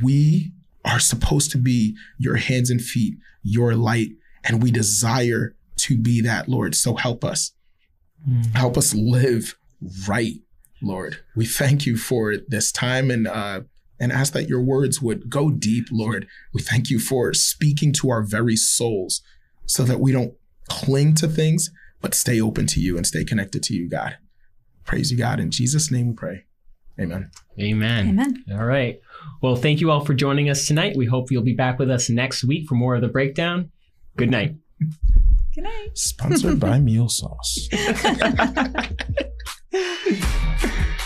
we 0.04 0.52
are 0.84 1.00
supposed 1.00 1.52
to 1.52 1.58
be 1.58 1.96
your 2.18 2.36
hands 2.36 2.70
and 2.70 2.82
feet 2.82 3.16
your 3.44 3.76
light 3.76 4.10
and 4.44 4.62
we 4.62 4.72
desire 4.72 5.56
to 5.78 5.98
be 5.98 6.22
that 6.22 6.50
lord. 6.50 6.76
So 6.76 6.96
help 6.96 7.24
us. 7.24 7.54
Help 8.54 8.78
us 8.78 8.94
live 8.94 9.58
right 10.08 10.36
lord. 10.82 11.20
We 11.36 11.46
thank 11.46 11.86
you 11.86 11.96
for 11.98 12.36
this 12.48 12.72
time 12.72 13.10
and 13.10 13.28
uh 13.28 13.62
and 14.00 14.12
ask 14.12 14.34
that 14.34 14.50
your 14.50 14.62
words 14.62 15.02
would 15.02 15.30
go 15.30 15.50
deep 15.50 15.86
lord 15.92 16.28
we 16.54 16.62
thank 16.62 16.90
you 16.90 17.00
for 17.00 17.34
speaking 17.34 17.94
to 17.94 18.10
our 18.10 18.24
very 18.24 18.56
souls 18.56 19.22
so 19.66 19.84
that 19.84 20.00
we 20.00 20.12
don't 20.12 20.34
cling 20.68 21.14
to 21.16 21.28
things 21.28 21.72
but 22.02 22.14
stay 22.14 22.40
open 22.40 22.66
to 22.68 22.80
you 22.80 22.98
and 22.98 23.08
stay 23.08 23.24
connected 23.24 23.64
to 23.64 23.74
you 23.74 23.90
god 23.90 24.18
praise 24.86 25.12
you 25.12 25.18
god 25.18 25.40
in 25.40 25.50
jesus 25.52 25.92
name 25.92 26.10
we 26.10 26.14
pray 26.14 26.44
amen 27.00 27.30
Amen. 27.60 28.08
Amen. 28.08 28.46
All 28.54 28.64
right. 28.64 29.02
Well, 29.42 29.58
thank 29.58 29.82
you 29.82 29.92
all 29.92 30.06
for 30.06 30.14
joining 30.14 30.50
us 30.50 30.66
tonight. 30.66 30.96
We 30.96 31.06
hope 31.06 31.30
you'll 31.30 31.44
be 31.44 31.54
back 31.54 31.78
with 31.78 31.92
us 31.92 32.10
next 32.10 32.46
week 32.46 32.70
for 32.70 32.76
more 32.76 32.96
of 32.96 33.02
the 33.02 33.10
breakdown. 33.10 33.70
Good 34.16 34.32
night. 34.32 34.56
Good 35.56 35.66
night. 35.66 35.90
sponsored 35.98 36.58
by 36.60 36.80
meal 36.90 37.10
sauce 37.10 37.68